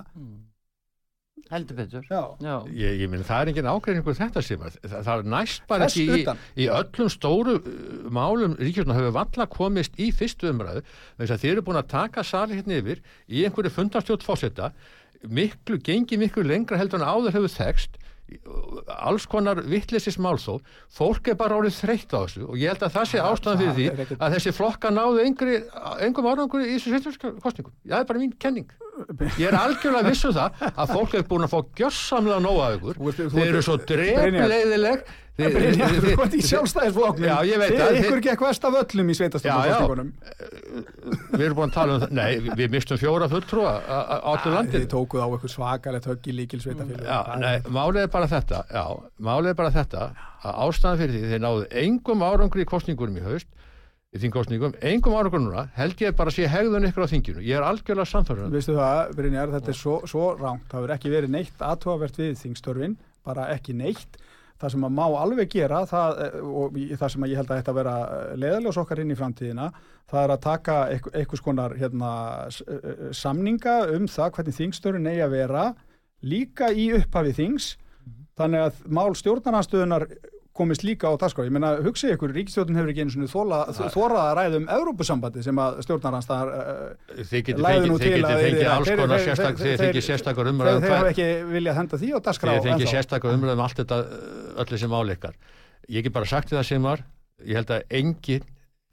heldur 1.51 1.77
betur. 1.77 2.05
Já, 2.09 2.21
já, 2.43 2.55
Ég, 2.73 2.97
ég 3.01 3.11
minn, 3.11 3.23
það 3.27 3.41
er 3.41 3.51
engin 3.51 3.69
ágreiningur 3.71 4.17
þetta 4.17 4.43
sem 4.43 4.63
að 4.65 4.77
það, 4.83 4.97
það 5.07 5.13
er 5.13 5.29
næst 5.33 5.67
bara 5.69 5.87
Þess 5.87 5.99
ekki 6.01 6.17
í, 6.17 6.65
í 6.65 6.69
öllum 6.73 7.11
stóru 7.13 7.55
uh, 7.59 8.09
málum 8.13 8.57
ríkjörna 8.59 8.97
hefur 8.97 9.15
valla 9.15 9.47
komist 9.53 9.95
í 10.01 10.09
fyrstu 10.15 10.51
umræðu 10.51 10.83
þess 11.21 11.35
að 11.35 11.43
þeir 11.45 11.53
eru 11.53 11.65
búin 11.69 11.81
að 11.81 11.91
taka 11.93 12.25
sali 12.27 12.59
hérna 12.59 12.81
yfir 12.81 13.03
í 13.27 13.45
einhverju 13.47 13.73
fundarstjótt 13.77 14.27
fósetta 14.27 14.71
miklu, 15.23 15.79
gengi 15.81 16.19
miklu 16.19 16.43
lengra 16.45 16.79
heldur 16.81 17.01
en 17.01 17.07
áður 17.07 17.37
hefur 17.39 17.55
þekst 17.55 17.97
alls 19.07 19.25
konar 19.29 19.61
vittlesis 19.63 20.17
málþó 20.19 20.57
fólk 20.97 21.29
er 21.31 21.37
bara 21.39 21.57
orðið 21.61 21.77
þreytt 21.81 22.15
á 22.15 22.19
þessu 22.25 22.47
og 22.49 22.57
ég 22.59 22.73
held 22.73 22.83
að 22.87 22.95
það 22.97 23.05
sé 23.11 23.21
ástæðan 23.23 23.61
fyrir 23.61 23.75
því 23.77 23.85
ekkert- 23.93 24.23
að 24.27 24.35
þessi 24.37 24.53
flokka 24.57 24.91
náðu 24.91 25.21
engri, 25.25 25.55
engum 26.07 26.27
árangur 26.31 26.65
í 26.65 26.73
þessu 26.75 26.91
sveitarkostningum 26.95 27.73
það 27.87 27.99
er 28.01 28.09
bara 28.11 28.19
mín 28.23 28.33
kenning. 28.39 28.67
Ég 29.37 29.47
er 29.51 29.57
algjörlega 29.59 30.09
viss 30.09 30.25
um 30.25 30.33
það 30.33 30.67
að 30.73 30.93
fólk 30.95 31.13
er 31.19 31.25
búin 31.29 31.45
að 31.45 31.53
fá 31.53 31.59
gjörsamlega 31.77 32.39
nóg 32.41 32.59
af 32.65 32.77
ykkur. 32.79 33.01
Þeir 33.29 33.47
eru 33.51 33.61
svo 33.61 33.75
drefleiðileg 33.77 35.03
Þú 35.37 36.23
ert 36.23 36.33
í 36.33 36.41
sjálfstæðisfloknum 36.41 37.27
Já, 37.27 37.35
ég 37.45 37.59
veit 37.61 37.73
Þið 37.75 37.81
það. 37.83 37.97
ykkur 38.01 38.21
gekk 38.25 38.43
vest 38.47 38.63
af 38.65 38.77
öllum 38.79 39.11
í 39.11 39.15
sveitastöndakostingunum 39.19 40.07
við 41.37 41.43
erum 41.45 41.57
búin 41.59 41.69
að 41.69 41.75
tala 41.75 41.93
um 41.97 42.01
það. 42.01 42.13
Nei, 42.17 42.39
við- 42.57 42.71
mistum 42.73 42.97
fjóra 43.01 43.27
fulltrúa 43.29 43.73
á 43.85 44.31
Þið 44.41 44.55
landinu. 44.55 44.87
tókuð 44.93 45.21
á 45.21 45.27
ykkur 45.37 45.53
svakalegt 45.53 46.07
högg 46.09 46.27
í 46.31 46.35
líkil 46.39 46.61
sveitafélag 46.63 47.05
Já, 47.05 47.19
nei, 47.37 47.59
málið 47.69 48.01
er 48.07 48.11
bara 48.17 48.27
þetta 48.31 48.63
já, 48.73 48.83
málið 49.29 49.51
er 49.53 49.59
bara 49.61 49.71
þetta 49.77 50.07
að 50.41 50.59
ástæðan 50.67 50.99
fyrir 51.03 51.13
því 51.17 51.31
þeir 51.33 51.43
náðu 51.45 51.67
engum 51.83 52.25
árangur 52.27 52.63
í 52.63 52.67
kostningunum 52.73 53.17
í 53.21 53.25
haust 53.27 53.47
í 54.15 54.21
þingkostningum, 54.23 54.73
engum 54.81 55.13
árangur 55.19 55.41
núna 55.43 55.67
held 55.77 55.99
ég 56.01 56.15
bara 56.17 56.31
að 56.31 56.37
sé 56.39 56.47
hegðun 56.49 56.87
ykkur 56.87 57.03
á 57.05 57.11
þinginu. 57.11 57.41
Ég 57.43 57.57
er 57.59 57.65
algjörlega 57.67 58.07
samfærður 58.07 58.53
Veistu 58.53 58.73
það, 58.77 59.11
Brynjar, 59.19 59.51
þetta 59.57 59.73
er 59.73 59.77
svo, 59.77 59.97
svo 60.07 60.29
ránt 60.39 60.63
það 60.71 60.85
verður 60.85 60.95
ekki 60.95 61.11
verið 61.11 61.33
neitt 61.35 61.59
aðtóavert 61.67 62.15
við 62.21 62.37
þingstörfin 62.39 62.95
bara 63.27 63.49
ekki 63.53 63.75
neitt 63.75 64.15
það 64.61 64.71
sem 64.73 64.85
að 64.87 64.93
má 64.97 65.03
alveg 65.21 65.49
gera 65.53 65.81
það, 65.85 66.21
og 66.41 66.77
það 66.97 67.11
sem 67.13 67.23
að 67.23 67.29
ég 67.33 67.37
held 67.41 67.51
að 67.51 67.59
þetta 67.61 67.75
vera 67.77 67.95
leðaljós 68.41 68.79
okkar 68.81 69.01
inn 69.03 69.11
í 69.13 69.17
framtíðina 69.19 69.67
það 70.09 70.23
er 70.23 70.33
að 70.35 70.41
taka 70.47 70.77
einhver- 70.93 71.15
einhvers 71.21 71.43
konar 71.45 71.75
hérna, 71.77 72.11
s- 72.49 72.63
eh, 72.67 73.11
samninga 73.11 73.75
um 73.95 74.07
það 74.07 74.31
hvernig 74.37 74.57
þingstörfin 74.57 75.11
eigi 75.11 75.23
að 75.27 75.35
vera 75.37 75.65
líka 76.23 76.71
í 76.73 76.87
upphafi 76.97 77.33
þings. 77.37 77.77
Þannig 78.37 78.65
að 78.67 78.73
mál 78.89 79.13
stjórnarnanstöðunar 79.17 80.07
komist 80.57 80.83
líka 80.83 81.07
á 81.07 81.13
dagskrá. 81.21 81.45
Ég 81.47 81.53
meina, 81.53 81.69
hugsið 81.85 82.13
ykkur, 82.15 82.33
ríkistjórnin 82.35 82.77
hefur 82.79 82.89
ekki 82.91 83.03
einu 83.05 83.13
svona 83.13 83.29
þórað 83.93 84.21
að 84.23 84.33
ræða 84.39 84.59
um 84.61 84.65
Evrópusambandi 84.77 85.43
sem 85.45 85.61
að 85.61 85.77
getið 87.47 87.61
Lagði 87.63 87.77
fengið, 87.77 87.91
nú 87.91 87.97
til 88.01 88.11
að 88.17 88.41
þeir- 88.41 88.57
þeir- 88.57 88.87
þeir- 88.87 89.61
þeir- 89.61 89.93
þeir- 89.93 90.07
sérstakar 90.07 90.43
þeir, 90.47 90.51
umræðum 90.53 90.81
þeir 90.87 90.95
hafa 90.97 91.13
ekki 91.13 91.27
viljað 91.53 91.77
henda 91.81 91.97
því 92.01 92.09
á 92.11 92.19
þið 92.57 92.67
fengið 92.67 92.85
ennþá. 92.87 92.93
sérstakar 92.97 93.37
umræðum 93.37 93.63
allt 93.67 93.77
þetta 93.83 93.97
öll 94.57 94.69
þessi 94.73 94.89
mál 94.91 95.13
ykkar 95.15 95.33
ég 95.89 96.03
get 96.03 96.13
bara 96.13 96.25
sagt 96.25 96.49
það 96.51 96.65
sem 96.65 96.81
var 96.83 97.03
ég 97.45 97.55
held 97.55 97.67
að 97.77 97.81
engin, 98.01 98.43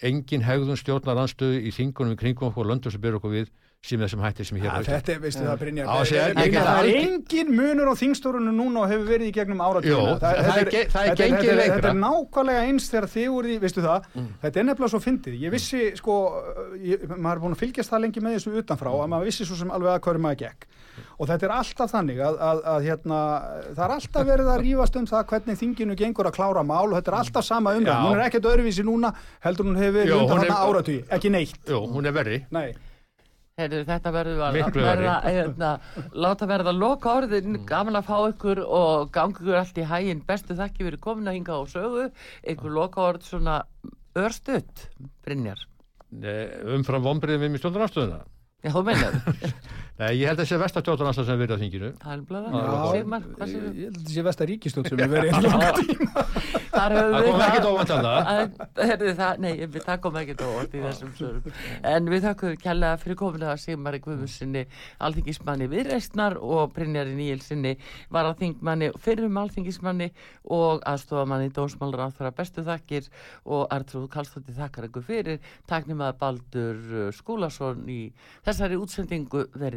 engin 0.02 0.42
hegðun 0.44 0.76
stjórnaranstöðu 0.76 1.62
í 1.64 1.70
þingunum 1.72 2.12
í 2.14 2.20
kringum 2.20 2.50
okkur 2.52 2.64
og 2.66 2.70
löndum 2.74 2.92
sem 2.92 3.00
byrja 3.00 3.18
okkur 3.20 3.32
við 3.40 3.48
sem 3.84 4.00
þessum 4.00 4.22
hætti 4.24 4.44
sem 4.48 4.56
ég 4.58 4.64
hér 4.64 4.70
Íslandi. 4.80 4.92
þetta 4.94 5.12
er, 5.12 5.18
veistu 5.20 5.42
það, 5.44 5.58
Brynjar, 5.60 5.88
það, 6.64 6.78
er- 6.88 7.00
engin 7.04 7.50
munur 7.52 7.90
á 7.92 7.94
þingstórunum 8.00 8.54
núna 8.56 8.80
og 8.84 8.88
hefur 8.88 9.08
verið 9.10 9.28
í 9.28 9.32
gegnum 9.36 9.60
er 10.38 10.68
er 11.60 11.66
þetta 11.68 11.84
er- 11.84 11.90
er 11.90 11.98
nákvæmlega 12.00 12.62
eins 12.64 12.88
þegar 12.88 13.08
þið 13.14 13.28
voruð 13.34 13.52
í, 13.52 13.58
veistu 13.60 13.82
það, 13.84 14.04
Mm. 14.14 14.28
þetta 14.42 14.56
er 14.56 14.64
nefnilega 14.70 14.92
svo 14.94 15.00
fyndið. 15.04 15.34
Ég 15.44 15.50
vissi, 15.52 15.82
sko, 16.00 16.14
maður 17.18 17.36
er 17.36 17.42
búin 17.44 17.54
að 17.56 17.60
fylgjast 17.64 17.90
það 17.92 18.00
lengi 18.06 18.20
með 18.24 18.38
þessu 18.38 18.56
utanfrá, 18.62 18.90
að 19.04 19.08
maður 19.12 19.28
vissi 19.28 19.44
svo 19.44 19.56
sem 19.60 19.68
alveg 19.70 19.92
að 19.92 20.00
hverju 20.06 20.20
maður 20.24 20.40
gekk. 20.44 20.64
Og 21.18 21.28
þetta 21.28 21.42
er 21.44 21.52
alltaf 21.58 21.90
þannig 21.90 22.18
að, 22.24 22.36
hérna, 22.86 23.18
það 23.74 23.84
er 23.84 23.94
alltaf 23.98 24.26
verið 24.26 24.48
að 24.54 24.62
rífast 24.64 24.96
um 24.96 25.06
það 25.06 25.26
hvernig 25.26 25.58
þinginu 25.60 25.96
gengur 25.98 26.26
að 26.30 26.34
klára 26.38 26.62
mál 26.64 26.88
og 26.88 26.96
þetta 27.02 27.12
er 27.12 27.18
alltaf 27.20 27.44
sama 27.44 27.74
umræð. 27.74 28.00
Hún 28.06 28.16
er 28.18 28.30
ekkert 28.30 28.48
öðruvísi 28.48 28.84
núna, 28.86 29.12
heldur 29.44 29.66
hún 29.66 29.76
hefur 29.76 30.00
verið 30.00 30.22
undan 30.22 30.38
þarna 30.38 30.58
áratugi, 30.64 31.04
ekki 31.10 31.30
neitt. 31.30 31.58
Jú, 31.68 31.80
hún 31.92 32.06
er 32.06 32.12
verri 32.12 32.44
Nei. 32.50 32.72
Heyrðu, 33.54 33.84
þetta 33.86 34.10
verður 34.10 34.40
að 34.42 34.56
verða, 34.74 35.12
hérna, 35.22 35.68
láta 36.18 36.46
verða 36.50 36.72
loka 36.74 37.12
orðin, 37.20 37.60
gaman 37.68 38.00
að 38.00 38.08
fá 38.08 38.16
ykkur 38.32 38.60
og 38.66 39.12
gangi 39.14 39.38
ykkur 39.38 39.58
allt 39.60 39.76
í 39.78 39.84
hæginn, 39.86 40.22
bestu 40.26 40.56
þakki 40.58 40.88
verið 40.88 41.02
komin 41.04 41.30
að 41.30 41.36
hinga 41.38 41.58
á 41.58 41.62
sögu, 41.70 42.08
ykkur 42.50 42.74
loka 42.74 43.04
orð 43.04 43.28
svona 43.28 43.60
örstutt, 44.18 44.88
Brynjar. 45.22 45.62
Nei, 46.18 46.50
umfram 46.74 47.06
vombriðum 47.06 47.46
við 47.46 47.54
með 47.54 47.62
stjórnaranstöðuna 47.62 48.20
Já, 48.64 48.72
þú 48.74 48.82
meinar, 48.88 49.16
Nei, 49.94 50.08
ég 50.18 50.26
held 50.26 50.40
að 50.40 50.42
þessi 50.42 50.56
vestastjórnaranstöð 50.58 51.26
sem 51.28 51.38
verið 51.38 51.54
á 51.54 51.58
þinginu 51.62 51.88
það 52.42 52.54
er. 52.58 52.94
Sigmar, 52.94 53.26
séu? 53.46 53.60
Ég 53.62 53.84
held 53.84 53.94
að 53.94 54.00
þetta 54.00 54.14
sé 54.14 54.22
vest 54.26 54.40
að 54.42 54.48
ríkistjótt 54.50 54.88
sem 54.90 55.02
er 55.04 55.10
verið 55.12 55.28
í 55.30 55.42
langa 55.44 55.68
tíma. 55.78 56.24
Það 56.74 56.94
við 57.14 57.28
kom 57.28 57.42
ekkert 57.44 57.68
óvænt 57.68 57.92
að 57.94 58.00
það. 58.02 58.18
það. 59.20 59.38
Nei, 59.44 59.52
við- 59.70 59.84
það 59.86 60.00
kom 60.02 60.16
ekkert 60.18 60.42
óvænt 60.42 60.74
í 60.74 60.80
þessum 60.82 61.12
sögum. 61.14 61.54
En 61.92 62.10
við 62.10 62.24
þakkum 62.26 62.56
kærlega 62.64 62.98
fyrir 63.04 63.18
kominu 63.20 63.46
að 63.52 63.60
Sigmari 63.62 64.00
Guðmundssinni, 64.02 64.64
alþingismanni 65.06 65.68
viðreistnar 65.70 66.36
og 66.42 66.74
Brynjari 66.74 67.14
Níelsinni 67.14 67.76
var 68.10 68.26
að 68.32 68.42
þingmanni, 68.42 68.90
fyrrum 68.98 69.38
alþingismanni 69.44 70.10
og 70.50 70.82
aðstofamanni 70.90 71.54
dómsmálur 71.54 72.02
á 72.02 72.10
þeirra 72.10 72.34
bestu 72.34 72.66
þakkir 72.66 73.06
og 73.46 73.70
Artrúð 73.70 74.10
Kallstóttir 74.10 74.58
þakkar 74.58 74.90
ykkur 74.90 75.06
fyrir. 75.06 75.38
Taknum 75.70 76.02